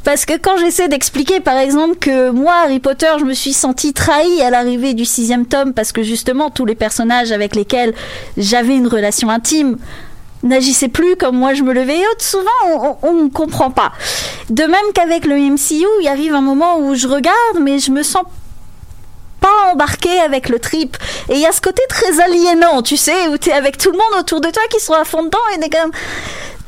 Parce 0.05 0.23
que 0.25 0.37
quand 0.37 0.55
j'essaie 0.57 0.87
d'expliquer, 0.87 1.41
par 1.41 1.57
exemple, 1.57 1.97
que 1.97 2.29
moi, 2.29 2.53
Harry 2.63 2.79
Potter, 2.79 3.11
je 3.19 3.25
me 3.25 3.33
suis 3.33 3.51
senti 3.53 3.91
trahi 3.91 4.41
à 4.41 4.49
l'arrivée 4.49 4.93
du 4.93 5.03
sixième 5.03 5.45
tome, 5.45 5.73
parce 5.73 5.91
que 5.91 6.03
justement, 6.03 6.49
tous 6.51 6.65
les 6.65 6.75
personnages 6.75 7.33
avec 7.33 7.53
lesquels 7.53 7.93
j'avais 8.37 8.75
une 8.77 8.87
relation 8.87 9.29
intime 9.29 9.77
n'agissait 10.43 10.87
plus 10.87 11.15
comme 11.15 11.37
moi 11.37 11.53
je 11.53 11.63
me 11.63 11.73
le 11.73 11.81
veillais. 11.81 12.05
Souvent, 12.19 12.99
on 13.01 13.13
ne 13.13 13.29
comprend 13.29 13.71
pas. 13.71 13.91
De 14.49 14.63
même 14.63 14.93
qu'avec 14.93 15.25
le 15.25 15.35
MCU, 15.35 15.85
il 16.01 16.07
arrive 16.07 16.33
un 16.33 16.41
moment 16.41 16.79
où 16.79 16.95
je 16.95 17.07
regarde, 17.07 17.59
mais 17.61 17.79
je 17.79 17.91
me 17.91 18.03
sens 18.03 18.23
pas 19.41 19.71
embarqué 19.71 20.19
avec 20.19 20.49
le 20.49 20.59
trip. 20.59 20.97
Et 21.29 21.33
il 21.33 21.39
y 21.39 21.45
a 21.45 21.51
ce 21.51 21.61
côté 21.61 21.81
très 21.89 22.19
aliénant, 22.21 22.81
tu 22.81 22.97
sais, 22.97 23.27
où 23.27 23.37
t'es 23.37 23.51
avec 23.51 23.77
tout 23.77 23.91
le 23.91 23.97
monde 23.97 24.19
autour 24.19 24.41
de 24.41 24.49
toi 24.49 24.63
qui 24.69 24.79
sont 24.79 24.93
à 24.93 25.03
fond 25.03 25.23
dedans 25.23 25.37
et 25.55 25.59
t'es 25.59 25.69
comme... 25.69 25.91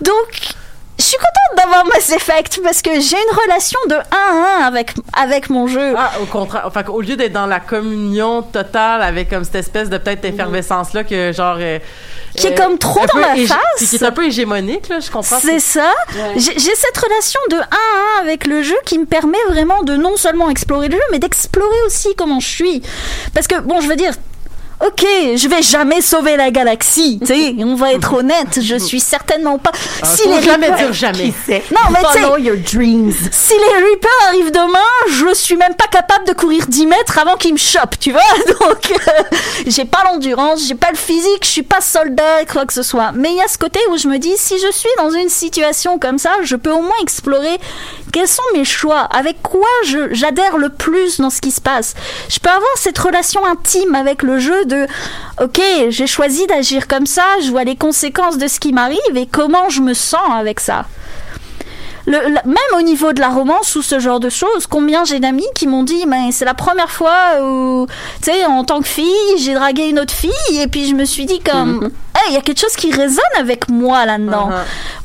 Donc, 0.02 0.54
je 1.00 1.04
suis 1.04 1.18
contente 1.18 1.58
d'avoir 1.58 1.86
Mass 1.86 2.10
Effect 2.12 2.60
parce 2.64 2.82
que 2.82 2.92
j'ai 3.00 3.16
une 3.18 3.38
relation 3.44 3.80
de 3.90 3.96
1 3.96 3.98
à 4.12 4.64
1 4.64 4.68
avec, 4.68 4.92
avec 5.14 5.50
mon 5.50 5.68
jeu. 5.68 5.94
Ah, 5.98 6.12
au 6.22 6.26
contraire. 6.26 6.64
Enfin, 6.66 6.84
au 6.90 7.02
lieu 7.02 7.16
d'être 7.16 7.32
dans 7.34 7.46
la 7.48 7.60
communion 7.60 8.42
totale 8.42 9.02
avec 9.02 9.30
comme 9.30 9.44
cette 9.44 9.56
espèce 9.56 9.90
de 9.90 9.98
peut-être 9.98 10.26
effervescence-là 10.26 11.04
que 11.04 11.32
genre. 11.32 11.58
euh, 11.60 11.80
Qui 12.36 12.48
est 12.48 12.60
euh, 12.60 12.64
comme 12.64 12.78
trop 12.78 13.06
dans 13.14 13.20
hég- 13.36 13.48
face. 13.48 13.90
Qui 13.90 13.96
est 13.96 14.04
un 14.04 14.12
peu 14.12 14.26
hégémonique, 14.26 14.88
là, 14.90 15.00
je 15.00 15.10
comprends. 15.10 15.40
C'est 15.40 15.60
ça. 15.60 15.92
J'ai 16.36 16.54
j'ai 16.60 16.76
cette 16.76 16.98
relation 16.98 17.40
de 17.50 17.56
1 17.56 17.60
à 17.62 18.20
1 18.20 18.22
avec 18.24 18.46
le 18.46 18.62
jeu 18.62 18.78
qui 18.86 19.00
me 19.00 19.06
permet 19.06 19.38
vraiment 19.50 19.84
de 19.84 19.96
non 19.96 20.18
seulement 20.18 20.50
explorer 20.50 20.88
le 20.90 20.96
jeu, 20.98 21.04
mais 21.12 21.20
d'explorer 21.20 21.82
aussi 21.88 22.10
comment 22.18 22.40
je 22.40 22.48
suis. 22.48 22.82
Parce 23.34 23.48
que, 23.48 23.60
bon, 23.62 23.80
je 23.82 23.88
veux 23.88 23.96
dire, 23.96 24.12
ok, 24.86 25.06
je 25.36 25.48
vais 25.48 25.62
jamais 25.62 26.02
sauver 26.02 26.38
la 26.38 26.52
galaxie, 26.52 27.20
tu 27.20 27.28
sais, 27.28 27.56
on 27.60 27.76
va 27.76 27.94
être 27.94 28.14
honnête, 28.14 28.60
je 28.62 28.76
suis 28.76 29.00
certainement 29.00 29.58
pas. 29.58 29.72
Ah, 30.02 30.06
faut 30.06 30.42
jamais 30.42 30.72
dire 30.72 30.94
jamais. 30.94 31.26
Qui 31.26 31.34
sait? 31.46 31.64
Non, 31.72 31.92
mais 31.92 32.00
tu 32.00 32.14
sais, 32.14 32.22
Follow 32.22 32.38
your 32.38 32.58
dreams. 32.58 33.14
si 33.32 33.54
les 33.54 33.84
Reapers 33.84 34.28
arrivent 34.28 34.52
demain, 34.52 34.80
je 35.10 35.34
suis 35.34 35.58
même 35.58 35.76
pas 35.76 35.88
capable 35.88 36.28
de 36.28 36.34
courir 36.34 36.66
10 36.68 36.86
mètres 36.86 37.18
avant 37.20 37.36
qu'ils 37.36 37.54
me 37.54 37.58
chopent, 37.58 38.00
tu 38.00 38.12
vois. 38.12 38.22
Donc, 38.48 38.92
euh, 38.92 39.12
j'ai 39.68 39.86
pas 39.86 40.04
l'endurance, 40.06 40.66
j'ai 40.68 40.76
pas 40.76 40.92
le 40.92 40.98
physique, 40.98 41.44
je 41.44 41.50
suis 41.50 41.64
pas 41.64 41.82
soldat, 41.82 42.46
quoi 42.52 42.66
que 42.66 42.74
ce 42.74 42.84
soit. 42.84 43.12
Mais 43.14 43.30
il 43.32 43.36
y 43.36 43.42
a 43.42 43.48
ce 43.48 43.58
côté 43.58 43.80
où 43.92 43.98
je 43.98 44.08
me 44.08 44.18
dis, 44.18 44.34
si 44.38 44.58
je 44.60 44.72
suis 44.72 44.90
dans 44.98 45.12
une 45.12 45.30
situation 45.30 46.00
comme 46.00 46.18
ça, 46.18 46.32
je 46.44 46.56
peux 46.56 46.72
au 46.72 46.82
moins 46.82 46.98
explorer 47.02 47.58
quels 48.12 48.28
sont 48.28 48.44
mes 48.54 48.66
choix, 48.66 49.02
avec 49.02 49.42
quoi 49.42 49.68
j'adhère 50.12 50.58
le 50.58 50.70
plus 50.70 51.20
dans 51.20 51.30
ce 51.30 51.42
qui 51.42 51.52
se 51.52 51.62
passe. 51.62 51.94
Je 52.30 52.40
peux 52.40 52.50
avoir 52.50 52.70
cette 52.76 52.98
relation 52.98 53.46
intime 53.46 53.96
avec 53.96 54.24
le 54.24 54.40
jeu 54.40 54.66
de, 54.70 54.88
ok, 55.44 55.60
j'ai 55.90 56.08
choisi 56.08 56.48
d'agir 56.48 56.88
comme 56.88 57.06
ça, 57.06 57.24
je 57.44 57.50
vois 57.52 57.66
les 57.66 57.76
conséquences 57.76 58.38
de 58.38 58.48
ce 58.48 58.60
qui 58.62 58.72
m'arrive 58.72 59.16
et 59.16 59.26
comment 59.26 59.68
je 59.70 59.82
me 59.82 59.94
sens 59.94 60.30
avec 60.40 60.62
ça. 60.62 60.86
le, 62.06 62.18
la- 62.34 62.44
même 62.46 62.72
au 62.78 62.82
niveau 62.82 63.14
de 63.14 63.20
la 63.20 63.30
romance 63.30 63.76
ou 63.76 63.82
ce 63.84 64.00
genre 64.00 64.20
de 64.20 64.30
choses, 64.30 64.66
combien 64.68 65.04
j'ai 65.06 65.20
d'amis 65.20 65.46
qui 65.54 65.68
m'ont 65.68 65.84
dit, 65.84 66.06
mais 66.08 66.32
c'est 66.32 66.46
la 66.46 66.54
première 66.56 66.90
fois 66.90 67.40
où, 67.44 67.86
tu 68.24 68.32
sais, 68.32 68.46
en 68.46 68.64
tant 68.64 68.82
que 68.82 68.88
fille, 68.88 69.38
j'ai 69.38 69.54
dragué 69.54 69.90
une 69.90 70.00
autre 70.00 70.14
fille, 70.14 70.32
et 70.60 70.68
puis 70.68 70.88
je 70.88 70.96
me 70.96 71.06
suis 71.06 71.26
dit 71.26 71.40
comme, 71.40 71.92
hey, 72.16 72.30
il 72.30 72.34
y 72.34 72.38
a 72.38 72.42
quelque 72.42 72.62
chose 72.62 72.76
qui 72.76 72.92
résonne 72.92 73.36
avec 73.38 73.70
moi 73.70 74.06
là-dedans, 74.06 74.50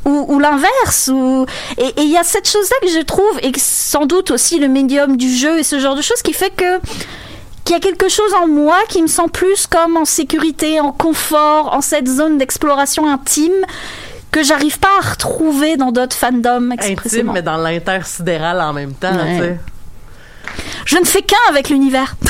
ou, 0.05 0.25
ou 0.29 0.39
l'inverse, 0.39 1.09
ou 1.13 1.45
et 1.77 1.93
il 1.97 2.09
y 2.09 2.17
a 2.17 2.23
cette 2.23 2.49
chose-là 2.49 2.77
que 2.81 2.89
je 2.89 3.01
trouve, 3.01 3.39
et 3.43 3.51
sans 3.57 4.05
doute 4.07 4.31
aussi 4.31 4.57
le 4.57 4.67
médium 4.67 5.15
du 5.15 5.29
jeu 5.29 5.59
et 5.59 5.63
ce 5.63 5.77
genre 5.79 5.95
de 5.95 6.01
choses 6.01 6.21
qui 6.23 6.33
fait 6.33 6.49
que 6.55 6.79
qu'il 7.65 7.73
y 7.73 7.77
a 7.77 7.81
quelque 7.81 8.07
chose 8.09 8.33
en 8.41 8.47
moi 8.47 8.77
qui 8.87 9.01
me 9.01 9.07
sent 9.07 9.27
plus 9.33 9.67
comme 9.67 9.97
en 9.97 10.05
sécurité, 10.05 10.79
en 10.79 10.91
confort, 10.93 11.73
en 11.73 11.81
cette 11.81 12.07
zone 12.07 12.37
d'exploration 12.37 13.09
intime 13.09 13.51
que 14.31 14.43
j'arrive 14.43 14.79
pas 14.79 14.89
à 15.01 15.09
retrouver 15.11 15.75
dans 15.77 15.91
d'autres 15.91 16.15
fandoms 16.15 16.71
Intime, 16.71 17.31
mais 17.33 17.41
dans 17.41 17.57
l'intersidéral 17.57 18.61
en 18.61 18.71
même 18.73 18.93
temps, 18.93 19.13
Ouais. 19.15 19.37
tu 19.37 19.43
sais. 19.43 19.57
Je 20.85 20.97
ne 20.99 21.05
fais 21.05 21.21
qu'un 21.23 21.35
avec 21.49 21.69
l'univers. 21.69 22.15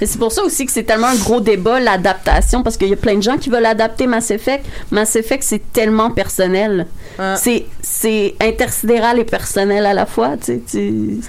Et 0.00 0.06
c'est 0.06 0.18
pour 0.18 0.30
ça 0.30 0.42
aussi 0.44 0.66
que 0.66 0.72
c'est 0.72 0.82
tellement 0.84 1.08
un 1.08 1.16
gros 1.16 1.40
débat, 1.40 1.80
l'adaptation, 1.80 2.62
parce 2.62 2.76
qu'il 2.76 2.88
y 2.88 2.92
a 2.92 2.96
plein 2.96 3.16
de 3.16 3.22
gens 3.22 3.36
qui 3.38 3.48
veulent 3.50 3.66
adapter 3.66 4.06
Mass 4.06 4.30
Effect. 4.30 4.64
Mass 4.90 5.16
Effect, 5.16 5.42
c'est 5.42 5.72
tellement 5.72 6.10
personnel. 6.10 6.86
Ah. 7.18 7.34
C'est, 7.36 7.66
c'est 7.80 8.34
intersidéral 8.40 9.18
et 9.18 9.24
personnel 9.24 9.86
à 9.86 9.94
la 9.94 10.06
fois, 10.06 10.36
tu 10.36 10.44
sais. 10.46 10.62
tu- 10.70 11.20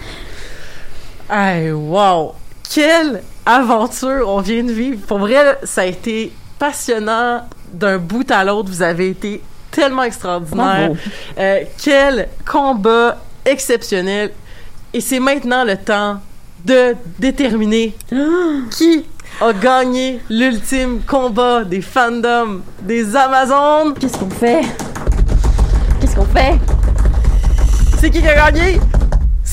Hey, 1.32 1.71
wow! 1.71 2.34
Quelle 2.73 3.21
aventure 3.45 4.27
on 4.27 4.41
vient 4.41 4.63
de 4.63 4.71
vivre. 4.71 5.05
Pour 5.05 5.19
vrai, 5.19 5.59
ça 5.63 5.82
a 5.82 5.86
été 5.86 6.32
passionnant 6.57 7.47
d'un 7.71 7.99
bout 7.99 8.30
à 8.32 8.43
l'autre. 8.43 8.69
Vous 8.69 8.82
avez 8.82 9.09
été 9.09 9.39
tellement 9.69 10.03
extraordinaire. 10.03 10.91
Euh, 11.38 11.63
quel 11.77 12.30
combat 12.45 13.17
exceptionnel. 13.45 14.32
Et 14.91 15.01
c'est 15.01 15.19
maintenant 15.19 15.63
le 15.63 15.77
temps 15.77 16.19
de 16.65 16.95
déterminer 17.19 17.95
qui 18.71 19.05
a 19.39 19.53
gagné 19.53 20.21
l'ultime 20.32 21.01
combat 21.05 21.63
des 21.63 21.82
fandoms 21.82 22.61
des 22.82 23.15
Amazones. 23.15 23.93
Qu'est-ce 23.99 24.17
qu'on 24.17 24.32
fait? 24.32 24.61
Qu'est-ce 26.01 26.15
qu'on 26.15 26.25
fait? 26.25 26.57
C'est 27.99 28.09
qui 28.09 28.19
qui 28.19 28.27
a 28.27 28.51
gagné? 28.51 28.80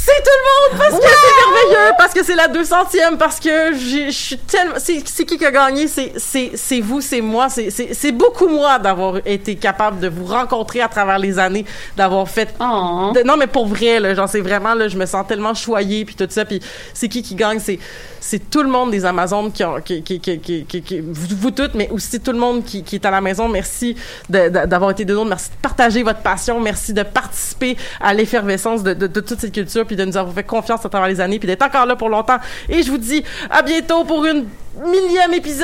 C'est 0.07 0.23
tout 0.23 0.37
le 0.39 0.77
monde 0.77 0.79
parce 0.79 1.01
que 1.01 1.07
c'est 1.09 1.51
merveilleux, 1.51 1.93
parce 1.99 2.15
que 2.15 2.25
c'est 2.25 2.35
la 2.37 2.47
200e, 2.49 3.19
parce 3.19 3.41
que 3.41 3.75
j'ai- 3.75 4.07
je 4.13 4.17
suis 4.17 4.39
tellement. 4.39 4.75
C'est 4.79 5.25
qui 5.25 5.37
qui 5.37 5.45
a 5.45 5.51
gagné? 5.51 5.89
C'est- 5.89 6.81
vous, 6.81 7.01
c'est 7.01 7.21
moi, 7.21 7.49
c'est- 7.49 8.13
beaucoup 8.13 8.47
moi 8.47 8.79
d'avoir 8.79 9.17
été 9.27 9.57
capable 9.57 9.99
de 9.99 10.09
vous 10.09 10.27
rencontrer 10.27 10.81
à 10.81 10.89
travers 10.89 11.19
les 11.19 11.39
années, 11.41 11.65
d'avoir 11.97 12.29
fait. 12.29 12.55
Oh. 12.61 13.11
de- 13.15 13.23
non, 13.23 13.37
mais 13.37 13.49
pour 13.49 13.67
vrai, 13.67 13.99
là, 13.99 14.15
genre, 14.15 14.29
c'est 14.29 14.41
vraiment, 14.41 14.75
là, 14.75 14.87
je 14.87 14.97
me 14.97 15.07
sens 15.07 15.27
tellement 15.27 15.55
choyée, 15.55 16.05
puis 16.05 16.15
tout 16.15 16.29
ça, 16.31 16.45
puis 16.45 16.61
c'est 16.95 17.09
qui 17.09 17.23
qui 17.23 17.35
gagne? 17.35 17.59
C'est 17.59 17.79
c'est 18.21 18.51
tout 18.51 18.63
le 18.63 18.69
monde 18.69 18.91
des 18.91 19.05
Amazones 19.05 19.53
qui 19.53 19.63
ont. 19.65 19.81
Qui, 19.81 20.03
qui, 20.03 20.19
qui, 20.21 20.39
qui, 20.39 21.01
vous, 21.01 21.37
vous 21.37 21.51
toutes, 21.53 21.75
mais 21.75 21.89
aussi 21.91 22.19
tout 22.21 22.33
le 22.33 22.39
monde 22.39 22.65
qui, 22.65 22.83
qui 22.83 22.97
est 22.97 23.07
à 23.07 23.11
la 23.11 23.21
maison. 23.21 23.49
Merci 23.49 23.97
d'avoir 24.29 24.91
été 24.91 25.05
de 25.05 25.15
nous, 25.15 25.25
merci 25.25 25.51
de 25.51 25.57
partager 25.63 26.03
votre 26.03 26.21
passion, 26.21 26.59
merci 26.61 26.93
de 26.93 27.03
participer 27.03 27.77
à 28.01 28.13
l'effervescence 28.15 28.83
de, 28.83 28.95
de, 28.95 29.07
de 29.07 29.21
toute 29.21 29.39
cette 29.41 29.53
culture, 29.55 29.87
de 29.97 30.05
nous 30.05 30.17
avoir 30.17 30.35
fait 30.35 30.45
confiance 30.45 30.85
à 30.85 30.89
travers 30.89 31.09
les 31.09 31.21
années, 31.21 31.39
puis 31.39 31.47
d'être 31.47 31.63
encore 31.63 31.87
là 31.87 31.97
pour 31.97 32.09
longtemps. 32.09 32.39
Et 32.69 32.83
je 32.83 32.91
vous 32.91 32.99
dis 32.99 33.25
à 33.51 33.63
bientôt 33.63 34.05
pour 34.05 34.25
une 34.25 34.47
millième 34.85 35.33
épisode. 35.35 35.55